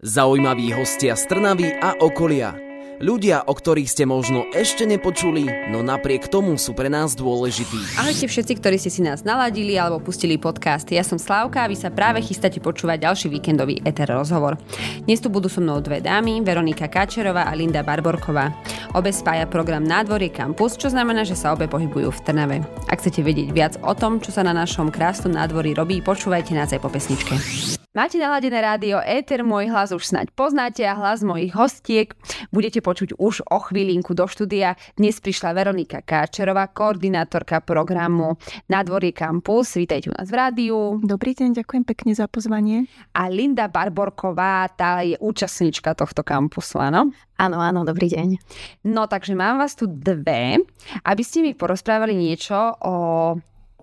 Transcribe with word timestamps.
Zaujímaví 0.00 0.72
hostia 0.72 1.12
z 1.12 1.28
Trnavy 1.28 1.76
a 1.76 1.92
okolia. 2.00 2.56
Ľudia, 3.04 3.44
o 3.44 3.52
ktorých 3.52 3.84
ste 3.84 4.08
možno 4.08 4.48
ešte 4.56 4.88
nepočuli, 4.88 5.44
no 5.68 5.84
napriek 5.84 6.24
tomu 6.24 6.56
sú 6.56 6.72
pre 6.72 6.88
nás 6.88 7.12
dôležití. 7.12 8.00
Ahojte 8.00 8.24
všetci, 8.24 8.52
ktorí 8.64 8.80
ste 8.80 8.88
si 8.88 9.04
nás 9.04 9.28
naladili 9.28 9.76
alebo 9.76 10.00
pustili 10.00 10.40
podcast. 10.40 10.88
Ja 10.88 11.04
som 11.04 11.20
Slávka 11.20 11.64
a 11.64 11.68
vy 11.68 11.76
sa 11.76 11.92
práve 11.92 12.24
chystáte 12.24 12.64
počúvať 12.64 13.12
ďalší 13.12 13.28
víkendový 13.28 13.84
ETR 13.84 14.16
rozhovor. 14.16 14.56
Dnes 15.04 15.20
tu 15.20 15.28
budú 15.28 15.52
so 15.52 15.60
mnou 15.60 15.84
dve 15.84 16.00
dámy, 16.00 16.40
Veronika 16.40 16.88
Káčerová 16.88 17.44
a 17.44 17.52
Linda 17.52 17.84
Barborková. 17.84 18.56
Obe 18.96 19.12
spája 19.12 19.44
program 19.52 19.84
Nádvorie 19.84 20.32
Campus, 20.32 20.80
čo 20.80 20.88
znamená, 20.88 21.28
že 21.28 21.36
sa 21.36 21.52
obe 21.52 21.68
pohybujú 21.68 22.08
v 22.08 22.20
Trnave. 22.24 22.56
Ak 22.88 23.04
chcete 23.04 23.20
vedieť 23.20 23.52
viac 23.52 23.76
o 23.84 23.92
tom, 23.92 24.16
čo 24.16 24.32
sa 24.32 24.40
na 24.40 24.56
našom 24.56 24.88
krásnom 24.88 25.36
nádvorí 25.36 25.76
robí, 25.76 26.00
počúvajte 26.00 26.56
nás 26.56 26.72
aj 26.72 26.80
po 26.80 26.88
pesničke. 26.88 27.79
Máte 27.90 28.22
naladené 28.22 28.62
rádio 28.62 29.02
Éter, 29.02 29.42
môj 29.42 29.66
hlas 29.66 29.90
už 29.90 30.14
snaď 30.14 30.30
poznáte 30.38 30.86
a 30.86 30.94
hlas 30.94 31.26
mojich 31.26 31.50
hostiek 31.50 32.14
budete 32.54 32.78
počuť 32.78 33.18
už 33.18 33.42
o 33.50 33.58
chvíľinku 33.58 34.14
do 34.14 34.30
štúdia. 34.30 34.78
Dnes 34.94 35.18
prišla 35.18 35.50
Veronika 35.50 35.98
Káčerová, 35.98 36.70
koordinátorka 36.70 37.58
programu 37.58 38.38
Nadvorie 38.70 39.10
Campus. 39.10 39.74
Vítajte 39.74 40.06
u 40.06 40.14
nás 40.14 40.30
v 40.30 40.38
rádiu. 40.38 41.02
Dobrý 41.02 41.34
deň, 41.34 41.66
ďakujem 41.66 41.82
pekne 41.82 42.14
za 42.14 42.30
pozvanie. 42.30 42.86
A 43.10 43.26
Linda 43.26 43.66
Barborková, 43.66 44.70
tá 44.70 45.02
je 45.02 45.18
účastníčka 45.18 45.90
tohto 45.98 46.22
kampusu, 46.22 46.78
áno? 46.78 47.10
Áno, 47.42 47.58
áno, 47.58 47.82
dobrý 47.82 48.06
deň. 48.06 48.38
No 48.86 49.10
takže 49.10 49.34
mám 49.34 49.58
vás 49.58 49.74
tu 49.74 49.90
dve, 49.90 50.62
aby 51.02 51.22
ste 51.26 51.42
mi 51.42 51.58
porozprávali 51.58 52.14
niečo 52.14 52.54
o 52.86 52.94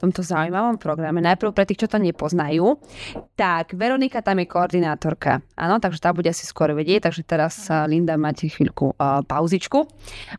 tomto 0.02 0.22
zaujímavom 0.22 0.78
programe. 0.78 1.20
Najprv 1.22 1.54
pre 1.54 1.66
tých, 1.66 1.86
čo 1.86 1.92
to 1.92 1.98
nepoznajú. 1.98 2.78
Tak, 3.34 3.74
Veronika 3.74 4.22
tam 4.22 4.42
je 4.42 4.48
koordinátorka. 4.50 5.42
Áno, 5.58 5.82
takže 5.82 6.02
tá 6.02 6.14
bude 6.14 6.30
asi 6.30 6.46
skôr 6.46 6.74
vedieť, 6.74 7.10
takže 7.10 7.22
teraz 7.26 7.70
Linda 7.90 8.14
máte 8.16 8.46
chvíľku 8.48 8.94
uh, 8.94 9.26
pauzičku. 9.26 9.90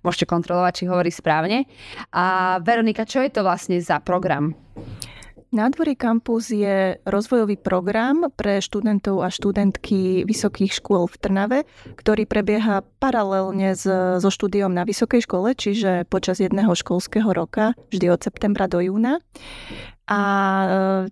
Môžete 0.06 0.30
kontrolovať, 0.30 0.72
či 0.83 0.84
hovorí 0.86 1.10
správne. 1.10 1.66
A 2.14 2.58
Veronika, 2.62 3.02
čo 3.02 3.22
je 3.22 3.30
to 3.34 3.42
vlastne 3.42 3.78
za 3.83 3.98
program? 3.98 4.55
Nádvorie 5.48 5.96
Campus 5.96 6.52
je 6.52 7.00
rozvojový 7.08 7.56
program 7.56 8.28
pre 8.36 8.60
študentov 8.60 9.24
a 9.24 9.32
študentky 9.32 10.28
vysokých 10.28 10.77
škôl 10.77 11.08
v 11.08 11.16
Trnave, 11.16 11.58
ktorý 11.96 12.28
prebieha 12.28 12.84
paralelne 13.00 13.72
s, 13.72 13.88
so 14.20 14.28
štúdiom 14.28 14.68
na 14.68 14.84
vysokej 14.84 15.24
škole, 15.24 15.56
čiže 15.56 16.05
počas 16.12 16.44
jedného 16.44 16.77
školského 16.77 17.32
roka, 17.32 17.72
vždy 17.88 18.12
od 18.12 18.20
septembra 18.20 18.68
do 18.68 18.84
júna. 18.84 19.24
A 20.09 20.20
e, 20.25 20.67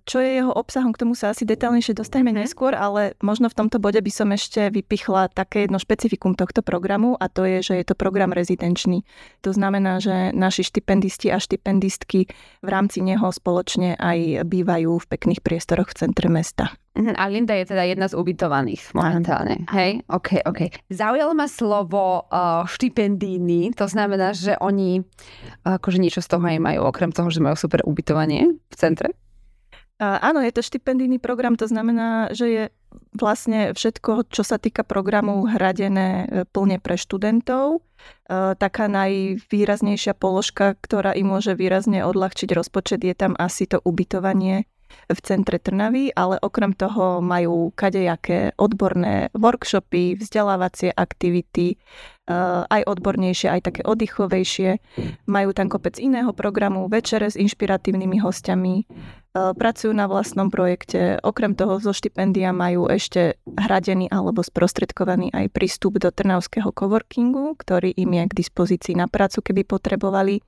čo 0.09 0.25
je 0.25 0.41
jeho 0.41 0.49
obsahom, 0.57 0.97
k 0.97 1.05
tomu 1.05 1.13
sa 1.13 1.37
asi 1.37 1.45
detálnejšie 1.45 1.93
dostaneme 1.93 2.33
mhm. 2.33 2.39
neskôr, 2.49 2.73
ale 2.73 3.13
možno 3.21 3.53
v 3.53 3.59
tomto 3.61 3.77
bode 3.77 4.01
by 4.01 4.09
som 4.09 4.33
ešte 4.33 4.73
vypichla 4.73 5.29
také 5.29 5.69
jedno 5.69 5.77
špecifikum 5.77 6.33
tohto 6.33 6.65
programu 6.65 7.13
a 7.21 7.29
to 7.29 7.45
je, 7.45 7.61
že 7.61 7.75
je 7.77 7.85
to 7.85 7.95
program 7.95 8.33
rezidenčný. 8.33 9.05
To 9.45 9.53
znamená, 9.53 10.01
že 10.01 10.33
naši 10.33 10.65
štipendisti 10.65 11.29
a 11.29 11.37
štipendistky 11.37 12.25
v 12.65 12.69
rámci 12.69 13.05
neho 13.05 13.29
spoločne 13.29 14.01
aj 14.01 14.49
bývajú 14.49 14.97
v 14.97 15.09
pekných 15.13 15.45
priestoroch 15.45 15.93
v 15.93 15.99
centre 16.09 16.33
mesta. 16.33 16.73
Mhm, 16.97 17.13
a 17.13 17.25
Linda 17.29 17.53
je 17.53 17.69
teda 17.69 17.85
jedna 17.85 18.09
z 18.09 18.17
ubytovaných 18.17 18.97
momentálne. 18.97 19.69
Hej, 19.69 20.01
OK, 20.09 20.41
OK. 20.49 20.73
Zaujalo 20.89 21.37
ma 21.37 21.45
slovo 21.45 22.25
uh, 22.25 22.65
štipendíny, 22.65 23.77
to 23.77 23.85
znamená, 23.85 24.33
že 24.33 24.57
oni 24.57 25.05
uh, 25.05 25.77
akože 25.77 26.01
niečo 26.01 26.25
z 26.25 26.29
toho 26.33 26.41
aj 26.41 26.57
majú, 26.57 26.89
okrem 26.89 27.13
toho, 27.13 27.29
že 27.29 27.45
majú 27.45 27.53
super 27.53 27.85
ubytovanie 27.85 28.57
v 28.57 28.75
centre? 28.75 29.13
Uh, 30.01 30.17
áno, 30.25 30.41
je 30.41 30.57
to 30.57 30.65
štipendijný 30.65 31.21
program, 31.21 31.61
to 31.61 31.69
znamená, 31.69 32.33
že 32.33 32.47
je 32.49 32.65
vlastne 33.13 33.77
všetko, 33.77 34.33
čo 34.33 34.41
sa 34.41 34.57
týka 34.57 34.81
programu 34.81 35.45
hradené 35.45 36.49
plne 36.53 36.81
pre 36.81 36.97
študentov. 36.97 37.85
Taká 38.29 38.89
najvýraznejšia 38.89 40.17
položka, 40.17 40.77
ktorá 40.81 41.13
im 41.13 41.29
môže 41.29 41.53
výrazne 41.53 42.05
odľahčiť 42.09 42.49
rozpočet, 42.57 43.05
je 43.05 43.13
tam 43.13 43.37
asi 43.37 43.69
to 43.69 43.85
ubytovanie 43.85 44.65
v 45.07 45.19
centre 45.23 45.63
Trnavy, 45.63 46.11
ale 46.15 46.41
okrem 46.43 46.75
toho 46.75 47.23
majú 47.23 47.71
kadejaké 47.79 48.53
odborné 48.59 49.31
workshopy, 49.37 50.19
vzdelávacie 50.19 50.91
aktivity, 50.91 51.79
eh, 52.27 52.63
aj 52.67 52.83
odbornejšie, 52.87 53.49
aj 53.51 53.61
také 53.71 53.83
oddychovejšie. 53.87 54.71
Majú 55.31 55.51
tam 55.55 55.71
kopec 55.71 55.97
iného 56.03 56.35
programu, 56.35 56.91
večere 56.91 57.31
s 57.31 57.39
inšpiratívnymi 57.39 58.19
hostiami, 58.19 58.75
eh, 58.83 58.87
pracujú 59.55 59.95
na 59.95 60.11
vlastnom 60.11 60.51
projekte. 60.51 61.23
Okrem 61.23 61.55
toho 61.55 61.79
zo 61.79 61.95
štipendia 61.95 62.51
majú 62.51 62.91
ešte 62.91 63.39
hradený 63.47 64.11
alebo 64.11 64.43
sprostredkovaný 64.43 65.31
aj 65.31 65.55
prístup 65.55 66.03
do 66.03 66.11
trnavského 66.11 66.75
coworkingu, 66.75 67.55
ktorý 67.55 67.95
im 67.95 68.11
je 68.11 68.25
k 68.27 68.37
dispozícii 68.43 68.95
na 68.99 69.07
prácu, 69.07 69.41
keby 69.41 69.63
potrebovali. 69.63 70.43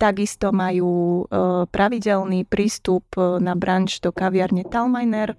Takisto 0.00 0.48
majú 0.48 1.28
e, 1.28 1.68
pravidelný 1.68 2.48
prístup 2.48 3.04
e, 3.20 3.36
na 3.36 3.52
branč 3.52 4.00
do 4.00 4.16
kaviarne 4.16 4.64
Talminer 4.64 5.36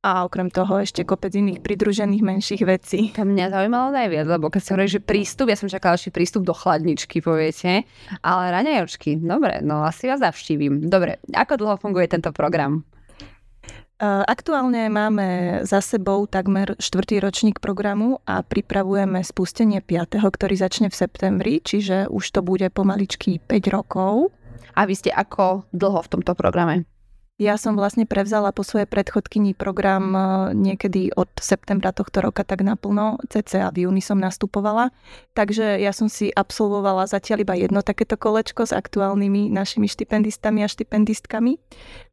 a 0.00 0.24
okrem 0.24 0.48
toho 0.48 0.80
ešte 0.80 1.04
kopec 1.04 1.36
iných 1.36 1.60
pridružených 1.60 2.24
menších 2.24 2.62
vecí. 2.64 3.12
To 3.12 3.28
mňa 3.28 3.52
zaujímalo 3.52 3.92
najviac, 3.92 4.24
lebo 4.24 4.48
keď 4.48 4.60
sa 4.64 4.72
hovorí, 4.72 4.88
že 4.88 5.04
prístup, 5.04 5.52
ja 5.52 5.56
som 5.60 5.68
čakala 5.68 6.00
ešte 6.00 6.16
prístup 6.16 6.48
do 6.48 6.56
chladničky, 6.56 7.20
poviete, 7.20 7.84
ale 8.24 8.52
raňajočky, 8.56 9.20
dobre, 9.20 9.60
no 9.60 9.84
asi 9.84 10.08
vás 10.08 10.24
zavštívim. 10.24 10.88
Dobre, 10.88 11.20
ako 11.32 11.60
dlho 11.60 11.76
funguje 11.76 12.08
tento 12.08 12.32
program? 12.32 12.88
Aktuálne 14.02 14.90
máme 14.90 15.62
za 15.62 15.78
sebou 15.78 16.26
takmer 16.26 16.74
štvrtý 16.82 17.22
ročník 17.22 17.62
programu 17.62 18.18
a 18.26 18.42
pripravujeme 18.42 19.22
spustenie 19.22 19.78
5., 19.78 20.18
ktorý 20.18 20.54
začne 20.58 20.90
v 20.90 20.98
septembri, 20.98 21.62
čiže 21.62 22.10
už 22.10 22.24
to 22.34 22.40
bude 22.42 22.66
pomaličky 22.74 23.38
5 23.38 23.70
rokov. 23.70 24.34
A 24.74 24.90
vy 24.90 24.98
ste 24.98 25.14
ako 25.14 25.70
dlho 25.70 26.02
v 26.02 26.10
tomto 26.10 26.34
programe? 26.34 26.90
Ja 27.34 27.58
som 27.58 27.74
vlastne 27.74 28.06
prevzala 28.06 28.54
po 28.54 28.62
svojej 28.62 28.86
predchodkyni 28.86 29.58
program 29.58 30.14
e, 30.14 30.20
niekedy 30.54 31.10
od 31.18 31.26
septembra 31.42 31.90
tohto 31.90 32.22
roka 32.22 32.46
tak 32.46 32.62
naplno, 32.62 33.18
cca 33.26 33.74
v 33.74 33.90
júni 33.90 33.98
som 33.98 34.22
nastupovala. 34.22 34.94
Takže 35.34 35.82
ja 35.82 35.90
som 35.90 36.06
si 36.06 36.30
absolvovala 36.30 37.10
zatiaľ 37.10 37.42
iba 37.42 37.58
jedno 37.58 37.82
takéto 37.82 38.14
kolečko 38.14 38.70
s 38.70 38.72
aktuálnymi 38.78 39.50
našimi 39.50 39.90
štipendistami 39.90 40.62
a 40.62 40.70
štipendistkami 40.70 41.58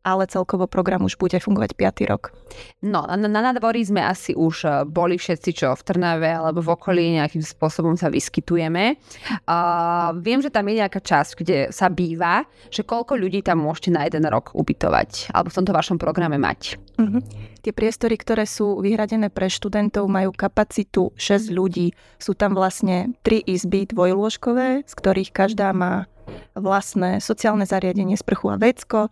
ale 0.02 0.26
celkovo 0.26 0.66
program 0.66 1.06
už 1.06 1.18
bude 1.18 1.38
fungovať 1.38 1.78
5. 1.78 2.12
rok. 2.12 2.34
No, 2.82 3.06
na, 3.06 3.18
na 3.18 3.42
nadvorí 3.42 3.86
sme 3.86 4.02
asi 4.02 4.34
už 4.34 4.56
e, 4.66 4.70
boli 4.90 5.16
všetci, 5.16 5.50
čo 5.54 5.78
v 5.78 5.86
Trnave 5.86 6.30
alebo 6.34 6.60
v 6.60 6.74
okolí 6.74 7.22
nejakým 7.22 7.46
spôsobom 7.46 7.94
sa 7.96 8.10
vyskytujeme. 8.10 8.98
Uh, 9.46 10.12
viem, 10.20 10.42
že 10.42 10.50
tam 10.50 10.68
je 10.68 10.82
nejaká 10.82 11.00
časť, 11.00 11.32
kde 11.38 11.58
sa 11.70 11.88
býva, 11.88 12.44
že 12.74 12.82
koľko 12.82 13.16
ľudí 13.16 13.46
tam 13.46 13.62
môžete 13.64 13.90
na 13.94 14.10
jeden 14.10 14.26
rok 14.28 14.52
ubytovať 14.58 15.32
alebo 15.32 15.54
v 15.54 15.58
tomto 15.62 15.74
vašom 15.74 15.98
programe 16.02 16.42
mať. 16.42 16.82
Uh-huh. 16.98 17.22
Tie 17.62 17.72
priestory, 17.72 18.18
ktoré 18.18 18.50
sú 18.50 18.82
vyhradené 18.82 19.30
pre 19.30 19.46
študentov, 19.46 20.10
majú 20.10 20.34
kapacitu 20.34 21.14
6 21.14 21.54
ľudí. 21.54 21.94
Sú 22.18 22.34
tam 22.34 22.58
vlastne 22.58 23.14
3 23.22 23.46
izby 23.46 23.86
dvojlôžkové, 23.86 24.84
z 24.86 24.94
ktorých 24.98 25.30
každá 25.30 25.70
má 25.72 26.11
vlastné 26.56 27.24
sociálne 27.24 27.64
zariadenie, 27.64 28.20
sprchu 28.20 28.52
a 28.52 28.58
vecko. 28.60 29.08
E, 29.08 29.10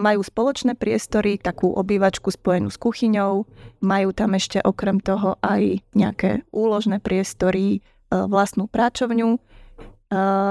majú 0.00 0.24
spoločné 0.24 0.76
priestory, 0.76 1.36
takú 1.36 1.72
obývačku 1.72 2.32
spojenú 2.32 2.72
s 2.72 2.80
kuchyňou. 2.80 3.44
Majú 3.84 4.08
tam 4.16 4.36
ešte 4.36 4.60
okrem 4.64 5.00
toho 5.00 5.36
aj 5.44 5.84
nejaké 5.92 6.46
úložné 6.52 6.98
priestory, 7.00 7.78
e, 7.78 7.80
vlastnú 8.10 8.68
práčovňu. 8.68 9.36
E, 9.36 9.40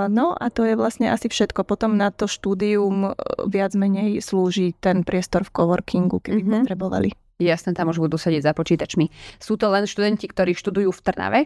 no 0.10 0.38
a 0.38 0.46
to 0.54 0.66
je 0.66 0.78
vlastne 0.78 1.10
asi 1.10 1.30
všetko. 1.30 1.66
Potom 1.66 1.98
na 1.98 2.14
to 2.14 2.30
štúdium 2.30 3.18
viac 3.50 3.74
menej 3.74 4.22
slúži 4.22 4.78
ten 4.78 5.02
priestor 5.02 5.46
v 5.46 5.54
coworkingu, 5.54 6.22
keby 6.22 6.42
mm-hmm. 6.42 6.58
potrebovali. 6.66 7.10
Jasné, 7.42 7.74
tam 7.74 7.90
už 7.90 7.98
budú 7.98 8.22
sedieť 8.22 8.46
za 8.46 8.54
počítačmi. 8.54 9.10
Sú 9.42 9.58
to 9.58 9.74
len 9.74 9.90
študenti, 9.90 10.30
ktorí 10.30 10.54
študujú 10.54 10.94
v 10.94 11.02
Trnave? 11.02 11.42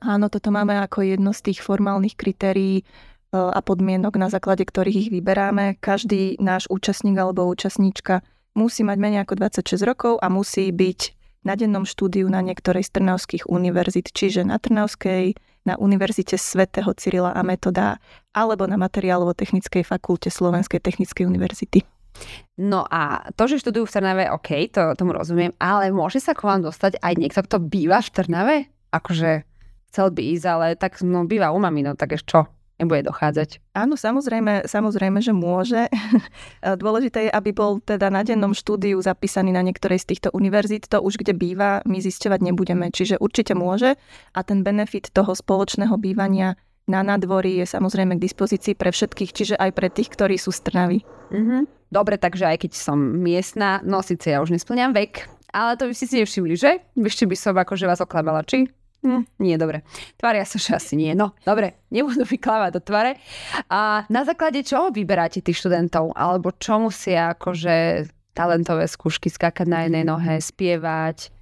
Áno, 0.00 0.32
toto 0.32 0.48
máme 0.48 0.80
ako 0.80 1.04
jedno 1.04 1.30
z 1.36 1.52
tých 1.52 1.60
formálnych 1.60 2.16
kritérií 2.16 2.82
a 3.30 3.60
podmienok, 3.62 4.18
na 4.18 4.26
základe 4.26 4.66
ktorých 4.66 5.06
ich 5.06 5.10
vyberáme. 5.14 5.78
Každý 5.78 6.38
náš 6.42 6.66
účastník 6.66 7.14
alebo 7.14 7.46
účastníčka 7.46 8.26
musí 8.58 8.82
mať 8.82 8.98
menej 8.98 9.22
ako 9.22 9.46
26 9.46 9.86
rokov 9.86 10.12
a 10.18 10.26
musí 10.26 10.70
byť 10.74 11.00
na 11.46 11.56
dennom 11.56 11.88
štúdiu 11.88 12.28
na 12.28 12.44
niektorej 12.44 12.84
z 12.84 13.00
trnavských 13.00 13.48
univerzít, 13.48 14.12
čiže 14.12 14.44
na 14.44 14.60
Trnavskej, 14.60 15.38
na 15.64 15.76
Univerzite 15.76 16.36
svätého 16.36 16.92
Cyrila 16.96 17.32
a 17.32 17.40
Metoda 17.40 17.96
alebo 18.36 18.68
na 18.68 18.76
Materiálovo-technickej 18.76 19.84
fakulte 19.84 20.28
Slovenskej 20.28 20.80
technickej 20.80 21.24
univerzity. 21.24 21.80
No 22.60 22.84
a 22.90 23.24
to, 23.38 23.48
že 23.48 23.64
študujú 23.64 23.88
v 23.88 23.94
Trnave, 23.96 24.24
OK, 24.28 24.68
to, 24.68 24.92
tomu 24.98 25.16
rozumiem, 25.16 25.56
ale 25.56 25.88
môže 25.88 26.20
sa 26.20 26.36
k 26.36 26.44
vám 26.44 26.60
dostať 26.60 27.00
aj 27.00 27.14
niekto, 27.16 27.40
kto 27.40 27.56
býva 27.62 28.04
v 28.04 28.12
Trnave? 28.12 28.56
Akože 28.92 29.48
chcel 29.88 30.06
by 30.12 30.22
ísť, 30.36 30.44
ale 30.44 30.66
tak 30.76 31.00
no, 31.00 31.24
býva 31.24 31.54
u 31.54 31.58
mami, 31.62 31.86
no 31.86 31.96
tak 31.96 32.20
čo? 32.20 32.44
Nebude 32.80 33.04
dochádzať. 33.06 33.60
Áno, 33.76 33.94
samozrejme, 33.94 34.64
samozrejme, 34.64 35.20
že 35.20 35.36
môže. 35.36 35.86
Dôležité 36.82 37.28
je, 37.28 37.30
aby 37.30 37.52
bol 37.52 37.84
teda 37.84 38.08
na 38.08 38.24
dennom 38.24 38.56
štúdiu 38.56 38.96
zapísaný 39.04 39.52
na 39.52 39.60
niektorej 39.60 40.00
z 40.00 40.16
týchto 40.16 40.28
univerzít. 40.32 40.88
To 40.90 41.04
už 41.04 41.20
kde 41.20 41.36
býva, 41.36 41.84
my 41.84 42.00
zisťovať 42.00 42.40
nebudeme. 42.40 42.88
Čiže 42.88 43.20
určite 43.20 43.52
môže 43.52 44.00
a 44.32 44.40
ten 44.40 44.64
benefit 44.64 45.12
toho 45.12 45.36
spoločného 45.36 45.94
bývania 46.00 46.56
na 46.90 47.06
nadvorí 47.06 47.62
je 47.62 47.66
samozrejme 47.70 48.18
k 48.18 48.24
dispozícii 48.26 48.74
pre 48.74 48.90
všetkých, 48.90 49.30
čiže 49.30 49.54
aj 49.54 49.70
pre 49.76 49.86
tých, 49.92 50.10
ktorí 50.10 50.34
sú 50.34 50.50
z 50.50 50.66
Trnavy. 50.66 50.98
Mm-hmm. 51.30 51.62
Dobre, 51.94 52.18
takže 52.18 52.50
aj 52.50 52.66
keď 52.66 52.72
som 52.74 52.98
miestna, 52.98 53.78
no 53.86 54.02
síce 54.02 54.34
ja 54.34 54.42
už 54.42 54.50
nesplňam 54.50 54.90
vek, 54.90 55.26
ale 55.50 55.74
to 55.74 55.90
by 55.90 55.94
ste 55.94 56.06
si 56.06 56.14
nevšimli, 56.22 56.54
že? 56.54 56.82
Ešte 56.94 57.26
by 57.26 57.36
som 57.38 57.54
akože 57.58 57.86
vás 57.86 58.02
oklamala, 58.02 58.46
či? 58.46 58.70
Hm, 59.00 59.24
nie, 59.40 59.56
dobre. 59.56 59.80
Tvária 60.20 60.44
sa, 60.44 60.60
že 60.60 60.76
asi 60.76 60.92
nie. 60.92 61.16
No, 61.16 61.32
dobre, 61.40 61.80
nebudú 61.88 62.28
vyklávať 62.28 62.70
do 62.76 62.80
tvare. 62.84 63.16
A 63.72 64.04
na 64.12 64.28
základe 64.28 64.60
čoho 64.60 64.92
vyberáte 64.92 65.40
tých 65.40 65.64
študentov? 65.64 66.12
Alebo 66.12 66.52
čo 66.52 66.76
musia 66.76 67.32
akože 67.32 68.06
talentové 68.36 68.84
skúšky 68.84 69.32
skákať 69.32 69.66
na 69.66 69.88
jednej 69.88 70.04
nohe, 70.04 70.36
spievať? 70.36 71.32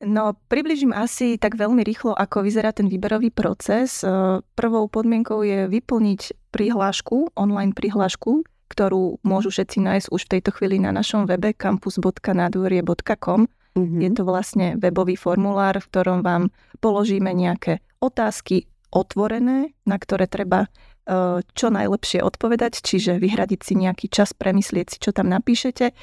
No, 0.00 0.32
približím 0.48 0.96
asi 0.96 1.36
tak 1.36 1.60
veľmi 1.60 1.84
rýchlo, 1.84 2.16
ako 2.16 2.40
vyzerá 2.40 2.72
ten 2.72 2.88
výberový 2.88 3.28
proces. 3.28 4.00
E, 4.00 4.40
prvou 4.56 4.88
podmienkou 4.88 5.44
je 5.44 5.68
vyplniť 5.68 6.48
prihlášku, 6.56 7.36
online 7.36 7.76
prihlášku, 7.76 8.48
ktorú 8.72 9.20
môžu 9.20 9.52
všetci 9.52 9.84
nájsť 9.84 10.06
už 10.08 10.20
v 10.24 10.32
tejto 10.32 10.56
chvíli 10.56 10.80
na 10.80 10.88
našom 10.88 11.28
webe 11.28 11.52
campus.nadvorie.com 11.52 13.59
Mm-hmm. 13.78 14.00
Je 14.02 14.10
to 14.10 14.22
vlastne 14.26 14.66
webový 14.76 15.14
formulár, 15.14 15.78
v 15.78 15.88
ktorom 15.88 16.20
vám 16.26 16.50
položíme 16.82 17.30
nejaké 17.30 17.84
otázky 18.02 18.66
otvorené, 18.90 19.70
na 19.86 19.96
ktoré 19.96 20.26
treba 20.26 20.66
e, 20.66 20.68
čo 21.46 21.66
najlepšie 21.70 22.26
odpovedať, 22.26 22.82
čiže 22.82 23.22
vyhradiť 23.22 23.60
si 23.62 23.74
nejaký 23.78 24.10
čas, 24.10 24.34
premyslieť 24.34 24.86
si, 24.90 24.96
čo 24.98 25.14
tam 25.14 25.30
napíšete. 25.30 25.86
E, 25.90 25.94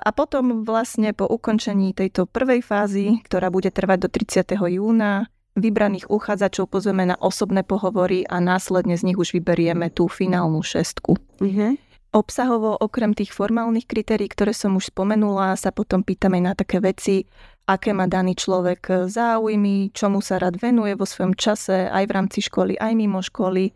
a 0.00 0.10
potom 0.16 0.64
vlastne 0.64 1.12
po 1.12 1.28
ukončení 1.28 1.92
tejto 1.92 2.24
prvej 2.24 2.64
fázy, 2.64 3.20
ktorá 3.28 3.52
bude 3.52 3.68
trvať 3.68 3.98
do 4.00 4.08
30. 4.08 4.56
júna, 4.80 5.28
vybraných 5.60 6.08
uchádzačov 6.08 6.72
pozveme 6.72 7.04
na 7.04 7.20
osobné 7.20 7.60
pohovory 7.60 8.24
a 8.24 8.40
následne 8.40 8.96
z 8.96 9.12
nich 9.12 9.18
už 9.20 9.36
vyberieme 9.36 9.92
tú 9.92 10.08
finálnu 10.08 10.64
šestku. 10.64 11.20
Mm-hmm. 11.44 11.89
Obsahovo, 12.10 12.74
okrem 12.74 13.14
tých 13.14 13.30
formálnych 13.30 13.86
kritérií, 13.86 14.26
ktoré 14.26 14.50
som 14.50 14.74
už 14.74 14.90
spomenula, 14.90 15.54
sa 15.54 15.70
potom 15.70 16.02
pýtame 16.02 16.42
na 16.42 16.58
také 16.58 16.82
veci, 16.82 17.22
aké 17.70 17.94
má 17.94 18.10
daný 18.10 18.34
človek 18.34 19.06
záujmy, 19.06 19.94
čomu 19.94 20.18
sa 20.18 20.42
rád 20.42 20.58
venuje 20.58 20.98
vo 20.98 21.06
svojom 21.06 21.38
čase, 21.38 21.86
aj 21.86 22.04
v 22.10 22.14
rámci 22.18 22.42
školy, 22.42 22.74
aj 22.82 22.92
mimo 22.98 23.22
školy, 23.22 23.70
e, 23.70 23.72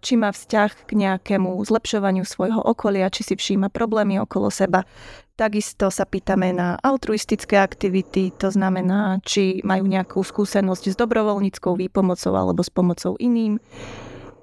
či 0.00 0.16
má 0.16 0.32
vzťah 0.32 0.88
k 0.88 0.90
nejakému 0.96 1.60
zlepšovaniu 1.60 2.24
svojho 2.24 2.64
okolia, 2.64 3.12
či 3.12 3.28
si 3.28 3.36
všíma 3.36 3.68
problémy 3.68 4.16
okolo 4.24 4.48
seba. 4.48 4.88
Takisto 5.36 5.92
sa 5.92 6.08
pýtame 6.08 6.56
na 6.56 6.80
altruistické 6.80 7.60
aktivity, 7.60 8.32
to 8.32 8.48
znamená, 8.48 9.20
či 9.20 9.60
majú 9.68 9.84
nejakú 9.84 10.24
skúsenosť 10.24 10.94
s 10.94 10.96
dobrovoľníckou 10.96 11.76
výpomocou 11.76 12.32
alebo 12.32 12.64
s 12.64 12.72
pomocou 12.72 13.20
iným. 13.20 13.60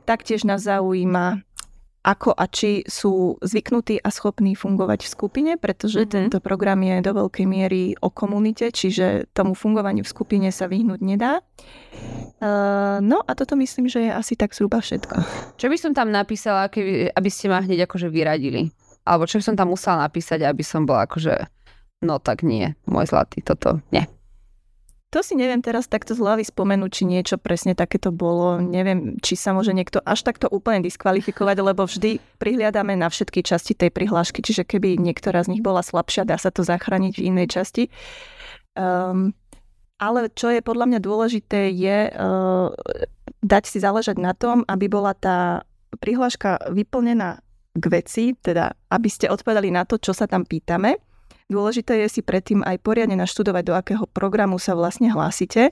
Taktiež 0.05 0.45
nás 0.45 0.65
zaujíma, 0.65 1.45
ako 2.01 2.33
a 2.33 2.49
či 2.49 2.81
sú 2.89 3.37
zvyknutí 3.45 4.01
a 4.01 4.09
schopní 4.09 4.57
fungovať 4.57 5.05
v 5.05 5.11
skupine, 5.13 5.51
pretože 5.61 6.01
mm-hmm. 6.01 6.13
tento 6.17 6.37
program 6.41 6.81
je 6.81 6.97
do 7.05 7.13
veľkej 7.13 7.45
miery 7.45 7.93
o 8.01 8.09
komunite, 8.09 8.73
čiže 8.73 9.29
tomu 9.37 9.53
fungovaniu 9.53 10.01
v 10.01 10.09
skupine 10.09 10.49
sa 10.49 10.65
vyhnúť 10.65 10.99
nedá. 11.05 11.45
Uh, 12.41 12.97
no 13.05 13.21
a 13.21 13.31
toto 13.37 13.53
myslím, 13.53 13.85
že 13.85 14.09
je 14.09 14.11
asi 14.11 14.33
tak 14.33 14.57
zhruba 14.57 14.81
všetko. 14.81 15.15
Čo 15.61 15.67
by 15.69 15.77
som 15.77 15.93
tam 15.93 16.09
napísala, 16.09 16.73
keby, 16.73 17.13
aby 17.13 17.29
ste 17.29 17.53
ma 17.53 17.61
hneď 17.61 17.85
akože 17.85 18.09
vyradili? 18.09 18.73
Alebo 19.05 19.29
čo 19.29 19.37
by 19.37 19.43
som 19.45 19.55
tam 19.57 19.69
musela 19.69 20.05
napísať, 20.05 20.41
aby 20.45 20.65
som 20.65 20.89
bola 20.89 21.05
akože 21.05 21.61
no 22.01 22.17
tak 22.17 22.41
nie, 22.41 22.73
môj 22.89 23.13
zlatý, 23.13 23.45
toto 23.45 23.79
nie. 23.93 24.05
To 25.11 25.19
si 25.19 25.35
neviem 25.35 25.59
teraz 25.59 25.91
takto 25.91 26.15
z 26.15 26.23
hlavy 26.23 26.47
spomenúť, 26.47 26.91
či 26.91 27.03
niečo 27.03 27.35
presne 27.35 27.75
takéto 27.75 28.15
bolo. 28.15 28.63
Neviem, 28.63 29.19
či 29.19 29.35
sa 29.35 29.51
môže 29.51 29.75
niekto 29.75 29.99
až 30.07 30.23
takto 30.23 30.47
úplne 30.47 30.79
diskvalifikovať, 30.87 31.57
lebo 31.67 31.83
vždy 31.83 32.23
prihliadame 32.39 32.95
na 32.95 33.11
všetky 33.11 33.43
časti 33.43 33.75
tej 33.75 33.91
prihlášky, 33.91 34.39
čiže 34.39 34.63
keby 34.63 34.95
niektorá 34.95 35.43
z 35.43 35.51
nich 35.51 35.63
bola 35.63 35.83
slabšia, 35.83 36.23
dá 36.23 36.39
sa 36.39 36.47
to 36.47 36.63
zachrániť 36.63 37.13
v 37.19 37.25
inej 37.27 37.47
časti. 37.59 37.83
Um, 38.79 39.35
ale 39.99 40.31
čo 40.31 40.47
je 40.47 40.63
podľa 40.63 40.87
mňa 40.87 40.99
dôležité, 41.03 41.75
je 41.75 42.07
uh, 42.07 42.71
dať 43.43 43.63
si 43.67 43.83
záležať 43.83 44.15
na 44.15 44.31
tom, 44.31 44.63
aby 44.63 44.87
bola 44.87 45.11
tá 45.11 45.67
prihláška 45.99 46.71
vyplnená 46.71 47.43
k 47.75 47.85
veci, 47.91 48.23
teda 48.39 48.71
aby 48.87 49.11
ste 49.11 49.27
odpovedali 49.27 49.75
na 49.75 49.83
to, 49.83 49.99
čo 49.99 50.15
sa 50.15 50.23
tam 50.23 50.47
pýtame 50.47 51.10
Dôležité 51.51 51.99
je 52.07 52.07
si 52.07 52.21
predtým 52.23 52.63
aj 52.63 52.79
poriadne 52.79 53.19
naštudovať, 53.19 53.63
do 53.67 53.75
akého 53.75 54.05
programu 54.07 54.55
sa 54.55 54.71
vlastne 54.71 55.11
hlásite, 55.11 55.67
e, 55.67 55.71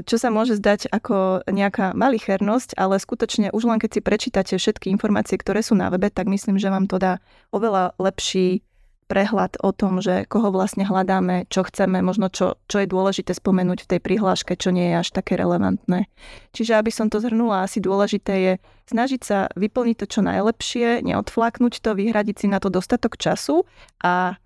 čo 0.00 0.16
sa 0.16 0.32
môže 0.32 0.56
zdať 0.56 0.88
ako 0.88 1.44
nejaká 1.44 1.92
malichernosť, 1.92 2.80
ale 2.80 2.96
skutočne 2.96 3.52
už 3.52 3.68
len 3.68 3.76
keď 3.76 3.90
si 3.92 4.00
prečítate 4.00 4.54
všetky 4.56 4.88
informácie, 4.88 5.36
ktoré 5.36 5.60
sú 5.60 5.76
na 5.76 5.92
webe, 5.92 6.08
tak 6.08 6.24
myslím, 6.32 6.56
že 6.56 6.72
vám 6.72 6.88
to 6.88 6.96
dá 6.96 7.20
oveľa 7.52 7.92
lepší 8.00 8.64
prehľad 9.12 9.60
o 9.60 9.76
tom, 9.76 10.00
že 10.00 10.24
koho 10.24 10.48
vlastne 10.48 10.88
hľadáme, 10.88 11.44
čo 11.52 11.68
chceme, 11.68 12.00
možno 12.00 12.32
čo, 12.32 12.56
čo 12.64 12.80
je 12.80 12.88
dôležité 12.88 13.36
spomenúť 13.36 13.84
v 13.84 13.90
tej 13.92 14.00
prihláške, 14.00 14.56
čo 14.56 14.72
nie 14.72 14.88
je 14.88 15.04
až 15.04 15.12
také 15.12 15.36
relevantné. 15.36 16.08
Čiže 16.56 16.80
aby 16.80 16.88
som 16.88 17.12
to 17.12 17.20
zhrnula, 17.20 17.68
asi 17.68 17.84
dôležité 17.84 18.34
je 18.40 18.52
snažiť 18.88 19.20
sa 19.20 19.38
vyplniť 19.52 19.96
to 20.00 20.06
čo 20.08 20.20
najlepšie, 20.24 21.04
neodflaknúť 21.04 21.84
to, 21.84 21.92
vyhradiť 21.92 22.36
si 22.40 22.46
na 22.48 22.56
to 22.56 22.72
dostatok 22.72 23.20
času 23.20 23.68
a 24.00 24.40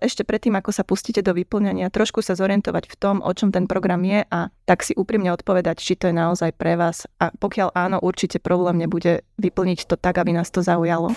ešte 0.00 0.24
predtým, 0.24 0.56
ako 0.56 0.72
sa 0.72 0.84
pustíte 0.84 1.20
do 1.20 1.36
vyplňania, 1.36 1.92
trošku 1.92 2.24
sa 2.24 2.32
zorientovať 2.32 2.88
v 2.88 2.94
tom, 2.96 3.16
o 3.20 3.30
čom 3.36 3.52
ten 3.52 3.68
program 3.68 4.00
je 4.00 4.24
a 4.24 4.48
tak 4.64 4.80
si 4.80 4.96
úprimne 4.96 5.28
odpovedať, 5.36 5.76
či 5.80 5.94
to 5.96 6.08
je 6.08 6.16
naozaj 6.16 6.56
pre 6.56 6.80
vás. 6.80 7.04
A 7.20 7.28
pokiaľ 7.36 7.76
áno, 7.76 8.00
určite 8.00 8.40
problém 8.40 8.80
nebude 8.80 9.28
vyplniť 9.36 9.84
to 9.84 10.00
tak, 10.00 10.16
aby 10.16 10.32
nás 10.32 10.48
to 10.48 10.64
zaujalo. 10.64 11.12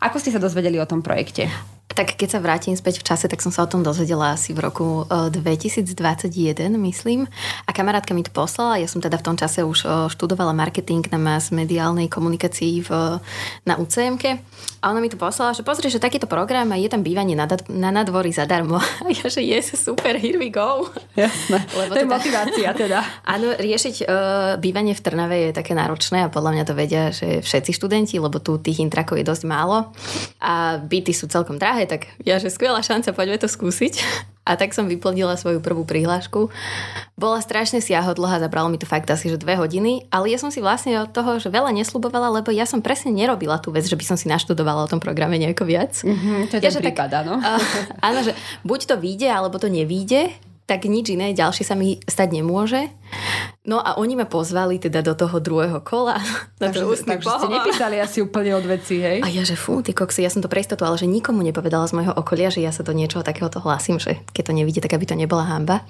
Ako 0.00 0.16
ste 0.16 0.32
sa 0.32 0.40
dozvedeli 0.40 0.80
o 0.80 0.88
tom 0.88 1.04
projekte? 1.04 1.46
Tak 1.92 2.16
keď 2.16 2.28
sa 2.28 2.40
vrátim 2.40 2.72
späť 2.72 3.04
v 3.04 3.06
čase, 3.12 3.28
tak 3.28 3.44
som 3.44 3.52
sa 3.52 3.64
o 3.64 3.70
tom 3.70 3.84
dozvedela 3.84 4.32
asi 4.32 4.56
v 4.56 4.64
roku 4.64 5.04
2021, 5.08 5.92
e, 6.56 6.80
myslím. 6.88 7.28
A 7.68 7.70
kamarátka 7.76 8.16
mi 8.16 8.24
to 8.24 8.32
poslala. 8.32 8.80
Ja 8.80 8.88
som 8.88 9.04
teda 9.04 9.20
v 9.20 9.26
tom 9.28 9.36
čase 9.36 9.60
už 9.60 9.84
e, 9.84 9.88
študovala 10.08 10.56
marketing 10.56 11.04
na 11.12 11.20
mass 11.20 11.52
mediálnej 11.52 12.08
komunikácii 12.08 12.88
v, 12.88 12.90
na 13.68 13.74
UCMK. 13.76 14.40
A 14.82 14.90
ona 14.90 14.98
mi 14.98 15.06
to 15.06 15.14
poslala, 15.14 15.54
že 15.54 15.62
pozri, 15.62 15.86
že 15.86 16.02
takýto 16.02 16.26
program 16.26 16.74
a 16.74 16.76
je 16.80 16.90
tam 16.90 17.06
bývanie 17.06 17.38
na, 17.38 17.46
na 17.70 17.94
nadvorí 17.94 18.34
zadarmo. 18.34 18.82
A 19.06 19.10
ja, 19.14 19.30
že 19.30 19.38
yes, 19.38 19.70
super, 19.78 20.18
here 20.18 20.42
we 20.42 20.50
go. 20.50 20.90
Jasné. 21.14 21.62
Lebo 21.78 21.94
to 21.94 22.02
je 22.02 22.06
teda, 22.10 22.14
motivácia 22.18 22.68
teda. 22.82 22.98
Áno, 23.22 23.54
riešiť 23.54 23.96
uh, 24.02 24.58
bývanie 24.58 24.98
v 24.98 25.04
Trnave 25.06 25.36
je 25.38 25.50
také 25.54 25.78
náročné 25.78 26.26
a 26.26 26.32
podľa 26.34 26.50
mňa 26.58 26.64
to 26.66 26.74
vedia, 26.74 27.14
že 27.14 27.46
všetci 27.46 27.70
študenti, 27.70 28.18
lebo 28.18 28.42
tu 28.42 28.58
tých 28.58 28.82
intrakov 28.82 29.22
je 29.22 29.26
dosť 29.30 29.46
málo. 29.46 29.94
A 30.42 30.82
byty 30.82 31.14
sú 31.14 31.30
celkom 31.30 31.62
drahé 31.62 31.81
drahé, 31.82 31.90
tak 31.90 32.02
ja, 32.22 32.38
že 32.38 32.50
skvelá 32.50 32.80
šanca, 32.82 33.14
poďme 33.14 33.38
to 33.42 33.48
skúsiť. 33.50 33.94
A 34.42 34.58
tak 34.58 34.74
som 34.74 34.90
vyplnila 34.90 35.38
svoju 35.38 35.62
prvú 35.62 35.86
prihlášku. 35.86 36.50
Bola 37.14 37.38
strašne 37.38 37.78
siahodlhá, 37.78 38.42
zabralo 38.42 38.66
mi 38.66 38.74
to 38.74 38.90
fakt 38.90 39.06
asi 39.06 39.30
že 39.30 39.38
dve 39.38 39.54
hodiny, 39.54 40.10
ale 40.10 40.34
ja 40.34 40.38
som 40.42 40.50
si 40.50 40.58
vlastne 40.58 40.98
od 40.98 41.14
toho, 41.14 41.38
že 41.38 41.46
veľa 41.46 41.70
nesľubovala, 41.70 42.42
lebo 42.42 42.50
ja 42.50 42.66
som 42.66 42.82
presne 42.82 43.14
nerobila 43.14 43.62
tú 43.62 43.70
vec, 43.70 43.86
že 43.86 43.94
by 43.94 44.02
som 44.02 44.18
si 44.18 44.26
naštudovala 44.26 44.82
o 44.82 44.90
tom 44.90 44.98
programe 44.98 45.38
nejako 45.38 45.62
viac. 45.62 45.94
Mm-hmm, 46.02 46.50
to 46.50 46.58
je 46.58 46.62
ja, 46.66 46.74
ten 46.74 46.82
prípad, 46.82 47.06
tak, 47.06 47.22
áno. 47.22 47.38
Uh, 47.38 47.62
áno, 48.10 48.26
že 48.26 48.34
buď 48.66 48.80
to 48.90 48.94
vyjde, 48.98 49.30
alebo 49.30 49.62
to 49.62 49.70
nevíde 49.70 50.34
tak 50.66 50.86
nič 50.86 51.12
iné 51.12 51.34
ďalšie 51.34 51.66
sa 51.66 51.74
mi 51.74 51.98
stať 52.06 52.38
nemôže. 52.38 52.88
No 53.62 53.78
a 53.78 53.98
oni 53.98 54.18
ma 54.18 54.26
pozvali 54.26 54.78
teda 54.78 55.04
do 55.04 55.14
toho 55.14 55.38
druhého 55.38 55.82
kola. 55.82 56.18
Na 56.62 56.70
takže 56.70 57.04
takže 57.04 57.28
ste 57.28 57.48
nepísali 57.50 57.96
asi 57.98 58.18
úplne 58.22 58.54
od 58.56 58.66
veci, 58.66 58.98
hej? 59.02 59.18
A 59.22 59.28
ja, 59.28 59.42
že 59.42 59.58
fú, 59.58 59.82
ty 59.82 59.94
koksy, 59.94 60.22
ja 60.22 60.30
som 60.30 60.40
to 60.40 60.50
pre 60.50 60.62
istotu, 60.62 60.82
ale 60.86 60.98
že 60.98 61.10
nikomu 61.10 61.42
nepovedala 61.42 61.86
z 61.86 61.98
môjho 61.98 62.14
okolia, 62.14 62.50
že 62.50 62.62
ja 62.62 62.70
sa 62.70 62.86
do 62.86 62.94
niečoho 62.94 63.26
takéhoto 63.26 63.58
hlásim, 63.62 63.98
že 63.98 64.22
keď 64.34 64.42
to 64.50 64.56
nevidie, 64.56 64.80
tak 64.82 64.94
aby 64.94 65.04
to 65.06 65.18
nebola 65.18 65.46
hamba. 65.46 65.82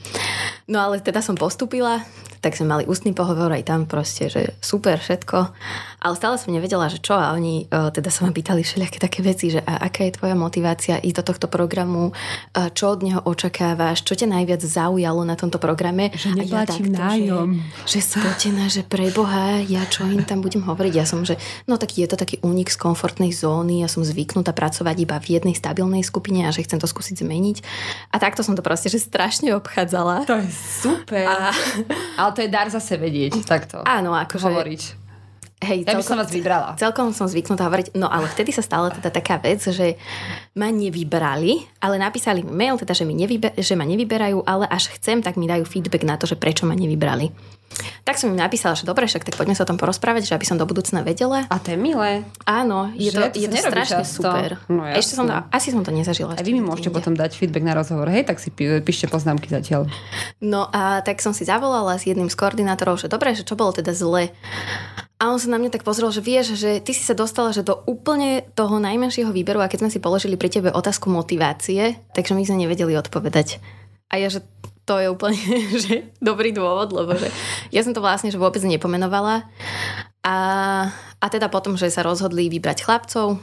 No 0.68 0.80
ale 0.80 1.00
teda 1.00 1.20
som 1.20 1.36
postupila, 1.36 2.04
tak 2.42 2.58
sme 2.58 2.66
mali 2.66 2.84
ústny 2.90 3.14
pohovor 3.14 3.54
aj 3.54 3.62
tam 3.70 3.86
proste, 3.86 4.26
že 4.26 4.58
super 4.58 4.98
všetko. 4.98 5.54
Ale 6.02 6.18
stále 6.18 6.34
som 6.34 6.50
nevedela, 6.50 6.90
že 6.90 6.98
čo 6.98 7.14
a 7.14 7.30
oni 7.38 7.70
o, 7.70 7.94
teda 7.94 8.10
sa 8.10 8.26
ma 8.26 8.34
pýtali 8.34 8.66
všelijaké 8.66 8.98
také 8.98 9.22
veci, 9.22 9.54
že 9.54 9.62
a 9.62 9.86
aká 9.86 10.10
je 10.10 10.18
tvoja 10.18 10.34
motivácia 10.34 10.98
ísť 10.98 11.22
do 11.22 11.24
tohto 11.30 11.46
programu, 11.46 12.10
a 12.58 12.74
čo 12.74 12.90
od 12.90 13.06
neho 13.06 13.22
očakávaš, 13.22 14.02
čo 14.02 14.18
ťa 14.18 14.26
najviac 14.26 14.58
zaujalo 14.58 15.22
na 15.22 15.38
tomto 15.38 15.62
programe. 15.62 16.10
Že 16.10 16.42
neplatím 16.42 16.90
ja 16.90 17.14
nájom. 17.14 17.62
že 17.86 18.02
spotená, 18.02 18.66
že 18.66 18.82
preboha, 18.82 19.62
ja 19.62 19.86
čo 19.86 20.02
im 20.10 20.26
tam 20.26 20.42
budem 20.42 20.66
hovoriť. 20.66 20.92
Ja 20.98 21.06
som, 21.06 21.22
že 21.22 21.38
no 21.70 21.78
tak 21.78 21.94
je 21.94 22.10
to 22.10 22.18
taký 22.18 22.42
únik 22.42 22.74
z 22.74 22.82
komfortnej 22.82 23.30
zóny, 23.30 23.86
ja 23.86 23.88
som 23.88 24.02
zvyknutá 24.02 24.50
pracovať 24.50 24.96
iba 24.98 25.14
v 25.22 25.38
jednej 25.38 25.54
stabilnej 25.54 26.02
skupine 26.02 26.42
a 26.42 26.50
že 26.50 26.66
chcem 26.66 26.82
to 26.82 26.90
skúsiť 26.90 27.22
zmeniť. 27.22 27.56
A 28.10 28.18
takto 28.18 28.42
som 28.42 28.58
to 28.58 28.66
proste, 28.66 28.90
že 28.90 28.98
strašne 28.98 29.54
obchádzala. 29.54 30.26
To 30.26 30.42
je 30.42 30.50
super. 30.50 31.30
A... 31.30 31.54
Ale 32.18 32.31
to 32.32 32.42
je 32.42 32.50
dar 32.50 32.68
zase 32.72 32.96
vedieť 32.98 33.44
takto. 33.44 33.84
Áno, 33.84 34.16
akože... 34.16 34.48
Hovoriť. 34.48 34.82
Hej, 35.62 35.86
ja 35.86 35.94
by 35.94 36.02
som 36.02 36.18
vás 36.18 36.34
vybrala. 36.34 36.74
Celkom 36.74 37.14
som 37.14 37.30
zvyknutá 37.30 37.70
hovoriť, 37.70 37.94
no 37.94 38.10
ale 38.10 38.26
vtedy 38.26 38.50
sa 38.50 38.66
stala 38.66 38.90
teda 38.90 39.14
taká 39.14 39.38
vec, 39.38 39.62
že 39.62 39.94
ma 40.58 40.74
nevybrali, 40.74 41.62
ale 41.78 42.02
napísali 42.02 42.42
mi 42.42 42.50
mail, 42.50 42.74
teda, 42.74 42.90
že, 42.90 43.06
mi 43.06 43.14
nevyber, 43.14 43.54
že 43.54 43.78
ma 43.78 43.86
nevyberajú, 43.86 44.42
ale 44.42 44.66
až 44.66 44.90
chcem, 44.98 45.22
tak 45.22 45.38
mi 45.38 45.46
dajú 45.46 45.62
feedback 45.62 46.02
na 46.02 46.18
to, 46.18 46.26
že 46.26 46.34
prečo 46.34 46.66
ma 46.66 46.74
nevybrali. 46.74 47.30
Tak 48.02 48.18
som 48.18 48.30
im 48.30 48.38
napísala, 48.38 48.74
že 48.74 48.82
dobre, 48.82 49.06
však 49.06 49.22
tak 49.22 49.38
poďme 49.38 49.54
sa 49.54 49.62
o 49.62 49.70
tom 49.70 49.78
porozprávať, 49.78 50.26
že 50.28 50.34
aby 50.34 50.46
som 50.46 50.58
do 50.58 50.66
budúcna 50.66 51.06
vedela. 51.06 51.46
A 51.46 51.56
to 51.62 51.72
je 51.74 51.78
milé. 51.78 52.26
Áno, 52.42 52.90
je 52.98 53.14
že 53.14 53.30
to, 53.30 53.38
je 53.38 53.48
to 53.48 53.56
strašne 53.56 54.02
často. 54.02 54.26
super. 54.26 54.58
No, 54.66 54.82
Ešte 54.88 55.14
som 55.14 55.24
to, 55.30 55.34
asi 55.54 55.68
som 55.70 55.82
to 55.86 55.94
nezažila. 55.94 56.34
A 56.34 56.42
vy 56.42 56.52
mi 56.52 56.62
môžete 56.62 56.90
potom 56.90 57.14
dať 57.14 57.38
feedback 57.38 57.62
na 57.62 57.78
rozhovor, 57.78 58.10
hej, 58.10 58.26
tak 58.26 58.42
si 58.42 58.50
pí, 58.50 58.66
píšte 58.82 59.06
poznámky 59.06 59.46
zatiaľ. 59.46 59.86
No 60.42 60.66
a 60.74 61.00
tak 61.06 61.22
som 61.22 61.30
si 61.30 61.46
zavolala 61.46 61.94
s 61.94 62.04
jedným 62.04 62.26
z 62.26 62.36
koordinátorov, 62.36 62.98
že 62.98 63.06
dobre, 63.06 63.32
že 63.38 63.46
čo 63.46 63.54
bolo 63.54 63.70
teda 63.70 63.94
zle. 63.94 64.34
A 65.22 65.30
on 65.30 65.38
sa 65.38 65.46
na 65.46 65.62
mňa 65.62 65.78
tak 65.78 65.86
pozrel, 65.86 66.10
že 66.10 66.18
vieš, 66.18 66.58
že 66.58 66.82
ty 66.82 66.90
si 66.90 67.06
sa 67.06 67.14
dostala 67.14 67.54
že 67.54 67.62
do 67.62 67.78
úplne 67.86 68.42
toho 68.58 68.82
najmenšieho 68.82 69.30
výberu 69.30 69.62
a 69.62 69.70
keď 69.70 69.86
sme 69.86 69.94
si 69.94 70.02
položili 70.02 70.34
pri 70.34 70.50
tebe 70.50 70.74
otázku 70.74 71.06
motivácie, 71.06 71.94
takže 72.10 72.34
my 72.34 72.42
sme 72.42 72.66
nevedeli 72.66 72.98
odpovedať. 72.98 73.62
A 74.10 74.18
ja, 74.18 74.26
že 74.26 74.42
to 74.92 75.00
je 75.00 75.08
úplne 75.08 75.40
že 75.88 76.12
dobrý 76.20 76.52
dôvod, 76.52 76.92
lebo 76.92 77.16
že 77.16 77.32
ja 77.72 77.80
som 77.80 77.96
to 77.96 78.04
vlastne 78.04 78.28
že 78.28 78.36
vôbec 78.36 78.60
nepomenovala. 78.60 79.48
A, 80.20 80.36
a 81.18 81.26
teda 81.32 81.48
potom, 81.48 81.80
že 81.80 81.88
sa 81.88 82.04
rozhodli 82.04 82.52
vybrať 82.52 82.84
chlapcov, 82.84 83.40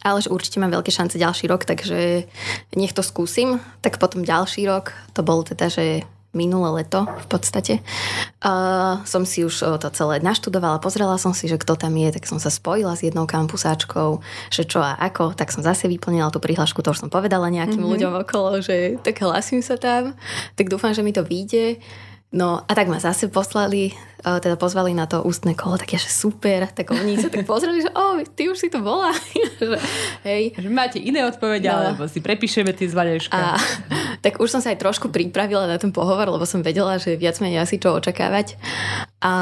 ale 0.00 0.18
že 0.24 0.32
určite 0.32 0.58
mám 0.58 0.72
veľké 0.72 0.88
šance 0.88 1.20
ďalší 1.20 1.52
rok, 1.52 1.68
takže 1.68 2.24
nech 2.72 2.96
to 2.96 3.04
skúsim. 3.04 3.60
Tak 3.84 4.00
potom 4.00 4.24
ďalší 4.24 4.64
rok, 4.64 4.96
to 5.12 5.20
bol 5.20 5.44
teda, 5.44 5.68
že 5.68 6.08
minulé 6.32 6.82
leto 6.82 7.04
v 7.04 7.26
podstate. 7.28 7.74
Uh, 8.40 9.04
som 9.04 9.22
si 9.28 9.44
už 9.44 9.78
to 9.78 9.88
celé 9.92 10.18
naštudovala, 10.24 10.80
pozrela 10.80 11.20
som 11.20 11.36
si, 11.36 11.46
že 11.46 11.60
kto 11.60 11.76
tam 11.76 11.92
je, 11.92 12.08
tak 12.08 12.24
som 12.24 12.40
sa 12.40 12.48
spojila 12.48 12.96
s 12.96 13.04
jednou 13.04 13.28
kampusáčkou, 13.28 14.24
že 14.48 14.64
čo 14.64 14.80
a 14.80 14.96
ako, 14.96 15.36
tak 15.36 15.52
som 15.52 15.60
zase 15.60 15.86
vyplnila 15.92 16.32
tú 16.32 16.40
prihlášku, 16.40 16.80
to 16.80 16.96
už 16.96 17.04
som 17.04 17.12
povedala 17.12 17.52
nejakým 17.52 17.78
mm-hmm. 17.78 17.92
ľuďom 17.92 18.12
okolo, 18.24 18.64
že 18.64 18.96
tak 19.04 19.20
hlasím 19.20 19.60
sa 19.60 19.76
tam, 19.76 20.16
tak 20.56 20.72
dúfam, 20.72 20.96
že 20.96 21.04
mi 21.04 21.12
to 21.12 21.20
vyjde. 21.20 21.78
No 22.32 22.64
a 22.64 22.72
tak 22.72 22.88
ma 22.88 22.96
zase 22.96 23.28
poslali, 23.28 23.92
e, 24.24 24.40
teda 24.40 24.56
pozvali 24.56 24.96
na 24.96 25.04
to 25.04 25.20
ústne 25.20 25.52
kolo, 25.52 25.76
tak 25.76 25.92
ja, 25.92 26.00
že 26.00 26.08
super, 26.08 26.64
tak 26.64 26.88
oni 26.88 27.20
sa 27.20 27.28
tak 27.28 27.44
pozreli, 27.44 27.84
že 27.84 27.92
o, 27.92 28.24
ty 28.24 28.48
už 28.48 28.56
si 28.56 28.72
to 28.72 28.80
bola. 28.80 29.12
Hej. 30.28 30.56
Že 30.56 30.72
máte 30.72 30.96
iné 30.96 31.28
odpovede, 31.28 31.68
no. 31.68 31.92
alebo 31.92 32.08
si 32.08 32.24
prepíšeme 32.24 32.72
tie 32.72 32.88
zvaneška. 32.88 33.36
A, 33.36 33.60
tak 34.24 34.40
už 34.40 34.48
som 34.48 34.64
sa 34.64 34.72
aj 34.72 34.80
trošku 34.80 35.12
pripravila 35.12 35.68
na 35.68 35.76
ten 35.76 35.92
pohovor, 35.92 36.32
lebo 36.32 36.48
som 36.48 36.64
vedela, 36.64 36.96
že 36.96 37.20
viac 37.20 37.36
menej 37.44 37.68
asi 37.68 37.76
čo 37.76 37.92
očakávať. 38.00 38.56
A, 39.22 39.34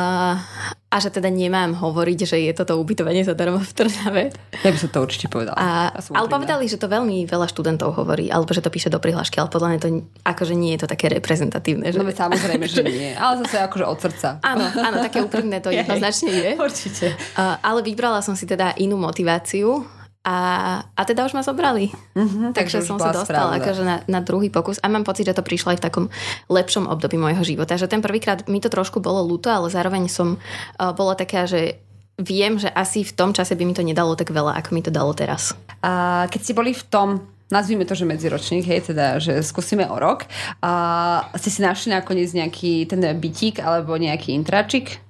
a 0.93 0.97
že 1.01 1.09
teda 1.09 1.33
nemám 1.33 1.73
hovoriť, 1.73 2.19
že 2.29 2.37
je 2.37 2.53
toto 2.53 2.77
ubytovanie 2.77 3.25
zadarmo 3.25 3.57
v 3.57 3.73
Trnave. 3.73 4.25
Ja 4.61 4.69
by 4.69 4.77
som 4.77 4.93
to 4.93 5.01
určite 5.01 5.33
povedala. 5.33 5.57
A, 5.57 5.97
ale 5.97 6.29
povedali, 6.29 6.69
že 6.69 6.77
to 6.77 6.85
veľmi 6.85 7.25
veľa 7.25 7.49
študentov 7.49 7.97
hovorí, 7.97 8.29
alebo 8.29 8.53
že 8.53 8.61
to 8.61 8.69
píše 8.69 8.93
do 8.93 9.01
prihlášky, 9.01 9.41
ale 9.41 9.49
podľa 9.49 9.69
mňa 9.73 9.81
to 9.81 9.89
akože 10.21 10.53
nie 10.53 10.77
je 10.77 10.85
to 10.85 10.89
také 10.93 11.09
reprezentatívne. 11.09 11.89
Že... 11.89 12.05
No 12.05 12.13
samozrejme, 12.13 12.65
že 12.69 12.85
nie. 12.85 13.17
Ale 13.17 13.41
zase 13.41 13.57
akože 13.65 13.85
od 13.89 13.99
srdca. 14.05 14.29
Áno, 14.45 14.69
áno, 14.69 14.97
také 15.01 15.25
úprimné 15.25 15.65
to 15.65 15.73
jednoznačne 15.81 16.29
je. 16.29 16.51
Určite. 16.61 17.17
A, 17.41 17.57
ale 17.65 17.81
vybrala 17.81 18.21
som 18.21 18.37
si 18.37 18.45
teda 18.45 18.77
inú 18.77 19.01
motiváciu 19.01 19.89
a, 20.21 20.37
a 20.85 21.03
teda 21.09 21.25
už 21.25 21.33
ma 21.33 21.41
zobrali. 21.41 21.89
Uh-huh, 22.13 22.53
takže, 22.53 22.85
takže 22.85 22.89
som 22.93 23.01
sa 23.01 23.09
dostala 23.09 23.57
akože 23.57 23.83
na, 23.85 23.97
na 24.05 24.21
druhý 24.21 24.53
pokus 24.53 24.77
a 24.85 24.93
mám 24.93 25.01
pocit, 25.01 25.25
že 25.25 25.37
to 25.37 25.41
prišlo 25.41 25.73
aj 25.73 25.79
v 25.81 25.85
takom 25.89 26.07
lepšom 26.53 26.85
období 26.85 27.17
môjho 27.17 27.41
života. 27.41 27.81
Že 27.81 27.89
ten 27.89 28.05
prvýkrát 28.05 28.45
mi 28.45 28.61
to 28.61 28.69
trošku 28.69 29.01
bolo 29.01 29.25
ľúto, 29.25 29.49
ale 29.49 29.73
zároveň 29.73 30.13
som 30.13 30.37
uh, 30.37 30.93
bola 30.93 31.17
taká, 31.17 31.49
že 31.49 31.81
viem, 32.21 32.61
že 32.61 32.69
asi 32.69 33.01
v 33.01 33.17
tom 33.17 33.33
čase 33.33 33.57
by 33.57 33.65
mi 33.65 33.73
to 33.73 33.81
nedalo 33.81 34.13
tak 34.13 34.29
veľa, 34.29 34.61
ako 34.61 34.77
mi 34.77 34.85
to 34.85 34.93
dalo 34.93 35.17
teraz. 35.17 35.57
A 35.81 36.29
keď 36.29 36.41
ste 36.45 36.53
boli 36.53 36.77
v 36.77 36.85
tom 36.93 37.09
nazvime 37.51 37.83
to, 37.83 37.99
že 37.99 38.07
medziročník, 38.07 38.63
hej, 38.63 38.95
teda, 38.95 39.19
že 39.19 39.43
skúsime 39.43 39.83
o 39.91 39.99
rok. 39.99 40.25
A 40.63 41.27
ste 41.35 41.51
si 41.51 41.61
našli 41.61 41.91
nakoniec 41.91 42.31
nejaký 42.31 42.87
ten 42.87 43.03
bytík 43.03 43.59
alebo 43.59 43.99
nejaký 43.99 44.39
intračik? 44.39 45.03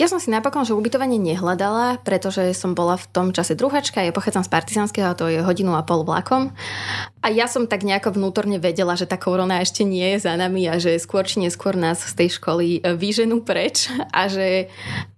Ja 0.00 0.08
som 0.08 0.16
si 0.16 0.32
napokon, 0.32 0.64
že 0.64 0.72
ubytovanie 0.72 1.20
nehľadala, 1.20 2.00
pretože 2.00 2.56
som 2.56 2.72
bola 2.72 2.96
v 2.96 3.06
tom 3.12 3.28
čase 3.28 3.52
druhačka, 3.52 4.00
ja 4.00 4.10
pochádzam 4.10 4.40
z 4.40 4.50
Partizanského 4.50 5.12
to 5.12 5.28
je 5.28 5.44
hodinu 5.44 5.76
a 5.76 5.84
pol 5.84 6.00
vlakom. 6.00 6.48
A 7.20 7.28
ja 7.28 7.44
som 7.44 7.68
tak 7.68 7.84
nejako 7.84 8.16
vnútorne 8.16 8.56
vedela, 8.56 8.96
že 8.96 9.04
tá 9.04 9.20
korona 9.20 9.60
ešte 9.60 9.84
nie 9.84 10.16
je 10.16 10.24
za 10.24 10.32
nami 10.32 10.64
a 10.64 10.80
že 10.80 10.96
skôr 10.96 11.28
či 11.28 11.44
neskôr 11.44 11.76
nás 11.76 12.00
z 12.00 12.14
tej 12.18 12.40
školy 12.40 12.80
e, 12.80 12.96
vyženú 12.96 13.44
preč 13.44 13.92
a 14.16 14.32
že 14.32 14.72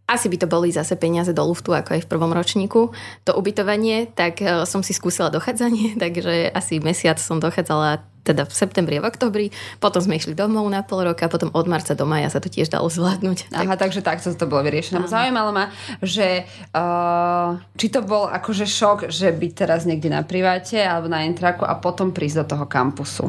asi 0.04 0.26
by 0.28 0.36
to 0.42 0.50
boli 0.50 0.68
zase 0.68 0.98
peniaze 1.00 1.32
do 1.32 1.40
luftu, 1.46 1.72
ako 1.72 1.96
aj 1.96 2.02
v 2.04 2.10
prvom 2.10 2.34
ročníku. 2.34 2.92
To 3.24 3.32
ubytovanie, 3.38 4.10
tak 4.10 4.42
e, 4.42 4.66
som 4.66 4.82
si 4.82 4.90
skúsila 4.90 5.30
dochádzanie, 5.30 5.96
takže 6.02 6.50
asi 6.50 6.82
mesiac 6.82 7.16
som 7.22 7.38
dochádzala 7.38 8.04
teda 8.24 8.48
v 8.48 8.52
septembri 8.56 8.96
a 8.96 9.04
v 9.04 9.12
oktobri, 9.12 9.46
potom 9.78 10.00
sme 10.00 10.16
išli 10.16 10.32
domov 10.32 10.64
na 10.72 10.80
pol 10.80 11.04
roka, 11.04 11.28
potom 11.28 11.52
od 11.52 11.68
marca 11.68 11.92
do 11.92 12.08
maja 12.08 12.32
sa 12.32 12.40
to 12.40 12.48
tiež 12.48 12.72
dalo 12.72 12.88
zvládnuť. 12.88 13.52
Aha, 13.52 13.76
tak... 13.76 13.84
takže 13.84 14.00
takto 14.00 14.32
to 14.32 14.48
bolo 14.48 14.64
vyriešené. 14.64 15.04
Aha. 15.04 15.12
Zaujímalo 15.12 15.52
ma, 15.52 15.68
že 16.00 16.48
uh, 16.72 17.60
či 17.76 17.92
to 17.92 18.00
bol 18.00 18.26
akože 18.26 18.64
šok, 18.64 19.12
že 19.12 19.28
byť 19.28 19.52
teraz 19.52 19.84
niekde 19.84 20.08
na 20.08 20.24
priváte 20.24 20.80
alebo 20.80 21.12
na 21.12 21.28
intraku 21.28 21.68
a 21.68 21.76
potom 21.76 22.16
prísť 22.16 22.42
do 22.42 22.56
toho 22.56 22.64
kampusu. 22.64 23.28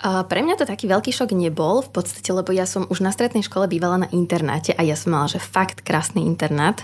Pre 0.00 0.40
mňa 0.40 0.56
to 0.56 0.64
taký 0.64 0.88
veľký 0.88 1.12
šok 1.12 1.36
nebol 1.36 1.84
v 1.84 1.92
podstate, 1.92 2.32
lebo 2.32 2.56
ja 2.56 2.64
som 2.64 2.88
už 2.88 3.04
na 3.04 3.12
strednej 3.12 3.44
škole 3.44 3.68
bývala 3.68 4.00
na 4.00 4.08
internáte 4.16 4.72
a 4.72 4.80
ja 4.80 4.96
som 4.96 5.12
mala, 5.12 5.28
že 5.28 5.36
fakt 5.36 5.84
krásny 5.84 6.24
internát. 6.24 6.80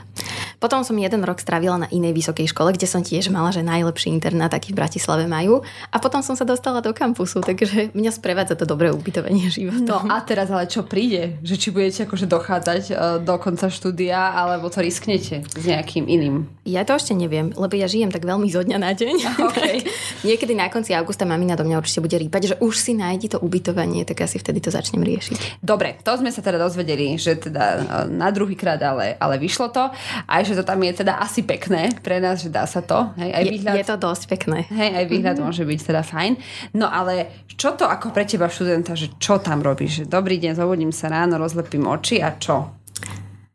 Potom 0.66 0.82
som 0.82 0.98
jeden 0.98 1.22
rok 1.22 1.38
strávila 1.38 1.78
na 1.78 1.88
inej 1.94 2.10
vysokej 2.10 2.50
škole, 2.50 2.74
kde 2.74 2.90
som 2.90 2.98
tiež 2.98 3.30
mala, 3.30 3.54
že 3.54 3.62
najlepší 3.62 4.10
internát, 4.10 4.50
aký 4.50 4.74
v 4.74 4.82
Bratislave 4.82 5.30
majú. 5.30 5.62
A 5.94 6.02
potom 6.02 6.26
som 6.26 6.34
sa 6.34 6.42
dostala 6.42 6.82
do 6.82 6.90
kampusu, 6.90 7.38
takže 7.38 7.94
mňa 7.94 8.10
sprevádza 8.10 8.58
to 8.58 8.66
dobré 8.66 8.90
ubytovanie 8.90 9.46
života. 9.54 9.86
No 9.86 9.98
a 10.10 10.18
teraz 10.26 10.50
ale 10.50 10.66
čo 10.66 10.82
príde? 10.82 11.38
Že 11.46 11.54
či 11.54 11.68
budete 11.70 12.00
akože 12.10 12.26
dochádzať 12.26 12.82
e, 12.90 12.94
do 13.22 13.34
konca 13.38 13.70
štúdia, 13.70 14.34
alebo 14.34 14.66
to 14.66 14.82
risknete 14.82 15.46
s 15.46 15.64
nejakým 15.64 16.10
iným? 16.10 16.50
Ja 16.66 16.82
to 16.82 16.98
ešte 16.98 17.14
neviem, 17.14 17.54
lebo 17.54 17.78
ja 17.78 17.86
žijem 17.86 18.10
tak 18.10 18.26
veľmi 18.26 18.50
zo 18.50 18.66
dňa 18.66 18.78
na 18.82 18.92
deň. 18.92 19.16
Okay. 19.46 19.86
niekedy 20.26 20.58
na 20.58 20.66
konci 20.66 20.90
augusta 20.92 21.22
mamina 21.22 21.54
do 21.54 21.62
mňa 21.62 21.78
určite 21.78 22.02
bude 22.02 22.18
rýpať, 22.18 22.42
že 22.50 22.54
už 22.58 22.74
si 22.76 22.92
na 22.92 23.06
nájdi 23.06 23.30
to 23.30 23.38
ubytovanie, 23.38 24.02
tak 24.02 24.26
asi 24.26 24.42
vtedy 24.42 24.58
to 24.58 24.74
začnem 24.74 25.06
riešiť. 25.06 25.62
Dobre, 25.62 26.02
to 26.02 26.18
sme 26.18 26.34
sa 26.34 26.42
teda 26.42 26.58
dozvedeli, 26.58 27.14
že 27.14 27.38
teda 27.38 27.64
e, 27.64 27.78
na 28.10 28.34
druhý 28.34 28.58
krát, 28.58 28.82
ale, 28.82 29.14
ale 29.22 29.38
vyšlo 29.38 29.70
to. 29.70 29.86
Aj 30.26 30.42
že 30.42 30.55
to 30.56 30.64
tam 30.64 30.80
je 30.80 31.04
teda 31.04 31.20
asi 31.20 31.44
pekné 31.44 31.92
pre 32.00 32.18
nás, 32.18 32.40
že 32.40 32.48
dá 32.48 32.64
sa 32.64 32.80
to. 32.80 33.12
Hej, 33.20 33.30
aj 33.36 33.44
výhľad, 33.44 33.74
je, 33.76 33.80
je 33.84 33.86
to 33.86 33.96
dosť 34.00 34.22
pekné. 34.32 34.58
Hej, 34.72 34.90
aj 34.96 35.04
výhľad 35.06 35.36
mm-hmm. 35.36 35.52
môže 35.52 35.62
byť 35.68 35.80
teda 35.84 36.02
fajn. 36.02 36.32
No 36.74 36.88
ale 36.88 37.44
čo 37.52 37.76
to 37.76 37.84
ako 37.84 38.10
pre 38.16 38.24
teba 38.24 38.48
študenta, 38.48 38.96
že 38.96 39.12
čo 39.20 39.36
tam 39.38 39.60
robíš? 39.60 40.08
Dobrý 40.08 40.40
deň, 40.40 40.56
zobudím 40.56 40.92
sa 40.92 41.12
ráno, 41.12 41.36
rozlepím 41.36 41.84
oči 41.86 42.24
a 42.24 42.34
čo? 42.40 42.72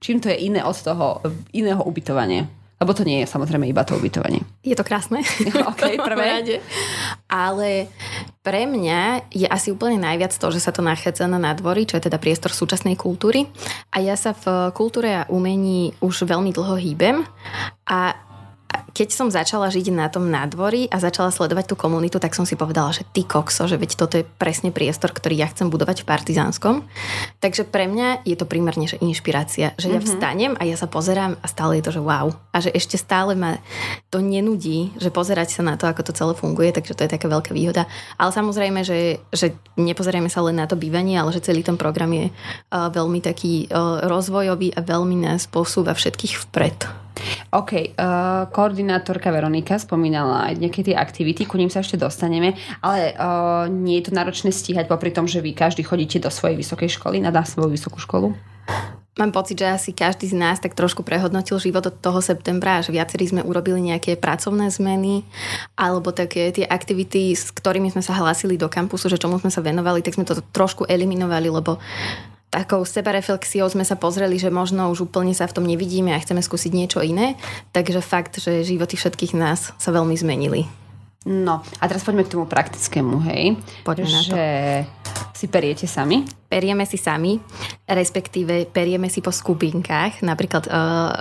Čím 0.01 0.17
to 0.21 0.29
je 0.29 0.37
iné 0.49 0.61
od 0.61 0.77
toho 0.77 1.21
iného 1.53 1.81
ubytovania? 1.81 2.60
Lebo 2.81 2.97
to 2.97 3.05
nie 3.05 3.21
je 3.21 3.29
samozrejme 3.29 3.69
iba 3.69 3.85
to 3.85 3.93
ubytovanie. 3.93 4.41
Je 4.65 4.73
to 4.73 4.81
krásne. 4.81 5.21
ok, 5.71 5.81
prvé. 6.09 6.57
Ale 7.29 7.85
pre 8.41 8.65
mňa 8.65 9.29
je 9.29 9.45
asi 9.45 9.69
úplne 9.69 10.01
najviac 10.01 10.33
to, 10.33 10.49
že 10.49 10.65
sa 10.65 10.73
to 10.73 10.81
nachádza 10.81 11.29
na 11.29 11.37
nádvorí, 11.37 11.85
čo 11.85 12.01
je 12.01 12.09
teda 12.09 12.17
priestor 12.17 12.49
súčasnej 12.49 12.97
kultúry. 12.97 13.45
A 13.93 14.01
ja 14.01 14.17
sa 14.17 14.33
v 14.33 14.73
kultúre 14.73 15.13
a 15.13 15.29
umení 15.29 15.93
už 16.01 16.25
veľmi 16.25 16.49
dlho 16.49 16.73
hýbem 16.81 17.21
a 17.85 18.30
keď 19.01 19.17
som 19.17 19.33
začala 19.33 19.73
žiť 19.73 19.89
na 19.89 20.13
tom 20.13 20.29
nádvorí 20.29 20.85
a 20.93 21.01
začala 21.01 21.33
sledovať 21.33 21.73
tú 21.73 21.75
komunitu, 21.75 22.21
tak 22.21 22.37
som 22.37 22.45
si 22.45 22.53
povedala, 22.53 22.93
že 22.93 23.01
ty 23.01 23.25
kokso, 23.25 23.65
že 23.65 23.81
veď 23.81 23.97
toto 23.97 24.21
je 24.21 24.29
presne 24.37 24.69
priestor, 24.69 25.09
ktorý 25.09 25.41
ja 25.41 25.49
chcem 25.49 25.73
budovať 25.73 26.05
v 26.05 26.09
Partizánskom. 26.13 26.85
Takže 27.41 27.65
pre 27.65 27.89
mňa 27.89 28.21
je 28.29 28.37
to 28.37 28.45
primárne 28.45 28.85
že 28.85 29.01
inšpirácia, 29.01 29.73
že 29.81 29.89
mm-hmm. 29.89 29.97
ja 29.97 29.99
mhm. 29.99 30.05
vstanem 30.05 30.53
a 30.53 30.69
ja 30.69 30.77
sa 30.77 30.85
pozerám 30.85 31.33
a 31.41 31.45
stále 31.49 31.81
je 31.81 31.89
to, 31.89 31.97
že 31.97 32.01
wow. 32.05 32.29
A 32.53 32.61
že 32.61 32.69
ešte 32.77 33.01
stále 33.01 33.33
ma 33.33 33.57
to 34.13 34.21
nenudí, 34.21 34.93
že 35.01 35.09
pozerať 35.09 35.49
sa 35.49 35.65
na 35.65 35.81
to, 35.81 35.89
ako 35.89 36.05
to 36.05 36.13
celé 36.13 36.37
funguje, 36.37 36.69
takže 36.69 36.93
to 36.93 37.01
je 37.01 37.13
taká 37.17 37.25
veľká 37.25 37.57
výhoda. 37.57 37.89
Ale 38.21 38.29
samozrejme, 38.29 38.85
že, 38.85 39.17
že 39.33 39.57
nepozerieme 39.81 40.29
sa 40.29 40.45
len 40.45 40.61
na 40.61 40.69
to 40.69 40.77
bývanie, 40.77 41.17
ale 41.17 41.33
že 41.33 41.41
celý 41.41 41.65
ten 41.65 41.73
program 41.73 42.13
je 42.13 42.29
uh, 42.29 42.93
veľmi 42.93 43.17
taký 43.17 43.65
uh, 43.65 44.05
rozvojový 44.05 44.77
a 44.77 44.85
veľmi 44.85 45.25
nás 45.25 45.49
posúva 45.49 45.97
všetkých 45.97 46.37
vpred. 46.45 47.09
OK, 47.51 47.71
uh, 47.75 48.47
koordinátorka 48.49 49.27
Veronika 49.29 49.75
spomínala 49.75 50.47
aj 50.47 50.53
nejaké 50.59 50.81
tie 50.87 50.95
aktivity, 50.95 51.43
ku 51.43 51.59
ním 51.59 51.67
sa 51.67 51.83
ešte 51.83 51.99
dostaneme, 51.99 52.55
ale 52.79 53.11
uh, 53.13 53.67
nie 53.67 53.99
je 53.99 54.07
to 54.07 54.15
náročné 54.15 54.55
stíhať 54.55 54.87
popri 54.87 55.11
tom, 55.11 55.27
že 55.27 55.43
vy 55.43 55.51
každý 55.51 55.83
chodíte 55.83 56.23
do 56.23 56.31
svojej 56.31 56.55
vysokej 56.55 56.89
školy, 56.95 57.19
na 57.19 57.33
svoju 57.43 57.69
vysokú 57.73 57.99
školu? 57.99 58.31
Mám 59.19 59.35
pocit, 59.35 59.59
že 59.59 59.67
asi 59.67 59.91
každý 59.91 60.31
z 60.31 60.39
nás 60.39 60.63
tak 60.63 60.71
trošku 60.71 61.03
prehodnotil 61.03 61.59
život 61.59 61.83
od 61.83 61.99
toho 61.99 62.23
septembra, 62.23 62.79
že 62.79 62.95
viacerí 62.95 63.27
sme 63.27 63.43
urobili 63.43 63.83
nejaké 63.83 64.15
pracovné 64.15 64.71
zmeny 64.71 65.27
alebo 65.75 66.15
také 66.15 66.47
tie 66.55 66.63
aktivity, 66.63 67.35
s 67.35 67.51
ktorými 67.51 67.91
sme 67.91 67.99
sa 67.99 68.15
hlásili 68.15 68.55
do 68.55 68.71
kampusu, 68.71 69.11
že 69.11 69.19
čomu 69.19 69.35
sme 69.35 69.51
sa 69.51 69.59
venovali, 69.59 69.99
tak 69.99 70.15
sme 70.15 70.23
to 70.23 70.39
trošku 70.55 70.87
eliminovali, 70.87 71.51
lebo 71.51 71.75
takou 72.51 72.83
sebareflexiou 72.83 73.71
sme 73.71 73.87
sa 73.87 73.95
pozreli, 73.95 74.35
že 74.35 74.51
možno 74.51 74.91
už 74.91 75.07
úplne 75.07 75.31
sa 75.31 75.47
v 75.47 75.55
tom 75.55 75.65
nevidíme 75.65 76.11
a 76.11 76.19
chceme 76.19 76.43
skúsiť 76.43 76.71
niečo 76.75 76.99
iné. 76.99 77.39
Takže 77.71 78.03
fakt, 78.03 78.43
že 78.43 78.67
životy 78.67 78.99
všetkých 78.99 79.33
nás 79.39 79.71
sa 79.79 79.89
veľmi 79.89 80.13
zmenili. 80.19 80.67
No, 81.21 81.61
a 81.77 81.83
teraz 81.85 82.01
poďme 82.01 82.25
k 82.25 82.33
tomu 82.33 82.49
praktickému, 82.49 83.21
hej. 83.29 83.53
Poďme 83.85 84.09
že 84.09 84.17
na 84.17 84.21
to. 84.25 84.37
si 85.37 85.45
periete 85.47 85.85
sami? 85.85 86.25
Perieme 86.49 86.83
si 86.89 86.97
sami, 86.97 87.37
respektíve 87.85 88.65
perieme 88.67 89.05
si 89.05 89.21
po 89.21 89.29
skupinkách. 89.29 90.25
Napríklad 90.25 90.65
uh, 90.65 91.13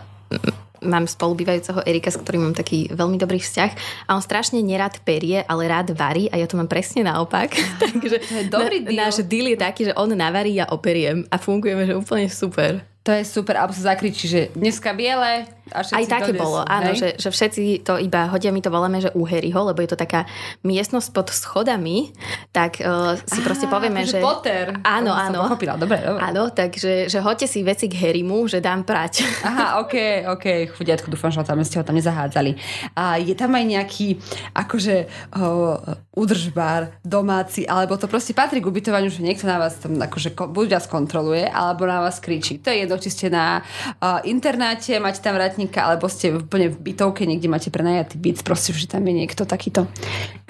mám 0.85 1.05
spolubývajúceho 1.09 1.85
Erika, 1.85 2.13
s 2.13 2.21
ktorým 2.21 2.51
mám 2.51 2.57
taký 2.57 2.89
veľmi 2.93 3.17
dobrý 3.21 3.41
vzťah 3.41 3.71
a 4.09 4.17
on 4.17 4.23
strašne 4.25 4.61
nerad 4.65 4.97
perie, 5.05 5.45
ale 5.45 5.69
rád 5.69 5.93
varí 5.93 6.29
a 6.33 6.41
ja 6.41 6.47
to 6.49 6.57
mám 6.57 6.69
presne 6.69 7.05
naopak. 7.05 7.53
Takže 7.85 8.49
dobrý 8.49 8.85
deal. 8.85 8.97
náš 8.97 9.25
deal 9.25 9.53
je 9.53 9.59
taký, 9.61 9.81
že 9.89 9.97
on 9.97 10.13
navarí 10.13 10.57
a 10.61 10.69
operiem 10.73 11.25
a 11.29 11.37
fungujeme, 11.37 11.85
že 11.85 11.97
úplne 11.97 12.29
super. 12.29 12.85
To 13.11 13.19
je 13.19 13.27
super, 13.27 13.59
alebo 13.59 13.75
sa 13.75 13.91
zakričí, 13.91 14.31
že 14.31 14.41
dneska 14.55 14.95
biele 14.95 15.43
a 15.75 15.83
Aj 15.83 16.07
také 16.07 16.31
bolo, 16.31 16.63
áno, 16.63 16.95
že, 16.95 17.19
že 17.19 17.31
všetci 17.31 17.83
to 17.83 17.99
iba 17.99 18.31
hodia, 18.31 18.55
my 18.55 18.63
to 18.63 18.71
voláme, 18.71 19.03
že 19.03 19.11
úheryho, 19.19 19.67
lebo 19.67 19.83
je 19.83 19.91
to 19.91 19.99
taká 19.99 20.31
miestnosť 20.63 21.11
pod 21.11 21.31
schodami, 21.31 22.15
tak 22.55 22.79
uh, 22.83 23.19
si 23.27 23.43
proste 23.43 23.67
povieme, 23.67 24.07
že... 24.07 24.23
Potter. 24.23 24.79
Áno, 24.87 25.11
áno. 25.11 25.47
pochopila, 25.47 25.75
dobre, 25.75 26.03
dobre. 26.03 26.23
Áno, 26.23 26.55
takže 26.55 27.11
že 27.11 27.19
hoďte 27.19 27.51
si 27.51 27.67
veci 27.67 27.91
k 27.91 27.99
Harrymu, 27.99 28.47
že 28.47 28.63
dám 28.63 28.87
prať. 28.87 29.27
Aha, 29.47 29.83
ok, 29.83 30.27
ok, 30.39 30.75
chudiatko, 30.75 31.11
dúfam, 31.11 31.35
že 31.35 31.43
ho 31.43 31.47
tam 31.47 31.59
ste 31.67 31.83
ho 31.83 31.87
tam 31.87 31.99
nezahádzali. 31.99 32.55
A 32.95 33.19
je 33.19 33.35
tam 33.35 33.51
aj 33.59 33.65
nejaký, 33.67 34.23
akože, 34.55 35.11
uh, 35.35 35.99
udržbár 36.21 36.93
domáci, 37.01 37.65
alebo 37.65 37.97
to 37.97 38.05
proste 38.05 38.37
patrí 38.37 38.61
k 38.61 38.69
ubytovaniu, 38.69 39.09
že 39.09 39.25
niekto 39.25 39.49
na 39.49 39.57
vás 39.57 39.81
tam, 39.81 39.97
akože, 39.97 40.37
ko- 40.37 40.53
buď 40.53 40.77
vás 40.77 40.87
kontroluje, 40.87 41.49
alebo 41.49 41.89
na 41.89 42.05
vás 42.05 42.21
kričí. 42.21 42.61
To 42.61 42.69
je 42.69 42.85
jedno, 42.85 43.01
či 43.01 43.09
ste 43.09 43.27
na 43.33 43.65
uh, 43.65 44.21
internáte, 44.29 45.01
máte 45.01 45.25
tam 45.25 45.41
vratníka, 45.41 45.89
alebo 45.89 46.13
ste 46.13 46.37
úplne 46.37 46.69
v 46.69 46.93
bytovke, 46.93 47.25
niekde 47.25 47.49
máte 47.49 47.73
prenajatý 47.73 48.21
byt, 48.21 48.45
proste, 48.45 48.77
že 48.77 48.85
tam 48.85 49.01
je 49.09 49.15
niekto 49.17 49.49
takýto. 49.49 49.89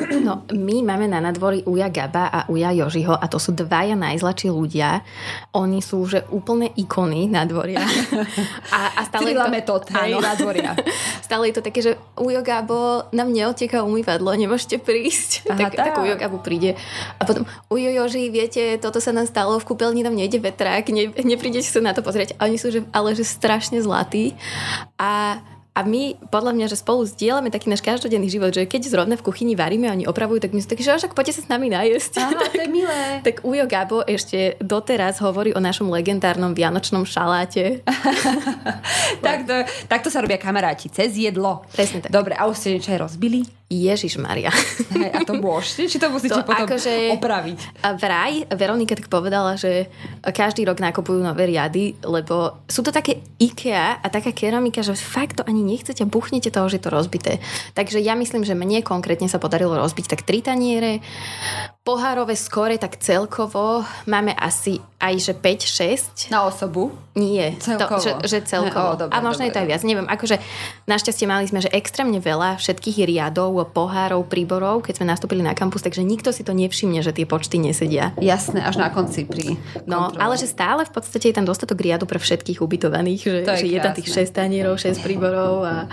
No, 0.20 0.44
my 0.52 0.84
máme 0.84 1.08
na 1.08 1.16
nadvorí 1.16 1.64
Uja 1.64 1.88
Gaba 1.88 2.28
a 2.28 2.40
Uja 2.52 2.76
Jožiho 2.76 3.16
a 3.16 3.24
to 3.24 3.40
sú 3.40 3.56
dvaja 3.56 3.96
najzlačí 3.96 4.52
ľudia. 4.52 5.00
Oni 5.56 5.80
sú 5.80 6.04
že 6.04 6.26
úplne 6.28 6.68
ikony 6.76 7.30
nadvoria. 7.30 7.80
A, 8.70 8.80
a 8.98 9.00
stále 9.06 9.32
Cyrila 9.32 9.46
je 9.46 9.50
to, 9.50 9.54
metód, 9.54 9.82
áno. 9.94 10.18
nadvoria. 10.30 10.72
Stále 11.22 11.50
je 11.50 11.54
to 11.58 11.62
také, 11.64 11.80
že 11.82 11.92
Ujo 12.18 12.40
Gabo, 12.42 13.08
nám 13.10 13.30
neoteká 13.32 13.82
umývadlo, 13.82 14.34
nemôžete 14.34 14.78
prísť. 14.82 15.50
Aha, 15.60 15.70
tak, 15.70 15.76
tak 15.76 15.94
tak. 15.96 16.04
Ujo 16.04 16.16
Gabo 16.16 16.38
príde. 16.40 16.76
A 17.18 17.22
potom, 17.28 17.44
Ujo 17.68 17.90
Joži, 17.92 18.32
viete, 18.32 18.80
toto 18.80 18.98
sa 18.98 19.12
nám 19.12 19.28
stalo, 19.28 19.60
v 19.60 19.68
kúpeľni 19.68 20.00
nám 20.00 20.16
nejde 20.16 20.40
vetrák, 20.40 20.88
ne, 20.88 21.12
neprídete 21.20 21.68
sa 21.68 21.84
na 21.84 21.92
to 21.92 22.00
pozrieť. 22.00 22.36
A 22.40 22.48
oni 22.48 22.56
sú 22.56 22.72
že, 22.72 22.86
ale 22.90 23.12
že 23.12 23.24
strašne 23.26 23.78
zlatí. 23.84 24.32
A 24.96 25.40
a 25.70 25.86
my, 25.86 26.18
podľa 26.34 26.52
mňa, 26.52 26.66
že 26.66 26.82
spolu 26.82 27.06
zdieľame 27.06 27.48
taký 27.48 27.70
náš 27.70 27.78
každodenný 27.80 28.26
život, 28.26 28.50
že 28.50 28.66
keď 28.66 28.90
zrovna 28.90 29.14
v 29.14 29.22
kuchyni 29.22 29.54
varíme 29.54 29.86
a 29.86 29.94
oni 29.94 30.02
opravujú, 30.02 30.42
tak 30.42 30.50
my 30.50 30.58
sú 30.58 30.66
takí, 30.66 30.82
že 30.82 30.90
však 30.90 31.14
poďte 31.14 31.38
sa 31.38 31.46
s 31.46 31.48
nami 31.48 31.70
najesť. 31.70 32.26
Áno, 32.26 32.42
to 32.50 32.58
je 32.58 32.66
milé. 32.66 33.22
Tak 33.22 33.46
Ujo 33.46 33.64
Gabo 33.70 34.02
ešte 34.02 34.58
doteraz 34.58 35.22
hovorí 35.22 35.54
o 35.54 35.62
našom 35.62 35.86
legendárnom 35.86 36.58
vianočnom 36.58 37.06
šaláte. 37.06 37.86
takto, 39.26 39.62
takto 39.86 40.08
sa 40.10 40.18
robia 40.18 40.42
kamaráti, 40.42 40.90
cez 40.90 41.14
jedlo. 41.14 41.62
Presne 41.70 42.02
tak. 42.02 42.10
Dobre, 42.10 42.34
a 42.34 42.50
už 42.50 42.58
ste 42.58 42.74
niečo 42.74 42.90
aj 42.90 43.06
rozbili? 43.06 43.59
Ježiš 43.70 44.18
Maria. 44.18 44.50
Hej, 44.90 45.14
a 45.14 45.22
to 45.22 45.38
môžete? 45.38 45.86
Či 45.86 46.02
to 46.02 46.10
musíte 46.10 46.34
To 46.34 46.42
potom 46.42 46.66
akože- 46.66 47.14
opraviť? 47.14 47.58
Vraj, 48.02 48.50
Veronika 48.50 48.98
tak 48.98 49.06
povedala, 49.06 49.54
že 49.54 49.86
každý 50.26 50.66
rok 50.66 50.82
nakupujú 50.82 51.22
nové 51.22 51.46
riady, 51.46 51.94
lebo 52.02 52.66
sú 52.66 52.82
to 52.82 52.90
také 52.90 53.22
IKEA 53.38 54.02
a 54.02 54.06
taká 54.10 54.34
keramika, 54.34 54.82
že 54.82 54.98
fakt 54.98 55.38
to 55.38 55.46
ani 55.46 55.62
nechcete, 55.62 56.02
buchnete 56.02 56.50
toho, 56.50 56.66
že 56.66 56.82
je 56.82 56.84
to 56.84 56.90
rozbité. 56.90 57.38
Takže 57.78 58.02
ja 58.02 58.18
myslím, 58.18 58.42
že 58.42 58.58
mne 58.58 58.82
konkrétne 58.82 59.30
sa 59.30 59.38
podarilo 59.38 59.78
rozbiť 59.78 60.18
tak 60.18 60.26
tri 60.26 60.42
taniere, 60.42 60.98
pohárové 61.90 62.38
skore 62.38 62.78
tak 62.78 63.02
celkovo 63.02 63.82
máme 64.06 64.30
asi 64.32 64.78
aj 65.00 65.14
že 65.16 65.32
5-6. 65.32 66.28
Na 66.30 66.44
osobu? 66.44 66.92
Nie, 67.16 67.56
Celkovo. 67.58 67.98
To, 67.98 68.04
že, 68.04 68.12
že 68.22 68.38
celkovo. 68.46 68.94
Ne, 68.94 68.94
o, 68.94 69.00
dobre, 69.00 69.12
a 69.12 69.18
možno 69.18 69.42
dobre, 69.42 69.48
je 69.48 69.54
to 69.56 69.60
aj 69.60 69.68
viac, 69.72 69.82
neviem. 69.82 70.06
Akože 70.06 70.36
našťastie 70.86 71.26
mali 71.26 71.48
sme, 71.48 71.58
že 71.58 71.72
extrémne 71.72 72.20
veľa 72.22 72.60
všetkých 72.60 73.02
riadov, 73.02 73.56
pohárov, 73.74 74.22
príborov, 74.28 74.86
keď 74.86 75.00
sme 75.02 75.10
nastúpili 75.10 75.42
na 75.42 75.56
kampus, 75.56 75.82
takže 75.82 76.04
nikto 76.04 76.30
si 76.30 76.46
to 76.46 76.54
nevšimne, 76.54 77.00
že 77.02 77.10
tie 77.10 77.26
počty 77.26 77.58
nesedia. 77.58 78.12
Jasné, 78.20 78.62
až 78.62 78.78
na 78.78 78.92
konci 78.92 79.26
pri 79.26 79.56
No, 79.88 80.12
kontrole. 80.12 80.20
ale 80.22 80.34
že 80.38 80.46
stále 80.46 80.86
v 80.86 80.92
podstate 80.92 81.32
je 81.32 81.36
tam 81.40 81.48
dostatok 81.48 81.80
riadu 81.82 82.04
pre 82.06 82.20
všetkých 82.20 82.60
ubytovaných, 82.62 83.20
že, 83.24 83.40
je 83.42 83.56
že 83.56 83.66
je 83.66 83.78
tam 83.80 83.96
tých 83.96 84.06
6 84.06 84.30
tanierov, 84.30 84.76
6 84.78 85.00
príborov 85.02 85.64
a 85.66 85.88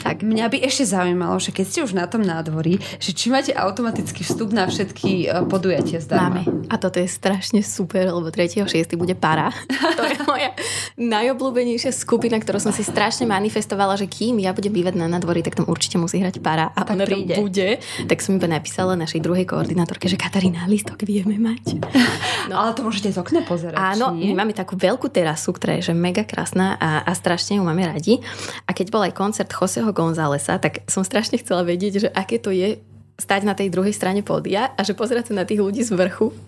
tak. 0.00 0.22
Mňa 0.22 0.46
by 0.48 0.58
ešte 0.62 0.84
zaujímalo, 0.88 1.36
že 1.36 1.52
keď 1.52 1.64
ste 1.66 1.80
už 1.84 1.92
na 1.92 2.08
tom 2.08 2.20
nádvorí, 2.20 2.78
že 2.98 3.12
či 3.12 3.28
máte 3.28 3.52
automatický 3.52 4.24
vstup 4.24 4.50
na 4.50 4.66
všetky 4.66 5.10
e, 5.24 5.44
podujatia 5.46 6.00
zdarma. 6.00 6.42
Máme. 6.42 6.68
A 6.68 6.74
toto 6.76 6.98
je 6.98 7.06
strašne 7.06 7.60
super, 7.60 8.08
lebo 8.08 8.28
3.6. 8.28 8.66
bude 8.96 9.14
para. 9.14 9.52
To 10.00 10.06
je 10.06 10.16
moja 10.24 10.50
najobľúbenejšia 10.96 11.92
skupina, 11.92 12.40
ktorú 12.40 12.56
som 12.56 12.72
si 12.72 12.80
strašne 12.80 13.28
manifestovala, 13.28 14.00
že 14.00 14.08
kým 14.08 14.40
ja 14.40 14.52
budem 14.52 14.72
bývať 14.72 14.94
na 14.96 15.10
nadvorí, 15.10 15.44
tak 15.44 15.58
tam 15.58 15.68
určite 15.68 16.00
musí 16.00 16.16
hrať 16.16 16.40
para. 16.40 16.72
A 16.72 16.86
Tak 16.86 16.96
ona 16.96 17.04
príde. 17.04 17.36
bude. 17.36 17.76
Tak 18.08 18.18
som 18.20 18.36
iba 18.36 18.48
napísala 18.48 18.96
našej 18.96 19.20
druhej 19.20 19.44
koordinátorke, 19.44 20.08
že 20.08 20.16
Katarína, 20.16 20.64
listok 20.64 21.02
vieme 21.04 21.36
mať. 21.36 21.64
No. 22.50 22.56
Ale 22.58 22.74
to 22.74 22.82
môžete 22.82 23.14
z 23.14 23.18
okna 23.20 23.46
pozerať, 23.46 23.78
Áno, 23.78 24.10
nie? 24.10 24.32
my 24.32 24.42
máme 24.42 24.50
takú 24.50 24.74
veľkú 24.74 25.06
terasu, 25.06 25.54
ktorá 25.54 25.78
je 25.78 25.92
že 25.92 25.94
mega 25.94 26.26
krásna 26.26 26.74
a, 26.82 27.06
a 27.06 27.12
strašne 27.14 27.60
ju 27.60 27.62
máme 27.62 27.86
radi. 27.86 28.18
A 28.66 28.74
keď 28.74 28.90
bol 28.90 29.06
aj 29.06 29.14
koncert 29.14 29.46
Joseho 29.54 29.86
Gonzálesa, 29.92 30.58
tak 30.58 30.84
som 30.90 31.06
strašne 31.06 31.38
chcela 31.38 31.62
vedieť, 31.62 31.92
že 32.06 32.08
aké 32.12 32.40
to 32.40 32.50
je 32.50 32.80
stať 33.20 33.44
na 33.44 33.54
tej 33.54 33.68
druhej 33.68 33.92
strane 33.92 34.24
pódia 34.24 34.72
a 34.74 34.80
že 34.82 34.96
pozerať 34.96 35.30
sa 35.30 35.34
na 35.38 35.44
tých 35.44 35.60
ľudí 35.60 35.84
z 35.84 35.92
vrchu. 35.94 36.32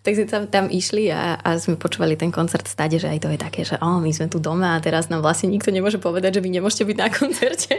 Tak 0.00 0.16
sme 0.16 0.24
tam, 0.24 0.42
tam 0.48 0.66
išli 0.72 1.12
a, 1.12 1.36
a 1.36 1.60
sme 1.60 1.76
počúvali 1.76 2.16
ten 2.16 2.32
koncert 2.32 2.64
stade, 2.64 2.96
že 2.96 3.04
aj 3.04 3.20
to 3.20 3.28
je 3.28 3.36
také, 3.36 3.68
že 3.68 3.76
oh, 3.84 4.00
my 4.00 4.08
sme 4.08 4.32
tu 4.32 4.40
doma 4.40 4.72
a 4.72 4.80
teraz 4.80 5.12
nám 5.12 5.20
vlastne 5.20 5.52
nikto 5.52 5.68
nemôže 5.68 6.00
povedať, 6.00 6.40
že 6.40 6.44
vy 6.44 6.56
nemôžete 6.56 6.88
byť 6.88 6.96
na 6.96 7.08
koncerte. 7.20 7.74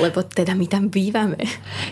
Lebo 0.00 0.24
teda 0.24 0.56
my 0.56 0.64
tam 0.64 0.88
bývame. 0.88 1.36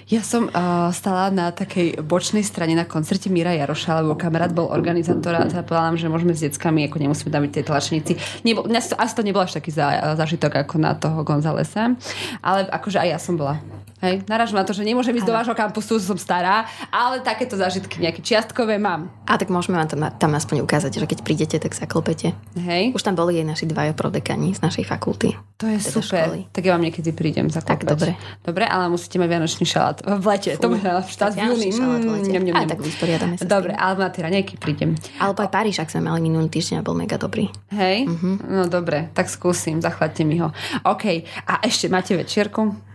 Ja 0.09 0.25
som 0.25 0.49
uh, 0.49 0.89
stala 0.89 1.29
na 1.29 1.53
takej 1.53 2.01
bočnej 2.01 2.49
strane 2.49 2.73
na 2.73 2.89
koncerte 2.89 3.29
Mira 3.29 3.53
Jaroša, 3.53 4.01
lebo 4.01 4.17
kamarát 4.17 4.57
bol 4.57 4.73
organizátor 4.73 5.37
a 5.37 5.45
teda 5.45 5.61
povedal 5.69 5.93
nám, 5.93 6.01
že 6.01 6.09
môžeme 6.09 6.33
s 6.33 6.41
deckami, 6.49 6.89
ako 6.89 6.97
nemusíme 7.05 7.29
tam 7.29 7.45
byť 7.45 7.53
tie 7.53 7.65
tlačníci. 7.69 8.13
Nebol, 8.49 8.65
mňa 8.65 8.97
asi 8.97 9.13
to 9.13 9.21
nebol 9.21 9.45
až 9.45 9.61
taký 9.61 9.69
za, 9.69 10.17
zažitok 10.17 10.65
ako 10.65 10.81
na 10.81 10.97
toho 10.97 11.21
Gonzalesa, 11.29 11.93
ale 12.41 12.65
akože 12.73 13.05
aj 13.05 13.09
ja 13.13 13.19
som 13.21 13.37
bola. 13.37 13.61
Hej, 13.99 14.23
narážam 14.31 14.59
na 14.59 14.65
to, 14.65 14.71
že 14.71 14.87
nemôžem 14.87 15.11
ísť 15.11 15.27
do 15.27 15.35
vášho 15.35 15.59
kampusu, 15.59 15.99
som 15.99 16.15
stará, 16.15 16.65
ale 16.89 17.19
takéto 17.19 17.59
zážitky 17.59 17.99
nejaké 17.99 18.23
čiastkové 18.23 18.79
mám. 18.79 19.11
A 19.27 19.35
tak 19.35 19.51
môžeme 19.51 19.75
vám 19.75 19.91
tam, 19.91 20.07
tam 20.15 20.31
aspoň 20.39 20.63
ukázať, 20.63 21.03
že 21.03 21.07
keď 21.11 21.19
prídete, 21.27 21.57
tak 21.59 21.75
sa 21.75 21.91
klopete. 21.91 22.31
Hej, 22.55 22.95
Už 22.95 23.03
tam 23.03 23.19
boli 23.19 23.43
aj 23.43 23.59
naši 23.59 23.67
dvaja 23.67 23.99
prodekani 23.99 24.55
z 24.55 24.63
našej 24.63 24.87
fakulty. 24.87 25.35
to 25.59 25.67
je 25.67 25.83
teda 25.83 25.91
super. 25.91 26.25
školy. 26.31 26.41
Tak 26.55 26.63
ja 26.63 26.73
vám 26.79 26.85
niekedy 26.87 27.11
prídem 27.11 27.51
zaklopať. 27.51 27.75
Tak, 27.75 27.91
dobre. 27.91 28.11
Dobre, 28.47 28.65
ale 28.71 28.87
musíte 28.87 29.19
mať 29.19 29.29
vianočný 29.35 29.65
šalát 29.67 29.99
v 30.07 30.25
lete. 30.31 30.51
to 30.55 30.71
Fú, 30.71 30.79
bude 30.79 30.91
štát 31.11 31.33
v 31.35 31.39
júni. 31.51 31.69
Mm, 31.75 32.47
ňam. 32.47 32.71
tak 32.71 32.79
vysporiadame 32.79 33.35
sa 33.35 33.51
Dobre, 33.51 33.75
ale 33.75 33.95
na 33.99 34.09
tie 34.15 34.23
raňajky 34.23 34.55
prídem. 34.63 34.95
Alebo 35.19 35.43
aj 35.43 35.51
Paríž, 35.51 35.83
ak 35.83 35.91
sme 35.91 36.07
mali 36.07 36.23
minulý 36.23 36.47
týždeň 36.47 36.81
a 36.81 36.87
bol 36.87 36.95
mega 36.95 37.19
dobrý. 37.19 37.51
Hej? 37.75 38.07
Mhm. 38.07 38.31
No 38.47 38.63
dobre, 38.71 39.11
tak 39.11 39.27
skúsim, 39.27 39.83
zachladte 39.83 40.23
mi 40.23 40.39
ho. 40.39 40.55
OK, 40.87 41.27
a 41.51 41.67
ešte 41.67 41.91
máte 41.91 42.15
večierku? 42.15 42.88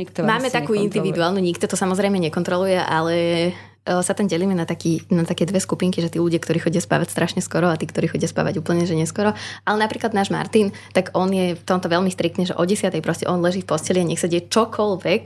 Nikto 0.00 0.24
Máme 0.24 0.48
takú 0.48 0.72
nekontroluje. 0.72 0.86
individuálnu, 0.88 1.38
nikto 1.40 1.68
to 1.68 1.76
samozrejme 1.76 2.16
nekontroluje, 2.16 2.80
ale 2.80 3.14
e, 3.50 3.52
sa 3.84 4.16
tam 4.16 4.24
delíme 4.24 4.56
na, 4.56 4.64
taký, 4.64 5.04
na 5.12 5.28
také 5.28 5.44
dve 5.44 5.60
skupinky, 5.60 6.00
že 6.00 6.08
tí 6.08 6.16
ľudia, 6.16 6.40
ktorí 6.40 6.64
chodia 6.64 6.80
spávať 6.80 7.12
strašne 7.12 7.44
skoro 7.44 7.68
a 7.68 7.76
tí, 7.76 7.84
ktorí 7.84 8.08
chodia 8.08 8.30
spávať 8.30 8.64
úplne, 8.64 8.88
že 8.88 8.96
neskoro. 8.96 9.36
Ale 9.68 9.76
napríklad 9.76 10.16
náš 10.16 10.32
Martin, 10.32 10.72
tak 10.96 11.12
on 11.12 11.28
je 11.28 11.58
v 11.58 11.62
tomto 11.68 11.92
veľmi 11.92 12.08
striktný, 12.08 12.48
že 12.48 12.56
o 12.56 12.64
10. 12.64 12.88
proste 13.04 13.28
on 13.28 13.44
leží 13.44 13.60
v 13.60 13.68
posteli 13.68 14.00
a 14.00 14.08
nech 14.08 14.20
sa 14.22 14.30
deje 14.30 14.48
čokoľvek, 14.48 15.24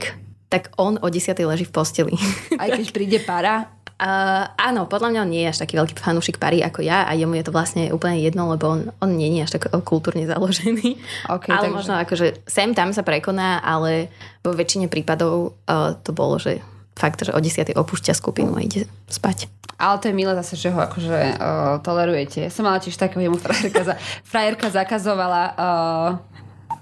tak 0.51 0.75
on 0.75 0.99
o 0.99 1.07
10. 1.07 1.31
leží 1.47 1.63
v 1.63 1.73
posteli. 1.73 2.15
Aj 2.59 2.67
keď 2.67 2.87
príde 2.95 3.23
para? 3.23 3.76
Uh, 3.97 4.45
áno, 4.61 4.85
podľa 4.85 5.09
mňa 5.09 5.19
on 5.25 5.31
nie 5.33 5.41
je 5.41 5.57
až 5.57 5.65
taký 5.65 5.73
veľký 5.73 5.97
fanúšik 5.97 6.37
pary 6.37 6.61
ako 6.61 6.85
ja 6.85 7.09
a 7.09 7.17
jemu 7.17 7.41
je 7.41 7.49
to 7.49 7.55
vlastne 7.55 7.89
úplne 7.89 8.21
jedno, 8.21 8.45
lebo 8.53 8.69
on, 8.69 8.93
on 9.01 9.09
nie 9.17 9.41
je 9.41 9.49
až 9.49 9.57
tak 9.57 9.73
kultúrne 9.81 10.29
založený. 10.29 11.01
Okay, 11.27 11.49
ale 11.49 11.67
takže... 11.67 11.75
možno 11.75 11.93
akože 11.97 12.27
sem 12.45 12.77
tam 12.77 12.93
sa 12.93 13.01
prekoná, 13.01 13.57
ale 13.59 14.13
vo 14.45 14.53
väčšine 14.53 14.85
prípadov 14.85 15.57
uh, 15.65 15.97
to 16.05 16.13
bolo, 16.13 16.37
že 16.37 16.61
fakt, 16.93 17.25
že 17.25 17.33
o 17.33 17.41
10. 17.41 17.73
opúšťa 17.73 18.13
skupinu 18.13 18.53
a 18.53 18.61
ide 18.61 18.85
spať. 19.09 19.49
Ale 19.77 19.97
to 19.97 20.09
je 20.09 20.15
milé 20.17 20.33
zase, 20.37 20.57
že 20.57 20.69
ho 20.69 20.77
akože 20.77 21.37
uh, 21.37 21.81
tolerujete. 21.81 22.45
Ja 22.45 22.51
som 22.53 22.69
mala 22.69 22.77
tiež 22.77 22.97
takého, 22.97 23.21
jemu 23.21 23.41
frajerka, 23.41 23.81
za, 23.81 23.93
frajerka 24.25 24.69
zakazovala 24.69 25.43
uh, 25.53 26.09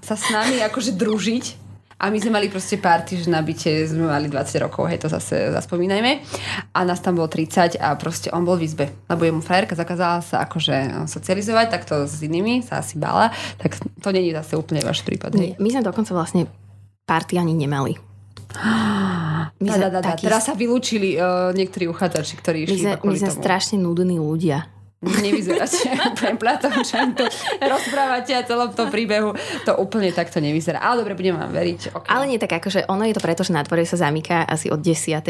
sa 0.04 0.14
s 0.16 0.28
nami 0.28 0.60
akože 0.64 0.96
družiť 0.96 1.65
a 1.96 2.12
my 2.12 2.18
sme 2.20 2.36
mali 2.36 2.52
proste 2.52 2.76
party, 2.76 3.24
že 3.24 3.32
na 3.32 3.40
byte 3.40 3.88
sme 3.88 4.04
mali 4.04 4.28
20 4.28 4.68
rokov, 4.68 4.84
hej, 4.92 5.00
to 5.00 5.08
zase 5.08 5.48
zaspomínajme. 5.48 6.20
A 6.76 6.84
nás 6.84 7.00
tam 7.00 7.16
bolo 7.16 7.24
30 7.32 7.80
a 7.80 7.96
proste 7.96 8.28
on 8.36 8.44
bol 8.44 8.60
v 8.60 8.68
izbe. 8.68 8.92
Lebo 9.08 9.24
jemu 9.24 9.40
frajerka 9.40 9.72
zakázala 9.72 10.20
sa 10.20 10.44
akože 10.44 11.08
socializovať, 11.08 11.66
tak 11.72 11.88
to 11.88 12.04
s 12.04 12.20
inými 12.20 12.60
sa 12.60 12.84
asi 12.84 13.00
bála. 13.00 13.32
Tak 13.56 13.80
to 13.80 14.08
není 14.12 14.28
zase 14.36 14.60
úplne 14.60 14.84
váš 14.84 15.00
prípad. 15.08 15.40
Hej. 15.40 15.56
My 15.56 15.72
sme 15.72 15.88
dokonca 15.88 16.12
vlastne 16.12 16.44
party 17.08 17.40
ani 17.40 17.56
nemali. 17.56 17.96
My 19.56 19.68
sme 19.72 19.88
da, 19.88 19.90
da, 19.96 20.00
da. 20.04 20.12
Taký... 20.12 20.28
Teraz 20.28 20.52
sa 20.52 20.52
vylúčili 20.52 21.16
uh, 21.16 21.48
niektorí 21.56 21.88
uchádzači, 21.88 22.34
ktorí 22.36 22.68
išli 22.68 22.76
My 22.76 22.76
sme, 22.76 22.92
my 23.08 23.16
sme 23.24 23.32
strašne 23.32 23.80
nudní 23.80 24.20
ľudia. 24.20 24.68
Nevyzeráte 25.04 25.92
premplátom, 26.16 26.72
čo 26.80 26.96
to 27.12 27.28
rozprávate 27.60 28.32
a 28.32 28.40
celom 28.48 28.72
tom 28.72 28.88
príbehu. 28.88 29.36
To 29.68 29.76
úplne 29.76 30.08
takto 30.08 30.40
nevyzerá. 30.40 30.80
Ale 30.80 31.04
dobre, 31.04 31.12
budem 31.12 31.36
vám 31.36 31.52
veriť. 31.52 31.92
Okay. 31.92 32.08
Ale 32.08 32.24
nie 32.24 32.40
tak 32.40 32.56
akože 32.56 32.88
ono 32.88 33.04
je 33.04 33.12
to 33.12 33.20
preto, 33.20 33.44
že 33.44 33.52
na 33.52 33.60
dvore 33.60 33.84
sa 33.84 34.00
zamyká 34.00 34.48
asi 34.48 34.72
od 34.72 34.80
10. 34.80 35.20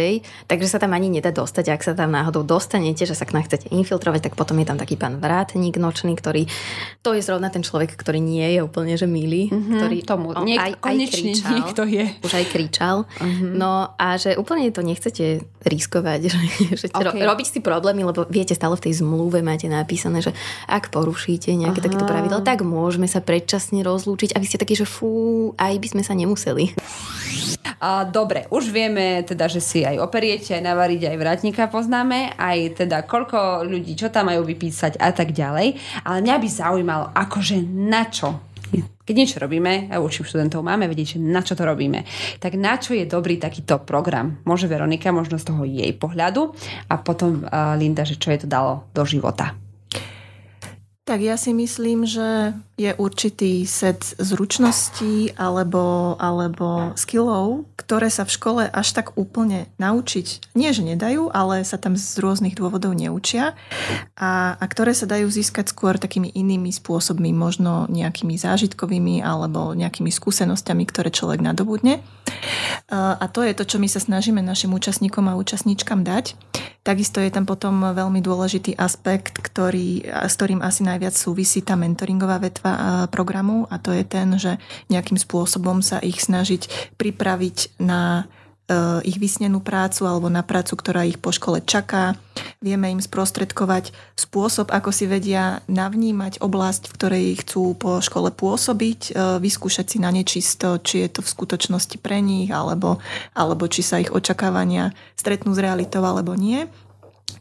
Takže 0.46 0.66
sa 0.70 0.78
tam 0.78 0.94
ani 0.94 1.10
nedá 1.10 1.34
dostať. 1.34 1.74
Ak 1.74 1.82
sa 1.82 1.98
tam 1.98 2.14
náhodou 2.14 2.46
dostanete, 2.46 3.10
že 3.10 3.18
sa 3.18 3.26
k 3.26 3.34
nám 3.34 3.50
chcete 3.50 3.66
infiltrovať, 3.74 4.30
tak 4.30 4.38
potom 4.38 4.54
je 4.62 4.70
tam 4.70 4.78
taký 4.78 4.94
pán 4.94 5.18
vrátnik 5.18 5.82
nočný, 5.82 6.14
ktorý 6.14 6.46
to 7.02 7.18
je 7.18 7.26
zrovna 7.26 7.50
ten 7.50 7.66
človek, 7.66 7.90
ktorý 7.98 8.22
nie 8.22 8.46
je 8.54 8.62
úplne 8.62 8.94
že 8.94 9.10
milý. 9.10 9.50
Mm-hmm, 9.50 9.78
ktorý 9.82 9.98
tomu 10.06 10.30
on 10.30 10.46
niek- 10.46 10.62
aj, 10.62 10.72
aj 10.78 10.96
kričal, 11.10 11.50
niekto 11.58 11.82
je. 11.90 12.04
Už 12.22 12.32
aj 12.38 12.46
kričal. 12.54 12.96
Mm-hmm. 13.18 13.52
No 13.58 13.98
a 13.98 14.14
že 14.14 14.38
úplne 14.38 14.70
to 14.70 14.86
nechcete 14.86 15.42
riskovať, 15.66 16.20
že, 16.32 16.40
že 16.78 16.86
okay. 16.94 17.02
ro- 17.02 17.34
robiť 17.34 17.46
si 17.50 17.58
problémy, 17.58 18.06
lebo 18.06 18.30
viete, 18.30 18.54
stále 18.54 18.78
v 18.78 18.86
tej 18.86 19.02
zmluve 19.02 19.42
máte 19.56 19.72
napísané, 19.72 20.20
že 20.20 20.36
ak 20.68 20.92
porušíte 20.92 21.48
nejaké 21.56 21.80
Aha. 21.80 21.86
takéto 21.88 22.04
pravidla, 22.04 22.44
tak 22.44 22.60
môžeme 22.60 23.08
sa 23.08 23.24
predčasne 23.24 23.80
rozlúčiť 23.80 24.36
a 24.36 24.40
vy 24.44 24.44
ste 24.44 24.60
takí, 24.60 24.76
že 24.76 24.84
fú, 24.84 25.56
aj 25.56 25.80
by 25.80 25.88
sme 25.96 26.02
sa 26.04 26.12
nemuseli. 26.12 26.76
A, 27.80 28.04
dobre, 28.04 28.44
už 28.52 28.68
vieme 28.68 29.24
teda, 29.24 29.48
že 29.48 29.64
si 29.64 29.80
aj 29.82 29.96
operiete, 30.00 30.52
aj 30.52 30.64
navariť, 30.64 31.08
aj 31.08 31.16
vrátnika 31.16 31.72
poznáme, 31.72 32.36
aj 32.36 32.84
teda 32.84 33.08
koľko 33.08 33.64
ľudí, 33.64 33.96
čo 33.96 34.12
tam 34.12 34.28
majú 34.28 34.44
vypísať 34.44 35.00
a 35.00 35.10
tak 35.16 35.32
ďalej. 35.32 35.80
Ale 36.04 36.20
mňa 36.20 36.36
by 36.36 36.48
zaujímalo, 36.52 37.04
akože 37.16 37.64
na 37.64 38.04
čo 38.12 38.45
keď 39.06 39.14
niečo 39.14 39.38
robíme, 39.38 39.88
a 39.88 40.02
učím 40.02 40.26
študentov, 40.26 40.66
máme 40.66 40.90
vedieť, 40.90 41.22
na 41.22 41.40
čo 41.40 41.54
to 41.54 41.62
robíme. 41.62 42.02
Tak 42.42 42.58
na 42.58 42.74
čo 42.76 42.92
je 42.92 43.06
dobrý 43.06 43.38
takýto 43.38 43.82
program? 43.86 44.42
Môže 44.42 44.66
Veronika, 44.66 45.14
možno 45.14 45.38
z 45.38 45.46
toho 45.46 45.62
jej 45.62 45.94
pohľadu 45.94 46.50
a 46.90 46.94
potom 46.98 47.46
uh, 47.46 47.78
Linda, 47.78 48.02
že 48.02 48.18
čo 48.18 48.34
je 48.34 48.42
to 48.42 48.48
dalo 48.50 48.90
do 48.90 49.06
života. 49.06 49.54
Tak 51.06 51.22
ja 51.22 51.38
si 51.38 51.54
myslím, 51.54 52.02
že 52.02 52.50
je 52.76 52.92
určitý 53.00 53.64
set 53.64 54.04
zručností 54.20 55.32
alebo, 55.40 56.12
alebo 56.20 56.92
skillov, 56.92 57.64
ktoré 57.80 58.12
sa 58.12 58.28
v 58.28 58.34
škole 58.36 58.62
až 58.68 58.92
tak 58.92 59.16
úplne 59.16 59.64
naučiť, 59.80 60.52
nie 60.52 60.70
že 60.76 60.84
nedajú, 60.84 61.32
ale 61.32 61.64
sa 61.64 61.80
tam 61.80 61.96
z 61.96 62.20
rôznych 62.20 62.52
dôvodov 62.52 62.92
neučia 62.92 63.56
a, 64.12 64.60
a 64.60 64.64
ktoré 64.68 64.92
sa 64.92 65.08
dajú 65.08 65.24
získať 65.32 65.72
skôr 65.72 65.96
takými 65.96 66.28
inými 66.36 66.68
spôsobmi, 66.68 67.32
možno 67.32 67.88
nejakými 67.88 68.36
zážitkovými 68.36 69.24
alebo 69.24 69.72
nejakými 69.72 70.12
skúsenosťami, 70.12 70.84
ktoré 70.84 71.08
človek 71.08 71.40
nadobudne. 71.40 72.04
A 72.92 73.24
to 73.32 73.40
je 73.40 73.56
to, 73.56 73.64
čo 73.64 73.80
my 73.80 73.88
sa 73.88 74.04
snažíme 74.04 74.44
našim 74.44 74.76
účastníkom 74.76 75.32
a 75.32 75.38
účastníčkam 75.40 76.04
dať. 76.04 76.36
Takisto 76.86 77.18
je 77.18 77.34
tam 77.34 77.50
potom 77.50 77.82
veľmi 77.82 78.22
dôležitý 78.22 78.78
aspekt, 78.78 79.42
ktorý, 79.42 80.06
s 80.06 80.38
ktorým 80.38 80.62
asi 80.62 80.86
najviac 80.86 81.18
súvisí 81.18 81.58
tá 81.58 81.74
mentoringová 81.74 82.38
vetva 82.38 82.65
programu 83.12 83.66
a 83.70 83.76
to 83.78 83.92
je 83.92 84.04
ten, 84.06 84.28
že 84.40 84.58
nejakým 84.88 85.18
spôsobom 85.20 85.84
sa 85.84 86.00
ich 86.02 86.22
snažiť 86.22 86.94
pripraviť 86.96 87.78
na 87.82 88.26
ich 89.06 89.22
vysnenú 89.22 89.62
prácu 89.62 90.10
alebo 90.10 90.26
na 90.26 90.42
prácu, 90.42 90.74
ktorá 90.74 91.06
ich 91.06 91.22
po 91.22 91.30
škole 91.30 91.62
čaká. 91.62 92.18
Vieme 92.58 92.90
im 92.90 92.98
sprostredkovať 92.98 93.94
spôsob, 94.18 94.74
ako 94.74 94.90
si 94.90 95.06
vedia 95.06 95.62
navnímať 95.70 96.42
oblasť, 96.42 96.90
v 96.90 96.94
ktorej 96.98 97.26
chcú 97.46 97.78
po 97.78 98.02
škole 98.02 98.34
pôsobiť, 98.34 99.14
vyskúšať 99.38 99.86
si 99.86 99.98
na 100.02 100.10
nečisto, 100.10 100.82
či 100.82 101.06
je 101.06 101.14
to 101.14 101.20
v 101.22 101.30
skutočnosti 101.30 101.94
pre 102.02 102.18
nich, 102.18 102.50
alebo, 102.50 102.98
alebo 103.38 103.70
či 103.70 103.86
sa 103.86 104.02
ich 104.02 104.10
očakávania 104.10 104.90
stretnú 105.14 105.54
s 105.54 105.62
realitou 105.62 106.02
alebo 106.02 106.34
nie. 106.34 106.66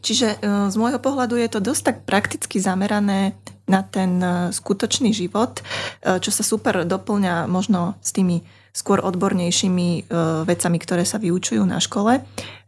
Čiže 0.00 0.38
z 0.42 0.76
môjho 0.76 1.00
pohľadu 1.00 1.40
je 1.40 1.48
to 1.50 1.60
dosť 1.60 1.82
tak 1.82 1.96
prakticky 2.08 2.56
zamerané 2.58 3.34
na 3.66 3.82
ten 3.82 4.22
skutočný 4.54 5.10
život, 5.10 5.58
čo 6.02 6.30
sa 6.30 6.46
super 6.46 6.86
doplňa 6.86 7.50
možno 7.50 7.98
s 7.98 8.14
tými 8.14 8.46
skôr 8.76 9.00
odbornejšími 9.00 9.88
e, 9.88 10.00
vecami, 10.44 10.76
ktoré 10.76 11.08
sa 11.08 11.16
vyučujú 11.16 11.64
na 11.64 11.80
škole. 11.80 12.20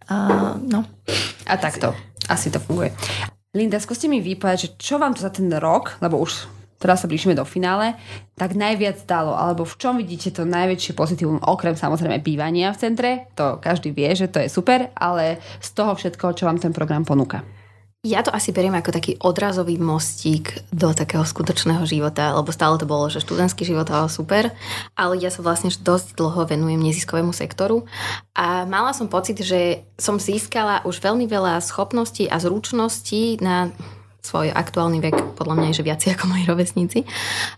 A, 0.09 0.17
no. 0.57 0.89
A 1.45 1.55
takto. 1.61 1.93
Asi 2.33 2.49
to 2.49 2.57
funguje. 2.57 2.97
Linda, 3.53 3.77
skúste 3.77 4.09
mi 4.09 4.25
že 4.25 4.81
čo 4.81 4.97
vám 4.97 5.13
to 5.13 5.21
za 5.21 5.29
ten 5.29 5.53
rok, 5.53 6.01
lebo 6.01 6.17
už 6.17 6.49
teraz 6.79 7.03
sa 7.03 7.11
blížime 7.11 7.35
do 7.35 7.45
finále, 7.45 7.99
tak 8.39 8.55
najviac 8.55 9.03
dalo, 9.05 9.35
alebo 9.35 9.67
v 9.67 9.77
čom 9.77 9.99
vidíte 9.99 10.31
to 10.31 10.47
najväčšie 10.47 10.95
pozitívum, 10.95 11.43
okrem 11.43 11.75
samozrejme 11.75 12.23
bývania 12.23 12.71
v 12.71 12.81
centre, 12.81 13.11
to 13.35 13.59
každý 13.59 13.91
vie, 13.91 14.09
že 14.15 14.31
to 14.31 14.39
je 14.39 14.49
super, 14.49 14.95
ale 14.95 15.43
z 15.59 15.69
toho 15.75 15.99
všetkoho, 15.99 16.39
čo 16.39 16.47
vám 16.47 16.63
ten 16.63 16.71
program 16.71 17.03
ponúka. 17.03 17.43
Ja 18.07 18.23
to 18.23 18.31
asi 18.31 18.55
beriem 18.55 18.79
ako 18.79 18.95
taký 18.95 19.19
odrazový 19.19 19.75
mostík 19.75 20.55
do 20.71 20.95
takého 20.95 21.27
skutočného 21.27 21.83
života, 21.83 22.31
lebo 22.31 22.55
stále 22.55 22.79
to 22.79 22.87
bolo, 22.87 23.11
že 23.11 23.19
študentský 23.27 23.67
život 23.67 23.91
ale 23.91 24.07
super, 24.07 24.55
ale 24.95 25.19
ja 25.19 25.35
sa 25.35 25.43
vlastne 25.43 25.75
dosť 25.75 26.15
dlho 26.15 26.47
venujem 26.47 26.79
neziskovému 26.79 27.35
sektoru 27.35 27.91
a 28.39 28.63
mala 28.71 28.95
som 28.95 29.11
pocit, 29.11 29.43
že 29.43 29.83
som 29.99 30.23
získala 30.23 30.87
už 30.87 31.03
veľmi 31.03 31.27
veľa 31.27 31.59
schopností 31.59 32.31
a 32.31 32.39
zručností 32.39 33.43
na 33.43 33.75
svoj 34.29 34.53
aktuálny 34.53 35.01
vek, 35.01 35.41
podľa 35.41 35.55
mňa 35.57 35.67
je, 35.73 35.79
že 35.81 35.87
viac 35.89 36.01
ako 36.05 36.25
moji 36.29 36.45
rovesníci. 36.45 36.99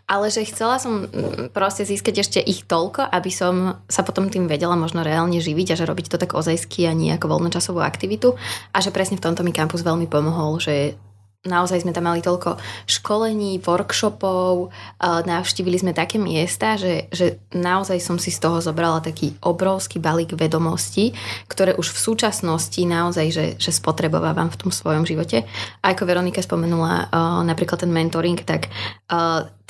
Ale 0.06 0.30
že 0.30 0.46
chcela 0.46 0.78
som 0.78 1.11
mm, 1.11 1.50
proste 1.50 1.83
získať 1.83 2.14
ešte 2.22 2.38
ich 2.38 2.62
toľko, 2.62 3.11
aby 3.11 3.30
som 3.35 3.83
sa 3.90 4.06
potom 4.06 4.30
tým 4.30 4.46
vedela 4.46 4.78
možno 4.78 5.02
reálne 5.02 5.42
živiť 5.42 5.74
a 5.74 5.78
že 5.78 5.88
robiť 5.90 6.06
to 6.14 6.20
tak 6.22 6.38
ozajsky 6.38 6.87
a 6.87 6.94
nie 6.94 7.11
ako 7.11 7.26
voľnočasovú 7.26 7.83
aktivitu. 7.83 8.38
A 8.70 8.78
že 8.78 8.94
presne 8.94 9.18
v 9.18 9.24
tomto 9.26 9.42
mi 9.42 9.50
kampus 9.50 9.83
veľmi 9.83 10.06
pomohol, 10.06 10.62
že 10.62 10.94
naozaj 11.40 11.88
sme 11.88 11.96
tam 11.96 12.05
mali 12.05 12.20
toľko 12.20 12.61
školení, 12.85 13.64
workshopov, 13.64 14.68
navštívili 15.00 15.81
sme 15.81 15.96
také 15.96 16.20
miesta, 16.20 16.76
že, 16.76 17.09
že 17.09 17.40
naozaj 17.57 17.96
som 17.96 18.20
si 18.20 18.29
z 18.29 18.44
toho 18.44 18.61
zobrala 18.61 19.00
taký 19.00 19.33
obrovský 19.40 19.96
balík 20.05 20.37
vedomostí, 20.37 21.16
ktoré 21.48 21.72
už 21.81 21.96
v 21.96 22.03
súčasnosti 22.12 22.81
naozaj, 22.85 23.26
že, 23.33 23.46
že 23.57 23.72
spotrebovávam 23.72 24.53
v 24.53 24.59
tom 24.61 24.68
svojom 24.68 25.09
živote. 25.09 25.48
A 25.81 25.96
ako 25.96 26.05
Veronika 26.05 26.44
spomenula 26.44 27.09
napríklad 27.48 27.88
ten 27.88 27.92
mentoring, 27.92 28.37
tak 28.44 28.68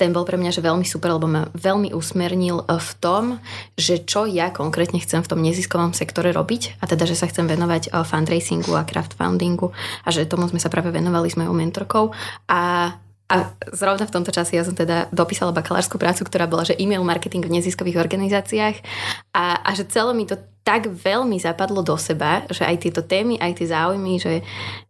ten 0.01 0.09
bol 0.09 0.25
pre 0.25 0.41
mňa 0.41 0.49
že 0.49 0.65
veľmi 0.65 0.81
super, 0.81 1.13
lebo 1.13 1.29
ma 1.29 1.45
veľmi 1.53 1.93
usmernil 1.93 2.65
v 2.65 2.91
tom, 2.97 3.37
že 3.77 4.01
čo 4.01 4.25
ja 4.25 4.49
konkrétne 4.49 4.97
chcem 4.97 5.21
v 5.21 5.29
tom 5.29 5.45
neziskovom 5.45 5.93
sektore 5.93 6.33
robiť 6.33 6.81
a 6.81 6.89
teda, 6.89 7.05
že 7.05 7.13
sa 7.13 7.29
chcem 7.29 7.45
venovať 7.45 7.93
fundraisingu 7.93 8.73
a 8.73 8.81
crowdfundingu 8.81 9.69
a 10.01 10.09
že 10.09 10.25
tomu 10.25 10.49
sme 10.49 10.57
sa 10.57 10.73
práve 10.73 10.89
venovali 10.89 11.29
s 11.29 11.37
mojou 11.37 11.53
mentorkou. 11.53 12.09
A 12.49 12.97
a 13.31 13.55
zrovna 13.71 14.03
v 14.03 14.11
tomto 14.11 14.27
čase 14.35 14.59
ja 14.59 14.67
som 14.67 14.75
teda 14.75 15.07
dopísala 15.15 15.55
bakalárskú 15.55 15.95
prácu, 15.95 16.27
ktorá 16.27 16.51
bola, 16.51 16.67
že 16.67 16.75
e-mail 16.75 16.99
marketing 16.99 17.47
v 17.47 17.63
neziskových 17.63 18.03
organizáciách. 18.03 18.83
A, 19.31 19.55
a 19.63 19.69
že 19.71 19.87
celé 19.87 20.11
mi 20.11 20.27
to 20.27 20.35
tak 20.67 20.91
veľmi 20.91 21.39
zapadlo 21.39 21.79
do 21.79 21.95
seba, 21.95 22.43
že 22.51 22.67
aj 22.67 22.83
tieto 22.83 23.01
témy, 23.07 23.39
aj 23.39 23.55
tie 23.55 23.71
záujmy, 23.71 24.19
že, 24.19 24.43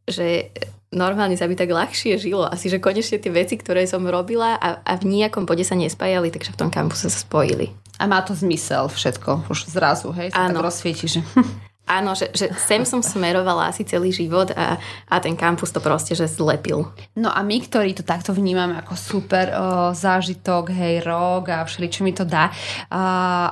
že 0.10 0.50
normálne 0.91 1.39
sa 1.39 1.47
by 1.47 1.56
tak 1.56 1.71
ľahšie 1.71 2.19
žilo. 2.19 2.45
Asi, 2.45 2.67
že 2.67 2.84
konečne 2.84 3.17
tie 3.17 3.32
veci, 3.32 3.56
ktoré 3.56 3.88
som 3.88 4.04
robila 4.04 4.60
a, 4.60 4.84
a 4.84 4.93
v 4.99 5.08
nejakom 5.08 5.47
bode 5.47 5.63
sa 5.63 5.73
nespájali, 5.73 6.30
takže 6.30 6.54
v 6.54 6.60
tom 6.60 6.69
kampuse 6.69 7.08
sa 7.08 7.19
spojili. 7.23 7.71
A 7.97 8.06
má 8.06 8.19
to 8.21 8.36
zmysel 8.36 8.91
všetko, 8.91 9.47
už 9.47 9.71
zrazu, 9.71 10.12
hej, 10.12 10.36
sa 10.36 10.51
Áno. 10.51 10.60
tak 10.60 10.67
rozsvieti, 10.67 11.08
že... 11.08 11.23
Áno, 11.89 12.15
že, 12.15 12.32
že 12.32 12.48
sem 12.56 12.88
som 12.88 13.04
smerovala 13.04 13.67
asi 13.67 13.84
celý 13.84 14.15
život 14.15 14.54
a, 14.56 14.80
a 15.12 15.15
ten 15.20 15.36
kampus 15.36 15.76
to 15.76 15.84
proste, 15.84 16.15
že 16.15 16.30
zlepil. 16.30 16.88
No 17.20 17.28
a 17.28 17.44
my, 17.44 17.58
ktorí 17.58 17.98
to 17.98 18.06
takto 18.06 18.32
vnímame 18.32 18.80
ako 18.80 18.96
super 18.96 19.52
o, 19.52 19.56
zážitok, 19.91 20.72
hej, 20.72 21.04
rok 21.04 21.52
a 21.52 21.67
všeličo 21.67 22.06
mi 22.08 22.15
to 22.15 22.24
dá, 22.24 22.48
a, 22.88 23.02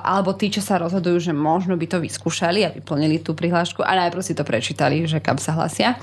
alebo 0.05 0.31
tí, 0.37 0.47
čo 0.47 0.63
sa 0.63 0.79
rozhodujú, 0.79 1.19
že 1.19 1.33
možno 1.35 1.75
by 1.75 1.89
to 1.89 1.97
vyskúšali 1.99 2.63
a 2.63 2.71
vyplnili 2.71 3.19
tú 3.19 3.35
prihlášku 3.35 3.83
a 3.83 4.07
najprv 4.07 4.23
si 4.23 4.37
to 4.37 4.47
prečítali, 4.47 5.03
že 5.03 5.19
kam 5.19 5.35
sa 5.35 5.59
hlasia, 5.59 5.99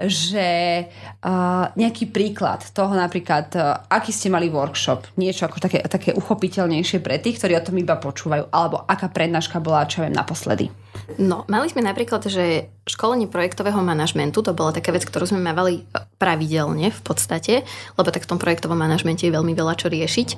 že 0.00 0.86
a, 1.20 1.68
nejaký 1.76 2.08
príklad 2.08 2.64
toho 2.72 2.96
napríklad, 2.96 3.52
aký 3.92 4.16
ste 4.16 4.32
mali 4.32 4.48
workshop, 4.48 5.12
niečo 5.20 5.44
ako 5.44 5.60
také, 5.60 5.84
také 5.84 6.16
uchopiteľnejšie 6.16 7.04
pre 7.04 7.20
tých, 7.20 7.36
ktorí 7.36 7.52
o 7.58 7.66
tom 7.66 7.76
iba 7.76 8.00
počúvajú, 8.00 8.48
alebo 8.48 8.80
aká 8.88 9.12
prednáška 9.12 9.60
bola, 9.60 9.84
čo 9.84 10.00
viem, 10.00 10.16
naposledy. 10.16 10.85
No, 11.22 11.46
mali 11.46 11.70
sme 11.70 11.86
napríklad, 11.86 12.26
že 12.26 12.66
školenie 12.82 13.30
projektového 13.30 13.78
manažmentu, 13.78 14.42
to 14.42 14.50
bola 14.50 14.74
taká 14.74 14.90
vec, 14.90 15.06
ktorú 15.06 15.30
sme 15.30 15.38
mávali 15.38 15.86
e, 15.86 16.02
pravidelne 16.18 16.90
v 16.90 17.00
podstate, 17.06 17.62
lebo 17.94 18.10
tak 18.10 18.26
v 18.26 18.30
tom 18.34 18.42
projektovom 18.42 18.74
manažmente 18.74 19.22
je 19.22 19.30
veľmi 19.30 19.54
veľa 19.54 19.78
čo 19.78 19.86
riešiť. 19.86 20.28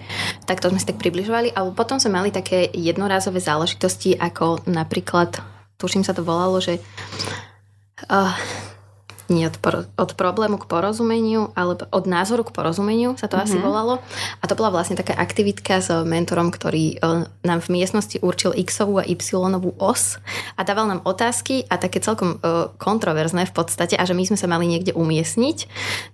Tak 0.44 0.61
to 0.61 0.68
sme 0.68 0.76
si 0.76 0.85
tak 0.85 1.00
približovali, 1.00 1.57
ale 1.57 1.72
potom 1.72 1.96
sme 1.96 2.20
mali 2.20 2.28
také 2.28 2.68
jednorázové 2.68 3.40
záležitosti, 3.40 4.20
ako 4.20 4.68
napríklad, 4.68 5.40
tuším 5.81 6.04
sa 6.04 6.12
to 6.12 6.20
volalo, 6.20 6.61
že 6.61 6.76
uh, 8.12 8.37
nie 9.29 9.49
od, 9.49 9.57
por- 9.61 9.87
od 9.97 10.11
problému 10.17 10.61
k 10.61 10.69
porozumeniu, 10.69 11.53
alebo 11.57 11.88
od 11.88 12.05
názoru 12.05 12.45
k 12.45 12.53
porozumeniu 12.53 13.17
sa 13.17 13.29
to 13.29 13.37
mm-hmm. 13.37 13.49
asi 13.49 13.57
mhm. 13.61 13.64
volalo. 13.64 13.95
A 14.41 14.45
to 14.49 14.57
bola 14.57 14.73
vlastne 14.73 14.97
taká 14.99 15.14
aktivitka 15.14 15.81
s 15.81 15.93
mentorom, 16.05 16.51
ktorý 16.51 16.99
uh, 16.99 17.29
nám 17.47 17.61
v 17.62 17.81
miestnosti 17.81 18.19
určil 18.21 18.57
x-ovú 18.57 19.01
a 19.01 19.05
y-ovú 19.07 19.77
os 19.79 20.19
a 20.57 20.61
dával 20.67 20.91
nám 20.91 21.05
otázky 21.07 21.69
a 21.69 21.79
také 21.79 22.01
celkom 22.03 22.41
uh, 22.41 22.73
kontroverzné 22.81 23.47
v 23.49 23.55
podstate 23.55 23.95
a 23.95 24.03
že 24.09 24.17
my 24.17 24.25
sme 24.25 24.38
sa 24.41 24.51
mali 24.51 24.67
niekde 24.67 24.97
umiestniť 24.97 25.59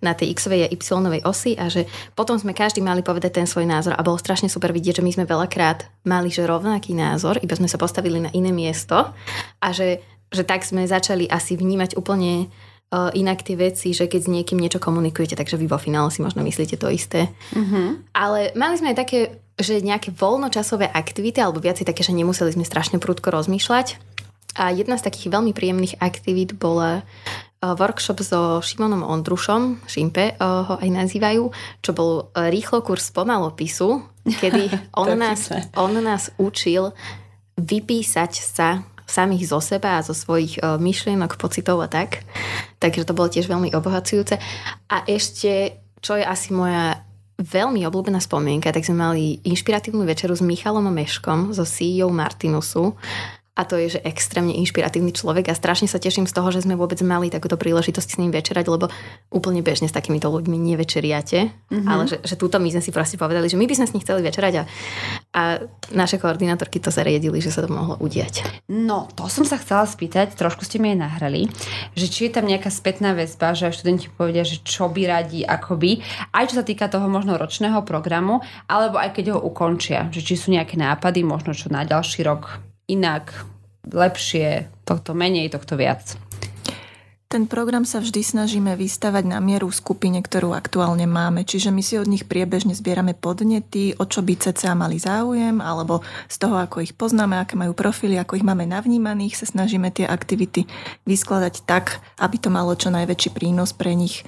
na 0.02 0.12
tej 0.12 0.34
x-ovej 0.36 0.66
a 0.66 0.72
y-ovej 0.74 1.22
osi 1.24 1.56
a 1.56 1.70
že 1.70 1.86
potom 2.18 2.36
sme 2.36 2.52
každý 2.52 2.82
mali 2.84 3.00
povedať 3.00 3.40
ten 3.40 3.46
svoj 3.46 3.64
názor 3.64 3.94
a 3.96 4.04
bolo 4.04 4.18
strašne 4.18 4.50
super 4.50 4.74
vidieť, 4.74 5.00
že 5.00 5.04
my 5.06 5.12
sme 5.14 5.24
veľakrát 5.24 5.86
mali 6.04 6.34
že 6.34 6.44
rovnaký 6.44 6.92
názor, 6.92 7.38
iba 7.40 7.54
sme 7.54 7.70
sa 7.70 7.78
postavili 7.78 8.18
na 8.18 8.30
iné 8.34 8.50
miesto 8.50 9.14
a 9.62 9.68
že, 9.70 10.02
že 10.34 10.42
tak 10.42 10.66
sme 10.66 10.84
začali 10.84 11.30
asi 11.30 11.54
vnímať 11.54 11.94
úplne 11.94 12.50
inak 12.92 13.42
tie 13.42 13.56
veci, 13.58 13.90
že 13.90 14.06
keď 14.06 14.20
s 14.22 14.30
niekým 14.30 14.58
niečo 14.60 14.78
komunikujete, 14.78 15.34
takže 15.34 15.58
vy 15.58 15.66
vo 15.66 15.78
finále 15.80 16.14
si 16.14 16.22
možno 16.22 16.46
myslíte 16.46 16.78
to 16.78 16.86
isté. 16.92 17.32
Mm-hmm. 17.50 18.14
Ale 18.14 18.54
mali 18.54 18.74
sme 18.78 18.94
aj 18.94 18.98
také, 18.98 19.18
že 19.58 19.82
nejaké 19.82 20.14
voľnočasové 20.14 20.90
aktivity, 20.90 21.42
alebo 21.42 21.58
viac 21.58 21.82
také, 21.82 22.02
že 22.06 22.14
nemuseli 22.14 22.54
sme 22.54 22.62
strašne 22.62 23.02
prúdko 23.02 23.34
rozmýšľať. 23.34 23.98
A 24.54 24.70
jedna 24.70 24.94
z 24.94 25.10
takých 25.10 25.34
veľmi 25.34 25.50
príjemných 25.50 25.98
aktivít 25.98 26.54
bola 26.54 27.02
workshop 27.72 28.20
so 28.20 28.40
Šimonom 28.60 29.00
Ondrušom, 29.00 29.82
Šimpe 29.88 30.36
ho 30.38 30.74
aj 30.76 30.88
nazývajú, 30.90 31.48
čo 31.80 31.90
bol 31.96 32.28
rýchlo 32.36 32.84
kurz 32.84 33.08
pomalopisu, 33.08 34.04
kedy 34.28 34.68
on, 35.00 35.16
nás, 35.16 35.48
on 35.74 35.96
nás 35.98 36.28
učil 36.36 36.92
vypísať 37.56 38.32
sa 38.34 38.84
samých 39.14 39.46
zo 39.46 39.62
seba 39.62 39.98
a 39.98 40.04
zo 40.04 40.10
svojich 40.10 40.58
uh, 40.58 40.74
myšlienok, 40.82 41.38
pocitov 41.38 41.78
a 41.78 41.88
tak. 41.88 42.26
Takže 42.82 43.06
to 43.06 43.14
bolo 43.14 43.30
tiež 43.30 43.46
veľmi 43.46 43.70
obohacujúce. 43.70 44.42
A 44.90 45.06
ešte, 45.06 45.78
čo 46.02 46.18
je 46.18 46.26
asi 46.26 46.50
moja 46.50 47.06
veľmi 47.38 47.82
obľúbená 47.86 48.18
spomienka, 48.18 48.70
tak 48.70 48.86
sme 48.86 48.98
mali 48.98 49.38
inšpiratívnu 49.42 50.06
večeru 50.06 50.34
s 50.34 50.42
Michalom 50.42 50.86
Meškom, 50.90 51.54
zo 51.54 51.66
CEO 51.66 52.10
Martinusu 52.10 52.94
a 53.54 53.62
to 53.62 53.78
je, 53.78 53.98
že 53.98 54.00
extrémne 54.02 54.50
inšpiratívny 54.50 55.14
človek 55.14 55.46
a 55.46 55.54
strašne 55.54 55.86
sa 55.86 56.02
teším 56.02 56.26
z 56.26 56.34
toho, 56.34 56.50
že 56.50 56.66
sme 56.66 56.74
vôbec 56.74 56.98
mali 57.06 57.30
takúto 57.30 57.54
príležitosť 57.54 58.08
s 58.14 58.18
ním 58.18 58.34
večerať, 58.34 58.66
lebo 58.66 58.90
úplne 59.30 59.62
bežne 59.62 59.86
s 59.86 59.94
takýmito 59.94 60.26
ľuďmi 60.26 60.58
nevečeriate, 60.58 61.38
mm-hmm. 61.70 61.86
ale 61.86 62.10
že, 62.10 62.18
že 62.26 62.34
túto 62.34 62.58
my 62.58 62.66
sme 62.74 62.82
si 62.82 62.90
proste 62.90 63.14
povedali, 63.14 63.46
že 63.46 63.54
my 63.54 63.70
by 63.70 63.74
sme 63.78 63.86
s 63.86 63.94
nich 63.94 64.02
chceli 64.02 64.26
večerať 64.26 64.54
a, 64.58 64.62
a 65.38 65.42
naše 65.94 66.18
koordinátorky 66.18 66.82
to 66.82 66.90
zariadili, 66.90 67.38
že 67.38 67.54
sa 67.54 67.62
to 67.62 67.70
mohlo 67.70 67.94
udiať. 68.02 68.42
No, 68.66 69.06
to 69.14 69.30
som 69.30 69.46
sa 69.46 69.54
chcela 69.62 69.86
spýtať, 69.86 70.34
trošku 70.34 70.66
ste 70.66 70.82
mi 70.82 70.90
aj 70.90 70.98
nahrali, 70.98 71.46
že 71.94 72.10
či 72.10 72.26
je 72.26 72.34
tam 72.34 72.50
nejaká 72.50 72.74
spätná 72.74 73.14
väzba, 73.14 73.54
že 73.54 73.70
študenti 73.70 74.10
povedia, 74.10 74.42
že 74.42 74.66
čo 74.66 74.90
by 74.90 75.02
radi, 75.06 75.46
ako 75.46 75.78
by, 75.78 76.02
aj 76.34 76.44
čo 76.50 76.54
sa 76.58 76.66
týka 76.66 76.90
toho 76.90 77.06
možno 77.06 77.38
ročného 77.38 77.86
programu, 77.86 78.42
alebo 78.66 78.98
aj 78.98 79.14
keď 79.14 79.38
ho 79.38 79.46
ukončia, 79.46 80.10
že 80.10 80.26
či 80.26 80.34
sú 80.34 80.50
nejaké 80.50 80.74
nápady, 80.74 81.22
možno 81.22 81.54
čo 81.54 81.70
na 81.70 81.86
ďalší 81.86 82.26
rok 82.26 82.73
inak, 82.88 83.32
lepšie, 83.88 84.68
tohto 84.84 85.12
menej, 85.12 85.52
tohto 85.52 85.76
viac. 85.76 86.16
Ten 87.34 87.50
program 87.50 87.82
sa 87.82 87.98
vždy 87.98 88.22
snažíme 88.22 88.78
vystavať 88.78 89.26
na 89.26 89.42
mieru 89.42 89.66
skupine, 89.74 90.22
ktorú 90.22 90.54
aktuálne 90.54 91.02
máme. 91.02 91.42
Čiže 91.42 91.74
my 91.74 91.82
si 91.82 91.98
od 91.98 92.06
nich 92.06 92.22
priebežne 92.30 92.78
zbierame 92.78 93.10
podnety, 93.10 93.90
o 93.98 94.06
čo 94.06 94.22
by 94.22 94.38
CCA 94.38 94.78
mali 94.78 95.02
záujem, 95.02 95.58
alebo 95.58 96.06
z 96.30 96.36
toho, 96.38 96.62
ako 96.62 96.86
ich 96.86 96.94
poznáme, 96.94 97.34
aké 97.34 97.58
majú 97.58 97.74
profily, 97.74 98.22
ako 98.22 98.38
ich 98.38 98.46
máme 98.46 98.70
navnímaných, 98.70 99.34
sa 99.34 99.50
snažíme 99.50 99.90
tie 99.90 100.06
aktivity 100.06 100.70
vyskladať 101.10 101.66
tak, 101.66 101.98
aby 102.22 102.38
to 102.38 102.54
malo 102.54 102.70
čo 102.78 102.94
najväčší 102.94 103.34
prínos 103.34 103.74
pre 103.74 103.98
nich. 103.98 104.22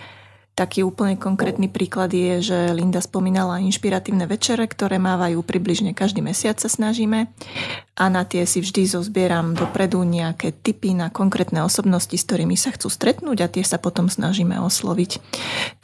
Taký 0.57 0.88
úplne 0.88 1.21
konkrétny 1.21 1.69
príklad 1.69 2.16
je, 2.16 2.40
že 2.40 2.59
Linda 2.73 3.05
spomínala 3.05 3.61
inšpiratívne 3.61 4.25
večere, 4.25 4.64
ktoré 4.64 4.97
mávajú 4.97 5.45
približne 5.45 5.92
každý 5.92 6.25
mesiac 6.25 6.57
sa 6.57 6.73
snažíme 6.73 7.29
a 7.92 8.05
na 8.09 8.25
tie 8.25 8.49
si 8.49 8.64
vždy 8.64 8.88
zozbieram 8.88 9.53
dopredu 9.53 10.01
nejaké 10.01 10.57
tipy 10.57 10.97
na 10.97 11.12
konkrétne 11.12 11.61
osobnosti, 11.61 12.16
s 12.16 12.25
ktorými 12.25 12.57
sa 12.57 12.73
chcú 12.73 12.88
stretnúť 12.88 13.38
a 13.45 13.53
tie 13.53 13.69
sa 13.69 13.77
potom 13.77 14.09
snažíme 14.09 14.57
osloviť. 14.57 15.21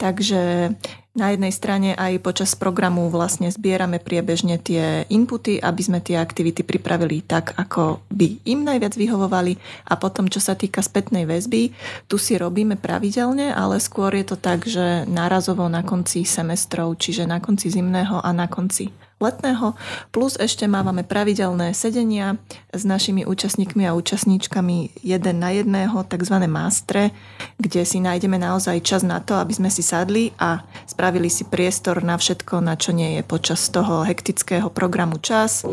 Takže 0.01 0.73
na 1.13 1.29
jednej 1.29 1.53
strane 1.53 1.93
aj 1.93 2.25
počas 2.25 2.57
programu 2.57 3.05
vlastne 3.13 3.45
zbierame 3.53 4.01
priebežne 4.01 4.57
tie 4.57 5.05
inputy, 5.13 5.61
aby 5.61 5.81
sme 5.85 5.99
tie 6.01 6.17
aktivity 6.17 6.65
pripravili 6.65 7.21
tak, 7.21 7.53
ako 7.53 8.01
by 8.09 8.41
im 8.49 8.65
najviac 8.65 8.97
vyhovovali. 8.97 9.53
A 9.85 9.93
potom, 9.93 10.25
čo 10.25 10.41
sa 10.41 10.57
týka 10.57 10.81
spätnej 10.81 11.29
väzby, 11.29 11.69
tu 12.09 12.17
si 12.17 12.33
robíme 12.33 12.81
pravidelne, 12.81 13.53
ale 13.53 13.77
skôr 13.77 14.09
je 14.17 14.25
to 14.25 14.37
tak, 14.41 14.65
že 14.65 15.05
nárazovo 15.05 15.69
na 15.69 15.85
konci 15.85 16.25
semestrov, 16.25 16.97
čiže 16.97 17.29
na 17.29 17.37
konci 17.37 17.69
zimného 17.69 18.17
a 18.17 18.29
na 18.33 18.49
konci 18.49 18.89
letného, 19.23 19.71
plus 20.11 20.35
ešte 20.35 20.67
mávame 20.67 21.07
pravidelné 21.07 21.71
sedenia 21.71 22.35
s 22.75 22.83
našimi 22.83 23.23
účastníkmi 23.23 23.87
a 23.87 23.95
účastníčkami 23.95 24.99
jeden 24.99 25.35
na 25.39 25.55
jedného, 25.55 26.03
tzv. 26.03 26.35
mástre, 26.51 27.15
kde 27.55 27.87
si 27.87 28.03
nájdeme 28.03 28.35
naozaj 28.35 28.83
čas 28.83 29.01
na 29.07 29.23
to, 29.23 29.39
aby 29.39 29.55
sme 29.55 29.71
si 29.71 29.79
sadli 29.79 30.35
a 30.35 30.59
spravili 30.83 31.31
si 31.31 31.47
priestor 31.47 32.03
na 32.03 32.19
všetko, 32.19 32.59
na 32.59 32.75
čo 32.75 32.91
nie 32.91 33.15
je 33.19 33.23
počas 33.23 33.71
toho 33.71 34.03
hektického 34.03 34.67
programu 34.67 35.15
čas 35.23 35.63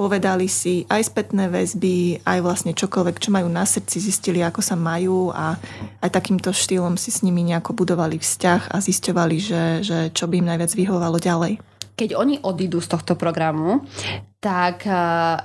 povedali 0.00 0.48
si 0.48 0.88
aj 0.88 1.12
spätné 1.12 1.52
väzby, 1.52 2.24
aj 2.24 2.40
vlastne 2.40 2.72
čokoľvek, 2.72 3.20
čo 3.20 3.28
majú 3.36 3.52
na 3.52 3.68
srdci, 3.68 4.00
zistili, 4.00 4.40
ako 4.40 4.64
sa 4.64 4.72
majú 4.72 5.28
a 5.28 5.60
aj 6.00 6.08
takýmto 6.08 6.56
štýlom 6.56 6.96
si 6.96 7.12
s 7.12 7.20
nimi 7.20 7.44
nejako 7.44 7.76
budovali 7.76 8.16
vzťah 8.16 8.72
a 8.72 8.80
zisťovali, 8.80 9.36
že, 9.36 9.62
že 9.84 9.98
čo 10.16 10.24
by 10.24 10.40
im 10.40 10.48
najviac 10.48 10.72
vyhovalo 10.72 11.20
ďalej 11.20 11.60
keď 12.00 12.16
oni 12.16 12.40
odídu 12.40 12.80
z 12.80 12.96
tohto 12.96 13.12
programu, 13.12 13.84
tak 14.40 14.88
eh, 14.88 14.96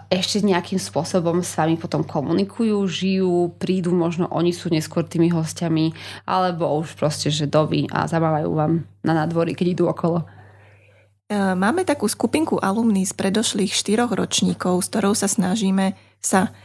ešte 0.08 0.40
nejakým 0.40 0.80
spôsobom 0.80 1.44
s 1.44 1.52
vami 1.60 1.76
potom 1.76 2.08
komunikujú, 2.08 2.80
žijú, 2.88 3.52
prídu, 3.60 3.92
možno 3.92 4.32
oni 4.32 4.56
sú 4.56 4.72
neskôr 4.72 5.04
tými 5.04 5.28
hostiami, 5.36 5.92
alebo 6.24 6.72
už 6.80 6.96
proste, 6.96 7.28
že 7.28 7.52
doby 7.52 7.92
a 7.92 8.08
zabávajú 8.08 8.56
vám 8.56 8.88
na 9.04 9.14
nádvory, 9.14 9.52
keď 9.52 9.68
idú 9.76 9.92
okolo. 9.92 10.24
Eh, 11.28 11.36
máme 11.36 11.84
takú 11.84 12.08
skupinku 12.08 12.56
alumní 12.64 13.04
z 13.04 13.12
predošlých 13.12 13.76
štyroch 13.76 14.16
ročníkov, 14.16 14.80
s 14.80 14.88
ktorou 14.88 15.12
sa 15.12 15.28
snažíme 15.28 16.00
sa 16.24 16.56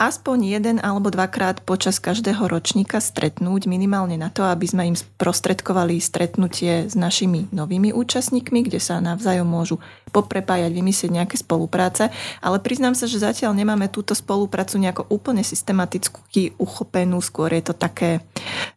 aspoň 0.00 0.56
jeden 0.56 0.76
alebo 0.80 1.12
dvakrát 1.12 1.60
počas 1.60 2.00
každého 2.00 2.48
ročníka 2.48 3.04
stretnúť, 3.04 3.68
minimálne 3.68 4.16
na 4.16 4.32
to, 4.32 4.48
aby 4.48 4.64
sme 4.64 4.88
im 4.88 4.96
sprostredkovali 4.96 6.00
stretnutie 6.00 6.88
s 6.88 6.96
našimi 6.96 7.52
novými 7.52 7.92
účastníkmi, 7.92 8.64
kde 8.64 8.80
sa 8.80 8.96
navzájom 9.04 9.44
môžu 9.44 9.76
poprepájať, 10.10 10.72
vymyslieť 10.72 11.12
nejaké 11.12 11.36
spolupráce. 11.36 12.08
Ale 12.40 12.58
priznám 12.64 12.96
sa, 12.96 13.04
že 13.04 13.20
zatiaľ 13.20 13.52
nemáme 13.52 13.92
túto 13.92 14.16
spoluprácu 14.16 14.80
nejako 14.80 15.04
úplne 15.12 15.44
systematicky 15.44 16.56
uchopenú, 16.56 17.20
skôr 17.20 17.52
je 17.52 17.70
to 17.70 17.74
také 17.76 18.24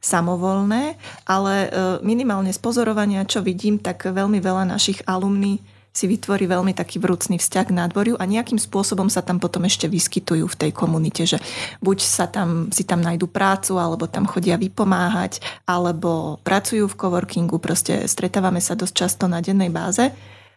samovolné, 0.04 1.00
ale 1.24 1.54
e, 1.66 1.68
minimálne 2.04 2.52
z 2.52 2.60
pozorovania, 2.60 3.24
čo 3.24 3.40
vidím, 3.40 3.80
tak 3.80 4.04
veľmi 4.04 4.44
veľa 4.44 4.68
našich 4.68 5.00
alumní 5.08 5.64
si 5.94 6.10
vytvorí 6.10 6.50
veľmi 6.50 6.74
taký 6.74 6.98
vrúcný 6.98 7.38
vzťah 7.38 7.66
k 7.70 7.78
nádvoriu 7.78 8.18
a 8.18 8.26
nejakým 8.26 8.58
spôsobom 8.58 9.14
sa 9.14 9.22
tam 9.22 9.38
potom 9.38 9.62
ešte 9.70 9.86
vyskytujú 9.86 10.50
v 10.50 10.60
tej 10.60 10.72
komunite, 10.74 11.30
že 11.30 11.38
buď 11.86 11.98
sa 12.02 12.26
tam, 12.26 12.74
si 12.74 12.82
tam 12.82 13.06
nájdu 13.06 13.30
prácu, 13.30 13.78
alebo 13.78 14.10
tam 14.10 14.26
chodia 14.26 14.58
vypomáhať, 14.58 15.38
alebo 15.70 16.42
pracujú 16.42 16.90
v 16.90 16.98
coworkingu, 16.98 17.62
proste 17.62 18.10
stretávame 18.10 18.58
sa 18.58 18.74
dosť 18.74 18.94
často 18.98 19.30
na 19.30 19.38
dennej 19.38 19.70
báze 19.70 20.10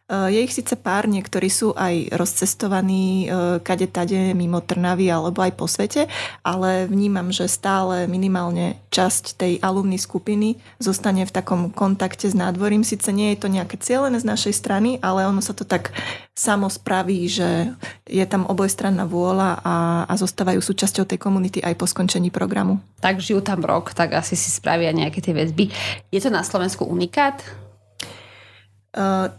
Je 0.06 0.38
ich 0.38 0.54
síce 0.54 0.78
pár, 0.78 1.10
niektorí 1.10 1.50
sú 1.50 1.74
aj 1.74 2.14
rozcestovaní 2.14 3.26
kade 3.66 3.90
tade 3.90 4.38
mimo 4.38 4.62
Trnavy 4.62 5.10
alebo 5.10 5.42
aj 5.42 5.58
po 5.58 5.66
svete, 5.66 6.06
ale 6.46 6.86
vnímam, 6.86 7.34
že 7.34 7.50
stále 7.50 8.06
minimálne 8.06 8.78
časť 8.94 9.34
tej 9.34 9.52
alumny 9.58 9.98
skupiny 9.98 10.62
zostane 10.78 11.26
v 11.26 11.34
takom 11.34 11.74
kontakte 11.74 12.30
s 12.30 12.38
nádvorím. 12.38 12.86
Sice 12.86 13.10
nie 13.10 13.34
je 13.34 13.42
to 13.42 13.50
nejaké 13.50 13.82
cieľené 13.82 14.22
z 14.22 14.30
našej 14.30 14.54
strany, 14.54 15.02
ale 15.02 15.26
ono 15.26 15.42
sa 15.42 15.58
to 15.58 15.66
tak 15.66 15.90
samo 16.38 16.70
spraví, 16.70 17.26
že 17.26 17.74
je 18.06 18.22
tam 18.30 18.46
obojstranná 18.46 19.10
vôľa 19.10 19.58
a, 19.58 19.76
a 20.06 20.14
zostávajú 20.14 20.62
súčasťou 20.62 21.02
tej 21.02 21.18
komunity 21.18 21.58
aj 21.66 21.74
po 21.74 21.90
skončení 21.90 22.30
programu. 22.30 22.78
Tak 23.02 23.18
žijú 23.18 23.42
tam 23.42 23.58
rok, 23.66 23.90
tak 23.90 24.14
asi 24.14 24.38
si 24.38 24.54
spravia 24.54 24.94
nejaké 24.94 25.18
tie 25.18 25.34
väzby. 25.34 25.66
Je 26.14 26.22
to 26.22 26.30
na 26.30 26.46
Slovensku 26.46 26.86
unikát? 26.86 27.42
Uh, 28.94 29.34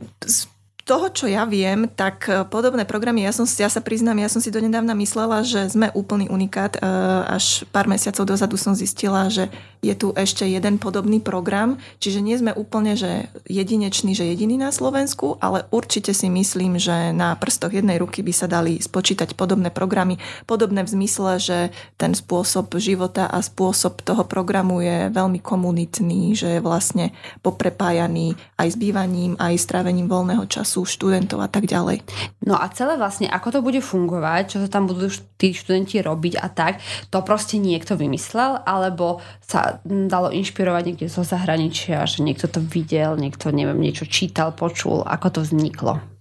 toho, 0.87 1.11
čo 1.11 1.27
ja 1.27 1.43
viem, 1.43 1.91
tak 1.91 2.31
e, 2.31 2.47
podobné 2.47 2.87
programy, 2.87 3.27
ja, 3.27 3.35
som, 3.35 3.43
ja 3.43 3.67
sa 3.67 3.83
priznám, 3.83 4.23
ja 4.23 4.31
som 4.31 4.39
si 4.39 4.47
donedávna 4.47 4.95
myslela, 4.95 5.43
že 5.43 5.67
sme 5.67 5.91
úplný 5.91 6.31
unikát. 6.31 6.79
E, 6.79 6.81
až 7.27 7.67
pár 7.75 7.91
mesiacov 7.91 8.23
dozadu 8.23 8.55
som 8.55 8.71
zistila, 8.71 9.27
že 9.27 9.51
je 9.83 9.91
tu 9.93 10.15
ešte 10.15 10.47
jeden 10.47 10.79
podobný 10.79 11.19
program, 11.19 11.75
čiže 11.99 12.23
nie 12.23 12.39
sme 12.39 12.55
úplne 12.55 12.95
že 12.97 13.29
jedinečný, 13.45 14.15
že 14.15 14.25
jediný 14.25 14.57
na 14.57 14.71
Slovensku, 14.71 15.37
ale 15.43 15.67
určite 15.69 16.15
si 16.15 16.31
myslím, 16.31 16.79
že 16.79 17.11
na 17.11 17.35
prstoch 17.35 17.75
jednej 17.75 17.99
ruky 17.99 18.23
by 18.23 18.33
sa 18.33 18.47
dali 18.47 18.79
spočítať 18.79 19.35
podobné 19.35 19.69
programy, 19.69 20.17
podobné 20.47 20.81
v 20.87 20.93
zmysle, 20.97 21.37
že 21.37 21.59
ten 21.99 22.15
spôsob 22.15 22.73
života 22.79 23.27
a 23.27 23.43
spôsob 23.43 24.01
toho 24.01 24.23
programu 24.23 24.79
je 24.81 25.11
veľmi 25.11 25.43
komunitný, 25.43 26.33
že 26.33 26.57
je 26.57 26.61
vlastne 26.63 27.13
poprepájaný 27.45 28.39
aj 28.57 28.73
s 28.73 28.77
bývaním, 28.79 29.35
aj 29.37 29.53
s 29.61 29.67
trávením 29.67 30.09
voľného 30.09 30.47
času 30.49 30.76
sú 30.77 30.85
študentov 30.85 31.41
a 31.41 31.49
tak 31.49 31.65
ďalej. 31.65 32.05
No 32.45 32.53
a 32.53 32.69
celé 32.69 33.01
vlastne, 33.01 33.25
ako 33.25 33.57
to 33.57 33.59
bude 33.65 33.81
fungovať, 33.81 34.53
čo 34.53 34.57
sa 34.61 34.69
tam 34.69 34.85
budú 34.85 35.09
tí 35.41 35.57
študenti 35.57 35.97
robiť 36.05 36.37
a 36.37 36.47
tak, 36.53 36.77
to 37.09 37.25
proste 37.25 37.57
niekto 37.57 37.97
vymyslel, 37.97 38.61
alebo 38.61 39.17
sa 39.41 39.81
dalo 39.81 40.29
inšpirovať 40.29 40.83
niekde 40.85 41.07
zo 41.09 41.25
zahraničia, 41.25 42.05
že 42.05 42.21
niekto 42.21 42.45
to 42.45 42.61
videl, 42.61 43.17
niekto, 43.17 43.49
neviem, 43.49 43.81
niečo 43.81 44.05
čítal, 44.05 44.53
počul, 44.53 45.01
ako 45.01 45.27
to 45.33 45.39
vzniklo. 45.41 46.16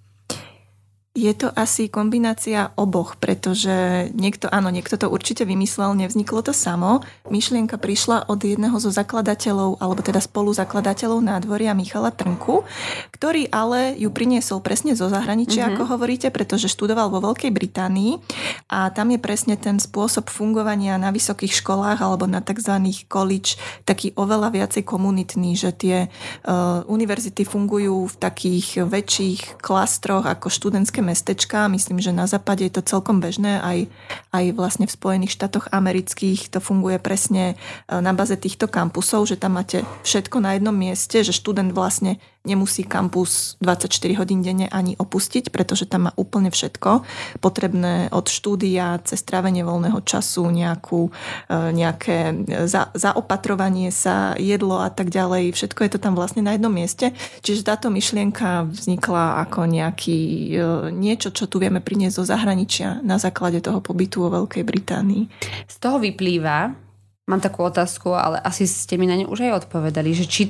Je 1.17 1.33
to 1.33 1.49
asi 1.57 1.89
kombinácia 1.89 2.77
oboch, 2.77 3.17
pretože 3.17 4.13
niekto, 4.13 4.53
áno, 4.53 4.69
niekto 4.69 5.01
to 5.01 5.09
určite 5.09 5.49
vymyslel, 5.49 5.97
nevzniklo 5.97 6.45
to 6.45 6.53
samo. 6.53 7.01
Myšlienka 7.33 7.81
prišla 7.81 8.29
od 8.29 8.45
jedného 8.45 8.77
zo 8.77 8.93
zakladateľov, 8.93 9.81
alebo 9.81 10.05
teda 10.05 10.21
spoluzakladateľov 10.21 11.25
nádvoria 11.25 11.73
Michala 11.73 12.13
Trnku, 12.13 12.69
ktorý 13.17 13.49
ale 13.49 13.97
ju 13.97 14.13
priniesol 14.13 14.61
presne 14.61 14.93
zo 14.93 15.09
zahraničia, 15.09 15.73
mm-hmm. 15.73 15.81
ako 15.81 15.97
hovoríte, 15.97 16.29
pretože 16.29 16.69
študoval 16.69 17.09
vo 17.09 17.25
Veľkej 17.25 17.49
Británii 17.49 18.21
a 18.69 18.93
tam 18.93 19.09
je 19.09 19.17
presne 19.17 19.57
ten 19.57 19.81
spôsob 19.81 20.29
fungovania 20.29 21.01
na 21.01 21.09
vysokých 21.09 21.65
školách 21.65 21.97
alebo 21.97 22.29
na 22.29 22.45
tzv. 22.45 22.77
college 23.09 23.57
taký 23.89 24.13
oveľa 24.21 24.53
viacej 24.53 24.85
komunitný, 24.85 25.57
že 25.57 25.73
tie 25.73 25.97
uh, 26.13 26.85
univerzity 26.85 27.49
fungujú 27.49 28.05
v 28.05 28.17
takých 28.21 28.85
väčších 28.85 29.65
klastroch 29.65 30.29
ako 30.29 30.53
študentské 30.53 31.06
mestečka. 31.07 31.71
Myslím, 31.71 32.03
že 32.03 32.11
na 32.11 32.27
západe 32.27 32.67
je 32.67 32.75
to 32.75 32.83
celkom 32.83 33.23
bežné, 33.23 33.63
aj, 33.63 33.87
aj 34.35 34.45
vlastne 34.59 34.91
v 34.91 34.97
Spojených 34.99 35.39
štátoch 35.39 35.71
amerických 35.71 36.51
to 36.51 36.59
funguje 36.59 36.99
presne 36.99 37.55
e, 37.55 37.95
na 38.03 38.11
baze 38.11 38.35
týchto 38.35 38.67
kampusov, 38.67 39.31
že 39.31 39.39
tam 39.39 39.63
máte 39.63 39.87
všetko 40.03 40.43
na 40.43 40.59
jednom 40.59 40.75
mieste, 40.75 41.23
že 41.23 41.31
študent 41.31 41.71
vlastne 41.71 42.19
nemusí 42.47 42.87
kampus 42.87 43.59
24 43.61 44.23
hodín 44.23 44.41
denne 44.41 44.71
ani 44.71 44.95
opustiť, 44.95 45.51
pretože 45.51 45.91
tam 45.91 46.09
má 46.09 46.13
úplne 46.15 46.55
všetko 46.55 47.03
potrebné 47.43 48.09
od 48.15 48.31
štúdia 48.31 49.03
cez 49.03 49.27
trávenie 49.27 49.67
voľného 49.67 49.99
času, 50.07 50.47
nejakú, 50.49 51.11
e, 51.51 51.75
nejaké 51.75 52.47
za, 52.71 52.95
zaopatrovanie 52.95 53.91
sa, 53.91 54.39
jedlo 54.39 54.79
a 54.79 54.89
tak 54.89 55.11
ďalej. 55.11 55.53
Všetko 55.59 55.81
je 55.83 55.91
to 55.91 55.99
tam 55.99 56.15
vlastne 56.15 56.47
na 56.47 56.55
jednom 56.55 56.71
mieste. 56.71 57.11
Čiže 57.43 57.67
táto 57.67 57.91
myšlienka 57.91 58.71
vznikla 58.71 59.43
ako 59.49 59.67
nejaký 59.67 60.21
e, 60.55 60.59
niečo, 60.95 61.35
čo 61.35 61.51
tu 61.51 61.59
vieme 61.59 61.83
priniesť 61.83 62.23
zo 62.23 62.25
zahraničia 62.31 63.03
na 63.03 63.19
základe 63.19 63.59
toho 63.59 63.83
pobytu 63.83 64.23
vo 64.23 64.31
Veľkej 64.31 64.63
Británii. 64.63 65.27
Z 65.67 65.77
toho 65.83 65.99
vyplýva, 65.99 66.86
mám 67.27 67.43
takú 67.43 67.67
otázku, 67.67 68.15
ale 68.15 68.39
asi 68.41 68.71
ste 68.71 68.95
mi 68.97 69.11
na 69.11 69.19
ňu 69.19 69.31
už 69.31 69.51
aj 69.51 69.67
odpovedali, 69.67 70.15
že 70.15 70.25
či 70.31 70.43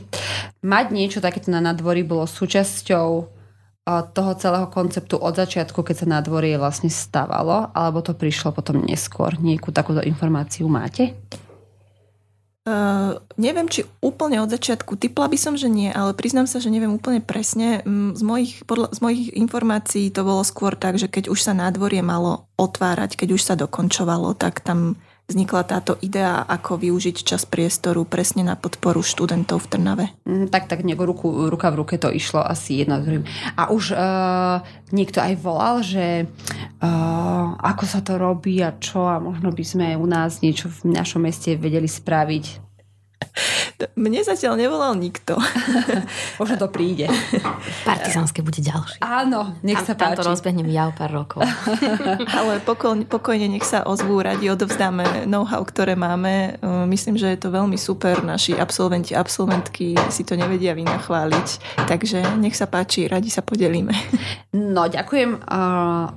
mať 0.61 0.87
niečo 0.93 1.19
takéto 1.25 1.49
na 1.49 1.65
nadvorí 1.65 2.05
bolo 2.05 2.29
súčasťou 2.29 3.37
toho 3.87 4.33
celého 4.35 4.67
konceptu 4.67 5.15
od 5.15 5.39
začiatku, 5.39 5.79
keď 5.87 5.97
sa 6.03 6.07
nádvorie 6.11 6.59
vlastne 6.59 6.91
stavalo, 6.91 7.71
alebo 7.71 8.03
to 8.03 8.19
prišlo 8.19 8.51
potom 8.51 8.83
neskôr? 8.83 9.39
Niekú 9.39 9.71
takúto 9.71 10.03
informáciu 10.03 10.67
máte? 10.67 11.15
Uh, 12.67 13.23
neviem, 13.39 13.71
či 13.71 13.87
úplne 14.03 14.43
od 14.43 14.51
začiatku. 14.51 14.99
Typla 14.99 15.31
by 15.31 15.39
som, 15.39 15.55
že 15.55 15.71
nie, 15.71 15.87
ale 15.87 16.19
priznám 16.19 16.51
sa, 16.51 16.59
že 16.59 16.67
neviem 16.67 16.91
úplne 16.91 17.23
presne. 17.23 17.87
Z 17.87 18.27
mojich, 18.27 18.67
podľa, 18.67 18.91
z 18.91 18.99
mojich 19.07 19.23
informácií 19.39 20.11
to 20.11 20.27
bolo 20.27 20.43
skôr 20.43 20.75
tak, 20.75 20.99
že 20.99 21.07
keď 21.07 21.31
už 21.31 21.47
sa 21.47 21.55
nádvorie 21.55 22.03
malo 22.03 22.51
otvárať, 22.59 23.15
keď 23.15 23.39
už 23.39 23.43
sa 23.47 23.55
dokončovalo, 23.55 24.35
tak 24.35 24.67
tam 24.67 24.99
vznikla 25.27 25.63
táto 25.67 25.99
idea, 26.03 26.47
ako 26.47 26.79
využiť 26.79 27.27
čas 27.27 27.43
priestoru 27.43 28.07
presne 28.07 28.47
na 28.47 28.55
podporu 28.55 29.03
študentov 29.03 29.67
v 29.67 29.71
Trnave. 29.71 30.07
Mm, 30.23 30.47
tak, 30.51 30.71
tak 30.71 30.87
nejako 30.87 31.05
ruku, 31.07 31.27
ruka 31.51 31.75
v 31.75 31.79
ruke 31.83 31.95
to 31.99 32.11
išlo 32.15 32.47
asi 32.47 32.83
jedno 32.83 33.03
druhým. 33.03 33.27
A 33.59 33.69
už 33.75 33.95
uh, 33.95 34.63
niekto 34.95 35.19
aj 35.19 35.35
volal, 35.43 35.83
že 35.83 36.31
uh, 36.81 37.47
ako 37.59 37.85
sa 37.85 38.01
to 38.07 38.15
robí 38.19 38.63
a 38.63 38.79
čo 38.79 39.11
a 39.11 39.19
možno 39.19 39.51
by 39.51 39.65
sme 39.67 39.87
u 39.99 40.07
nás 40.07 40.39
niečo 40.47 40.71
v 40.71 40.95
našom 40.95 41.27
meste 41.27 41.59
vedeli 41.59 41.91
spraviť. 41.91 42.66
Mne 43.93 44.25
zatiaľ 44.25 44.57
nevolal 44.57 44.97
nikto. 44.97 45.37
Možno 46.41 46.57
to 46.57 46.69
príde. 46.73 47.13
Partizánske 47.85 48.41
bude 48.41 48.65
ďalšie. 48.65 49.05
Áno, 49.05 49.53
nech 49.61 49.85
sa 49.85 49.93
tam, 49.93 50.17
páči. 50.17 50.17
Tam 50.17 50.25
to 50.25 50.31
rozbehnem 50.33 50.69
ja 50.73 50.89
o 50.89 50.93
pár 50.97 51.13
rokov. 51.13 51.45
Ale 52.41 52.65
pokojne, 52.65 53.05
pokojne 53.05 53.53
nech 53.53 53.69
sa 53.69 53.85
ozvú, 53.85 54.25
radi 54.25 54.49
odovzdáme 54.49 55.29
know-how, 55.29 55.61
ktoré 55.61 55.93
máme. 55.93 56.57
Myslím, 56.89 57.21
že 57.21 57.37
je 57.37 57.41
to 57.41 57.53
veľmi 57.53 57.77
super. 57.77 58.25
Naši 58.25 58.57
absolventi, 58.57 59.13
absolventky 59.13 59.93
si 60.09 60.25
to 60.25 60.41
nevedia 60.41 60.73
vynachváliť. 60.73 61.81
Takže 61.85 62.41
nech 62.41 62.57
sa 62.57 62.65
páči, 62.65 63.13
radi 63.13 63.29
sa 63.29 63.45
podelíme. 63.45 63.93
No, 64.57 64.89
ďakujem, 64.89 65.45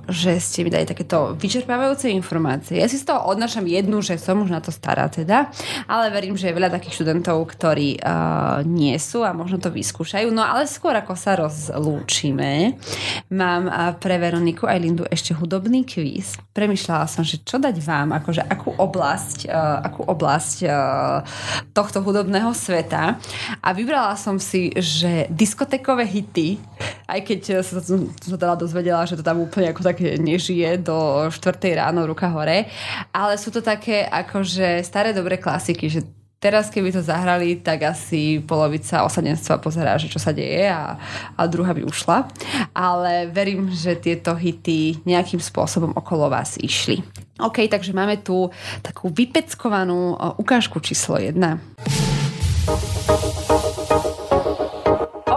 že 0.08 0.40
ste 0.40 0.64
mi 0.64 0.72
dali 0.72 0.88
takéto 0.88 1.36
vyčerpávajúce 1.36 2.08
informácie. 2.08 2.80
Ja 2.80 2.88
si 2.88 2.96
z 2.96 3.04
toho 3.04 3.28
odnášam 3.28 3.68
jednu, 3.68 4.00
že 4.00 4.16
som 4.16 4.40
už 4.40 4.48
na 4.48 4.64
to 4.64 4.72
stará 4.72 5.12
teda, 5.12 5.52
ale 5.84 6.08
verím, 6.08 6.40
že 6.40 6.48
je 6.48 6.56
veľa 6.56 6.72
takých 6.72 6.89
študentov, 6.90 7.46
ktorí 7.46 8.02
uh, 8.02 8.60
nie 8.66 8.94
sú 8.98 9.22
a 9.22 9.32
možno 9.32 9.62
to 9.62 9.70
vyskúšajú. 9.72 10.28
No 10.34 10.42
ale 10.42 10.66
skôr 10.66 10.92
ako 10.94 11.14
sa 11.16 11.38
rozlúčime, 11.38 12.76
mám 13.32 13.70
uh, 13.70 13.94
pre 13.96 14.18
Veroniku 14.18 14.66
aj 14.66 14.78
Lindu 14.78 15.04
ešte 15.08 15.32
hudobný 15.32 15.86
kvíz. 15.86 16.36
Premýšľala 16.52 17.06
som, 17.06 17.22
že 17.22 17.40
čo 17.40 17.56
dať 17.56 17.78
vám, 17.80 18.12
akože 18.20 18.42
akú 18.44 18.74
oblasť, 18.76 19.48
uh, 19.48 19.86
akú 19.86 20.02
oblasť 20.04 20.56
uh, 20.66 21.22
tohto 21.72 22.02
hudobného 22.02 22.52
sveta. 22.52 23.16
A 23.62 23.68
vybrala 23.72 24.18
som 24.18 24.36
si, 24.36 24.74
že 24.76 25.30
diskotekové 25.30 26.04
hity, 26.04 26.60
aj 27.08 27.20
keď 27.26 27.40
som 27.64 27.80
sa 28.18 28.36
teda 28.36 28.54
dozvedela, 28.58 29.06
že 29.06 29.18
to 29.18 29.24
tam 29.26 29.42
úplne 29.42 29.70
ako 29.70 29.82
také 29.82 30.18
nežije 30.18 30.82
do 30.82 31.26
4 31.30 31.80
ráno 31.80 32.06
ruka 32.06 32.28
hore, 32.30 32.66
ale 33.10 33.34
sú 33.38 33.50
to 33.50 33.62
také 33.64 34.06
akože 34.06 34.82
staré 34.84 35.14
dobré 35.14 35.38
klasiky, 35.38 35.88
že 35.88 36.19
Teraz, 36.40 36.72
keby 36.72 36.88
to 36.88 37.04
zahrali, 37.04 37.60
tak 37.60 37.84
asi 37.84 38.40
polovica 38.40 39.04
osadenstva 39.04 39.60
pozerá, 39.60 40.00
že 40.00 40.08
čo 40.08 40.16
sa 40.16 40.32
deje 40.32 40.72
a, 40.72 40.96
a 41.36 41.42
druhá 41.44 41.76
by 41.76 41.84
ušla. 41.84 42.32
Ale 42.72 43.28
verím, 43.28 43.68
že 43.68 44.00
tieto 44.00 44.32
hity 44.32 45.04
nejakým 45.04 45.36
spôsobom 45.36 45.92
okolo 45.92 46.32
vás 46.32 46.56
išli. 46.56 47.04
OK, 47.36 47.68
takže 47.68 47.92
máme 47.92 48.24
tu 48.24 48.48
takú 48.80 49.12
vypeckovanú 49.12 50.16
ukážku 50.40 50.80
číslo 50.80 51.20
1 51.20 51.36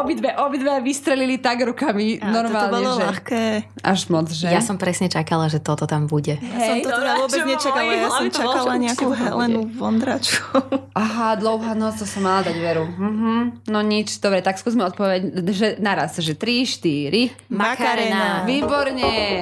obidve, 0.03 0.29
obidve 0.35 0.71
vystrelili 0.83 1.39
tak 1.39 1.63
rukami 1.63 2.19
a 2.19 2.27
normálne, 2.29 2.67
to 2.67 2.75
bolo 2.75 2.91
že... 2.99 3.01
ľahké. 3.07 3.43
Až 3.79 4.01
moc, 4.11 4.27
že? 4.29 4.51
Ja 4.51 4.59
som 4.59 4.75
presne 4.75 5.07
čakala, 5.07 5.47
že 5.47 5.63
toto 5.63 5.87
tam 5.87 6.11
bude. 6.11 6.35
Ja 6.37 6.59
som 6.59 6.77
to 6.83 6.89
teda 6.91 7.13
vôbec 7.23 7.41
nečakala, 7.47 7.91
ja 7.95 8.09
som 8.11 8.27
čakala 8.27 8.73
nejakú 8.77 9.07
Helenu 9.15 9.61
Vondraču. 9.71 10.43
Aha, 10.99 11.39
dlouhá 11.39 11.73
noc, 11.73 11.97
to 11.97 12.05
som 12.05 12.27
mala 12.27 12.43
dať 12.43 12.57
veru. 12.59 12.85
Mhm. 12.85 13.65
No 13.71 13.79
nič, 13.79 14.19
dobre, 14.19 14.43
tak 14.43 14.59
skúsme 14.59 14.83
odpovedať, 14.83 15.23
že 15.55 15.67
naraz, 15.79 16.19
že 16.19 16.35
3, 16.35 16.67
4. 16.67 17.49
Makarena. 17.49 18.43
Výborne. 18.43 19.41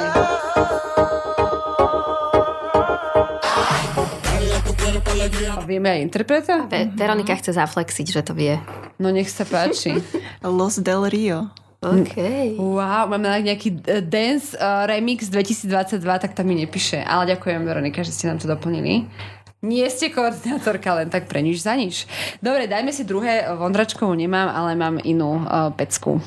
A 5.51 5.61
vieme 5.65 5.89
aj 5.93 5.99
interpreta? 6.01 6.65
Veronika 6.97 7.37
chce 7.37 7.53
zaflexiť, 7.53 8.07
že 8.09 8.21
to 8.25 8.33
vie. 8.33 8.57
No 9.01 9.09
nech 9.09 9.33
sa 9.33 9.49
páči. 9.49 9.97
Los 10.45 10.77
del 10.77 11.09
Rio. 11.09 11.49
OK. 11.81 12.13
Wow, 12.61 13.09
máme 13.09 13.41
nejaký 13.41 13.81
eh, 13.89 14.05
dance 14.05 14.53
uh, 14.53 14.85
remix 14.85 15.25
2022, 15.33 15.97
tak 16.21 16.37
tam 16.37 16.45
mi 16.45 16.53
nepíše. 16.61 17.01
Ale 17.01 17.33
ďakujem, 17.33 17.65
Veronika, 17.65 18.05
že 18.05 18.13
ste 18.13 18.29
nám 18.29 18.37
to 18.37 18.45
doplnili. 18.45 19.09
Nie 19.65 19.89
ste 19.89 20.13
koordinátorka, 20.13 20.93
len 20.93 21.09
tak 21.09 21.25
pre 21.25 21.41
nič 21.41 21.65
za 21.65 21.73
nič. 21.73 22.05
Dobre, 22.45 22.69
dajme 22.69 22.93
si 22.93 23.01
druhé. 23.01 23.49
Vondračkovú 23.49 24.13
nemám, 24.13 24.53
ale 24.53 24.77
mám 24.77 25.01
inú 25.01 25.41
uh, 25.41 25.73
pecku. 25.73 26.21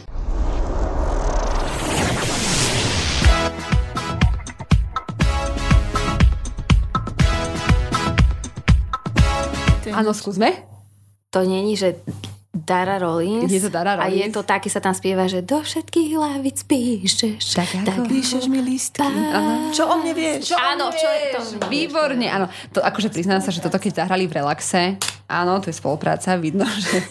Áno, 9.95 10.11
skúsme. 10.11 10.67
To 11.31 11.47
není, 11.47 11.79
že 11.79 12.03
Dara 12.55 13.03
Rollins. 13.03 13.51
Je 13.51 13.59
to 13.59 13.67
Dara 13.67 13.99
A 13.99 14.07
je 14.07 14.23
Rollins? 14.23 14.31
to 14.31 14.47
také 14.47 14.71
sa 14.71 14.79
tam 14.79 14.95
spieva, 14.95 15.27
že 15.27 15.43
do 15.43 15.59
všetkých 15.59 16.09
hlavic 16.15 16.63
píšeš. 16.65 17.43
Tak 17.59 17.69
ako? 17.83 18.07
Píšeš 18.07 18.47
mi 18.47 18.63
listy. 18.63 19.03
Čo 19.75 19.91
o 19.91 19.95
mne 19.99 20.15
vieš? 20.15 20.55
Čo 20.55 20.57
Áno, 20.57 20.95
čo 20.95 21.09
je 21.11 21.25
to? 21.35 21.39
Výborne, 21.67 22.31
áno. 22.31 22.47
To, 22.71 22.79
akože 22.79 23.11
priznám 23.11 23.43
sa, 23.43 23.51
že 23.51 23.59
toto 23.59 23.77
keď 23.77 24.07
zahrali 24.07 24.31
v 24.31 24.39
relaxe, 24.39 24.95
áno, 25.27 25.59
to 25.59 25.69
je 25.69 25.77
spolupráca, 25.77 26.39
vidno, 26.39 26.63
že 26.85 27.03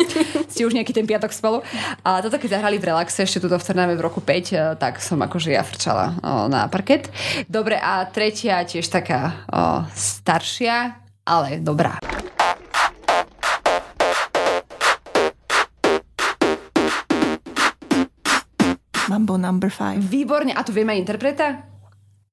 ste 0.48 0.64
už 0.64 0.72
nejaký 0.74 0.96
ten 0.96 1.04
piatok 1.04 1.36
spolu. 1.36 1.60
A 2.08 2.24
toto 2.24 2.40
keď 2.40 2.64
zahrali 2.64 2.80
v 2.80 2.96
relaxe, 2.96 3.28
ešte 3.28 3.44
tuto 3.44 3.60
v 3.60 3.66
Trnave 3.68 4.00
v 4.00 4.06
roku 4.06 4.24
5, 4.24 4.32
eh, 4.32 4.80
tak 4.80 5.04
som 5.04 5.20
akože 5.20 5.52
ja 5.52 5.62
frčala 5.62 6.16
o, 6.24 6.48
na 6.48 6.72
parket. 6.72 7.12
Dobre, 7.52 7.76
a 7.76 8.08
tretia 8.08 8.64
tiež 8.64 8.88
taká 8.88 9.44
o, 9.52 9.84
staršia, 9.92 10.96
ale 11.28 11.60
dobrá. 11.60 12.00
Mambo 19.12 19.36
number 19.36 19.68
5. 19.68 20.00
Výborne, 20.08 20.56
a 20.56 20.64
tu 20.64 20.72
vieme 20.72 20.96
aj 20.96 21.00
interpreta? 21.04 21.48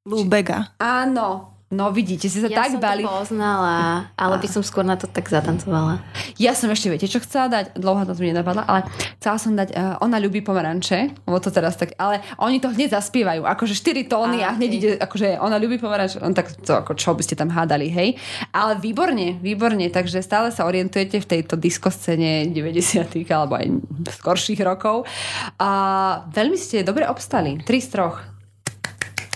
Lou 0.06 0.22
Bega. 0.24 0.78
Áno. 0.78 1.49
No 1.70 1.94
vidíte, 1.94 2.26
si 2.26 2.42
sa 2.42 2.50
ja 2.50 2.66
tak 2.66 2.74
som 2.74 2.82
bali. 2.82 3.06
Ja 3.06 3.14
poznala, 3.22 4.10
ale 4.18 4.34
by 4.42 4.48
som 4.50 4.58
skôr 4.66 4.82
na 4.82 4.98
to 4.98 5.06
tak 5.06 5.30
zatancovala. 5.30 6.02
Ja 6.34 6.50
som 6.50 6.66
ešte, 6.66 6.90
viete, 6.90 7.06
čo 7.06 7.22
chcela 7.22 7.46
dať? 7.46 7.78
Dlouho 7.78 8.02
to 8.02 8.18
mi 8.18 8.34
nedopadla, 8.34 8.66
ale 8.66 8.90
chcela 9.22 9.38
som 9.38 9.54
dať 9.54 9.70
uh, 9.78 10.02
Ona 10.02 10.18
ľubí 10.18 10.42
pomaranče, 10.42 11.14
lebo 11.30 11.38
to 11.38 11.54
teraz 11.54 11.78
tak, 11.78 11.94
ale 11.94 12.26
oni 12.42 12.58
to 12.58 12.74
hneď 12.74 12.98
zaspievajú, 12.98 13.46
akože 13.46 13.78
4 13.78 14.02
tóny 14.10 14.42
a, 14.42 14.50
a 14.50 14.58
hneď 14.58 14.70
okay. 14.74 14.80
ide, 14.82 14.90
akože 14.98 15.26
Ona 15.38 15.62
ľubí 15.62 15.78
pomaranče, 15.78 16.18
on 16.18 16.34
no 16.34 16.38
tak 16.42 16.50
to, 16.58 16.74
ako 16.74 16.98
čo 16.98 17.14
by 17.14 17.22
ste 17.22 17.38
tam 17.38 17.54
hádali, 17.54 17.86
hej. 17.86 18.18
Ale 18.50 18.74
výborne, 18.82 19.38
výborne, 19.38 19.86
takže 19.94 20.26
stále 20.26 20.50
sa 20.50 20.66
orientujete 20.66 21.22
v 21.22 21.26
tejto 21.38 21.54
diskoscene 21.54 22.50
90 22.50 23.14
alebo 23.30 23.54
aj 23.54 23.70
skorších 24.18 24.58
rokov. 24.66 25.06
A 25.62 25.70
veľmi 26.34 26.58
ste 26.58 26.82
dobre 26.82 27.06
obstali, 27.06 27.62
3 27.62 27.78
z 27.78 27.88
3 27.94 28.39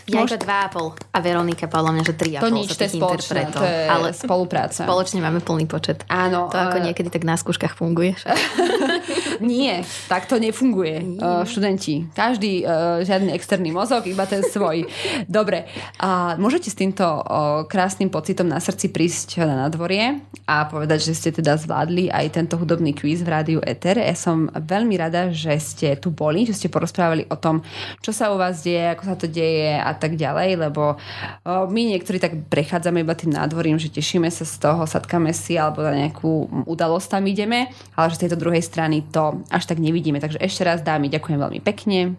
Janka 0.04 0.36
dva 0.36 0.56
a 0.64 0.68
pol. 0.68 0.92
A 1.12 1.18
Veronika 1.24 1.64
podľa 1.64 1.90
mňa, 1.96 2.02
že 2.04 2.14
tri 2.14 2.30
a 2.36 2.44
pol. 2.44 2.48
To 2.48 2.50
nič, 2.52 2.68
to 2.76 2.84
je 2.84 2.92
spoločné, 2.92 3.40
to 3.50 3.64
je 3.64 3.78
ale 3.88 4.12
spolupráca. 4.12 4.84
Spoločne 4.84 5.24
máme 5.24 5.40
plný 5.40 5.64
počet. 5.64 6.04
Áno. 6.12 6.52
To 6.52 6.56
ako 6.60 6.78
uh... 6.80 6.84
niekedy 6.84 7.08
tak 7.08 7.24
na 7.24 7.40
skúškach 7.40 7.72
funguješ. 7.72 8.28
Nie, 9.40 9.82
tak 10.06 10.26
to 10.30 10.38
nefunguje. 10.38 11.18
Uh, 11.18 11.42
študenti, 11.42 12.06
každý, 12.14 12.62
uh, 12.62 13.02
žiadny 13.02 13.34
externý 13.34 13.74
mozog, 13.74 14.06
iba 14.06 14.28
ten 14.28 14.44
svoj. 14.44 14.86
Dobre, 15.26 15.66
a 15.98 16.36
môžete 16.36 16.70
s 16.70 16.76
týmto 16.78 17.02
uh, 17.02 17.66
krásnym 17.66 18.12
pocitom 18.12 18.46
na 18.46 18.60
srdci 18.60 18.92
prísť 18.92 19.42
na 19.42 19.66
nadvorie 19.66 20.20
a 20.44 20.68
povedať, 20.68 21.10
že 21.10 21.16
ste 21.16 21.30
teda 21.32 21.56
zvládli 21.56 22.12
aj 22.12 22.36
tento 22.36 22.54
hudobný 22.60 22.92
kvíz 22.92 23.24
v 23.24 23.32
rádiu 23.32 23.60
Eter. 23.64 23.96
Ja 23.96 24.14
som 24.14 24.52
veľmi 24.52 24.94
rada, 25.00 25.32
že 25.32 25.56
ste 25.56 25.96
tu 25.96 26.12
boli, 26.12 26.44
že 26.44 26.54
ste 26.54 26.68
porozprávali 26.68 27.24
o 27.32 27.36
tom, 27.40 27.64
čo 28.04 28.12
sa 28.12 28.28
u 28.30 28.36
vás 28.36 28.60
deje, 28.60 28.92
ako 28.92 29.02
sa 29.08 29.16
to 29.16 29.26
deje 29.26 29.80
a 29.80 29.92
tak 29.96 30.20
ďalej, 30.20 30.68
lebo 30.68 30.94
uh, 30.94 31.64
my 31.66 31.96
niektorí 31.96 32.20
tak 32.20 32.36
prechádzame 32.52 33.00
iba 33.00 33.16
tým 33.16 33.32
nádvorím, 33.32 33.80
že 33.80 33.88
tešíme 33.88 34.28
sa 34.28 34.44
z 34.44 34.60
toho, 34.60 34.84
sadkáme 34.84 35.32
si 35.32 35.56
alebo 35.56 35.80
na 35.80 35.96
nejakú 35.96 36.66
udalosť 36.68 37.08
tam 37.16 37.24
ideme, 37.24 37.72
ale 37.96 38.12
že 38.12 38.20
z 38.20 38.22
tejto 38.28 38.40
druhej 38.40 38.60
strany 38.60 39.06
to 39.08 39.23
až 39.48 39.64
tak 39.64 39.78
nevidíme. 39.80 40.18
Takže 40.20 40.42
ešte 40.42 40.66
raz 40.66 40.84
dámy, 40.84 41.08
ďakujem 41.08 41.38
veľmi 41.38 41.60
pekne. 41.64 42.18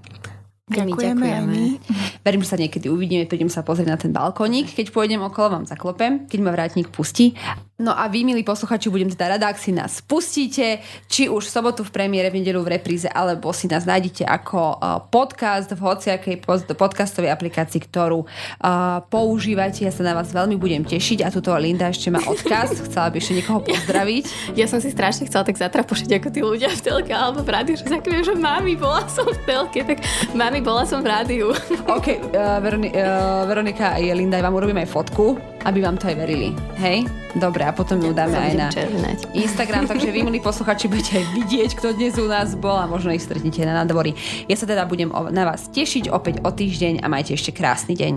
Ďakujeme 0.66 1.30
my. 1.46 1.64
Verím, 2.26 2.42
že 2.42 2.50
sa 2.50 2.58
niekedy 2.58 2.90
uvidíme, 2.90 3.30
prídem 3.30 3.54
sa 3.54 3.62
pozrieť 3.62 3.86
na 3.86 4.02
ten 4.02 4.10
balkónik. 4.10 4.74
Keď 4.74 4.90
pôjdem 4.90 5.22
okolo, 5.22 5.62
vám 5.62 5.66
zaklopem, 5.70 6.26
keď 6.26 6.40
ma 6.42 6.50
vrátnik 6.50 6.90
pustí. 6.90 7.38
No 7.76 7.92
a 7.92 8.08
vy, 8.08 8.24
milí 8.24 8.40
posluchači, 8.40 8.88
budem 8.88 9.12
teda 9.12 9.36
rada, 9.36 9.52
ak 9.52 9.60
si 9.60 9.76
nás 9.76 10.00
pustíte, 10.00 10.80
či 11.12 11.28
už 11.28 11.44
v 11.44 11.54
sobotu 11.60 11.84
v 11.84 11.92
premiére, 11.92 12.32
v 12.32 12.40
nedelu 12.40 12.64
v 12.64 12.80
repríze, 12.80 13.04
alebo 13.04 13.52
si 13.52 13.68
nás 13.68 13.84
nájdete 13.84 14.24
ako 14.24 14.80
uh, 14.80 15.04
podcast 15.12 15.76
v 15.76 15.84
hociakej 15.84 16.40
podcastovej 16.72 17.36
aplikácii, 17.36 17.84
ktorú 17.84 18.24
uh, 18.24 19.04
používate. 19.12 19.84
Ja 19.84 19.92
sa 19.92 20.08
na 20.08 20.16
vás 20.16 20.32
veľmi 20.32 20.56
budem 20.56 20.88
tešiť 20.88 21.28
a 21.28 21.36
tuto 21.36 21.52
Linda 21.60 21.92
ešte 21.92 22.08
má 22.16 22.24
odkaz. 22.24 22.80
Chcela 22.88 23.12
by 23.12 23.20
ešte 23.20 23.34
niekoho 23.44 23.60
pozdraviť. 23.60 24.24
Ja 24.56 24.72
som 24.72 24.80
si 24.80 24.88
strašne 24.88 25.28
chcela 25.28 25.44
tak 25.44 25.60
zatrapošiť 25.60 26.10
ako 26.16 26.28
tí 26.32 26.40
ľudia 26.40 26.72
v 26.72 26.80
telke 26.80 27.12
alebo 27.12 27.44
v 27.44 27.50
rádiu, 27.52 27.76
že 27.76 27.92
že 27.92 28.34
mami, 28.40 28.80
bola 28.80 29.04
som 29.12 29.28
v 29.28 29.36
telke, 29.44 29.84
tak 29.84 30.00
mami, 30.32 30.55
bola 30.62 30.86
som 30.86 31.02
v 31.02 31.10
rádiu. 31.10 31.52
OK, 31.98 32.08
uh, 32.32 32.60
Veroni- 32.62 32.94
uh, 32.94 33.44
Veronika 33.50 33.96
a 33.96 34.00
Linda, 34.14 34.40
vám 34.40 34.56
urobím 34.56 34.80
aj 34.84 34.92
fotku, 34.92 35.36
aby 35.66 35.80
vám 35.82 35.98
to 35.98 36.08
aj 36.12 36.16
verili. 36.16 36.54
Hej? 36.78 37.10
Dobre, 37.36 37.68
a 37.68 37.74
potom 37.74 38.00
ju 38.00 38.14
dáme 38.14 38.38
aj 38.38 38.54
na 38.56 38.68
červenať. 38.72 39.18
Instagram, 39.46 39.90
takže 39.90 40.14
vy, 40.14 40.24
milí 40.24 40.40
posluchači, 40.40 40.86
budete 40.88 41.20
aj 41.20 41.26
vidieť, 41.34 41.72
kto 41.76 41.98
dnes 41.98 42.16
u 42.22 42.30
nás 42.30 42.54
bol 42.56 42.78
a 42.78 42.86
možno 42.86 43.12
ich 43.12 43.26
stretnete 43.26 43.66
na 43.66 43.76
nadvorí. 43.76 44.16
Ja 44.46 44.56
sa 44.56 44.70
teda 44.70 44.88
budem 44.88 45.12
na 45.12 45.44
vás 45.44 45.68
tešiť 45.74 46.14
opäť 46.14 46.46
o 46.46 46.50
týždeň 46.54 47.02
a 47.02 47.10
majte 47.10 47.34
ešte 47.34 47.52
krásny 47.52 47.98
deň. 47.98 48.14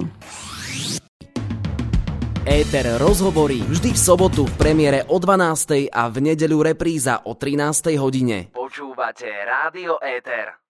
Éter 2.48 2.96
rozhovorí 2.96 3.60
vždy 3.60 3.92
v 3.92 4.00
sobotu 4.00 4.48
v 4.48 4.54
premiére 4.56 5.04
o 5.12 5.20
12. 5.20 5.92
a 5.92 6.08
v 6.08 6.32
nedeľu 6.32 6.64
repríza 6.64 7.20
o 7.28 7.36
13. 7.36 7.92
hodine. 8.00 8.48
Počúvate 8.56 9.28
Rádio 9.28 10.00
Éter. 10.00 10.67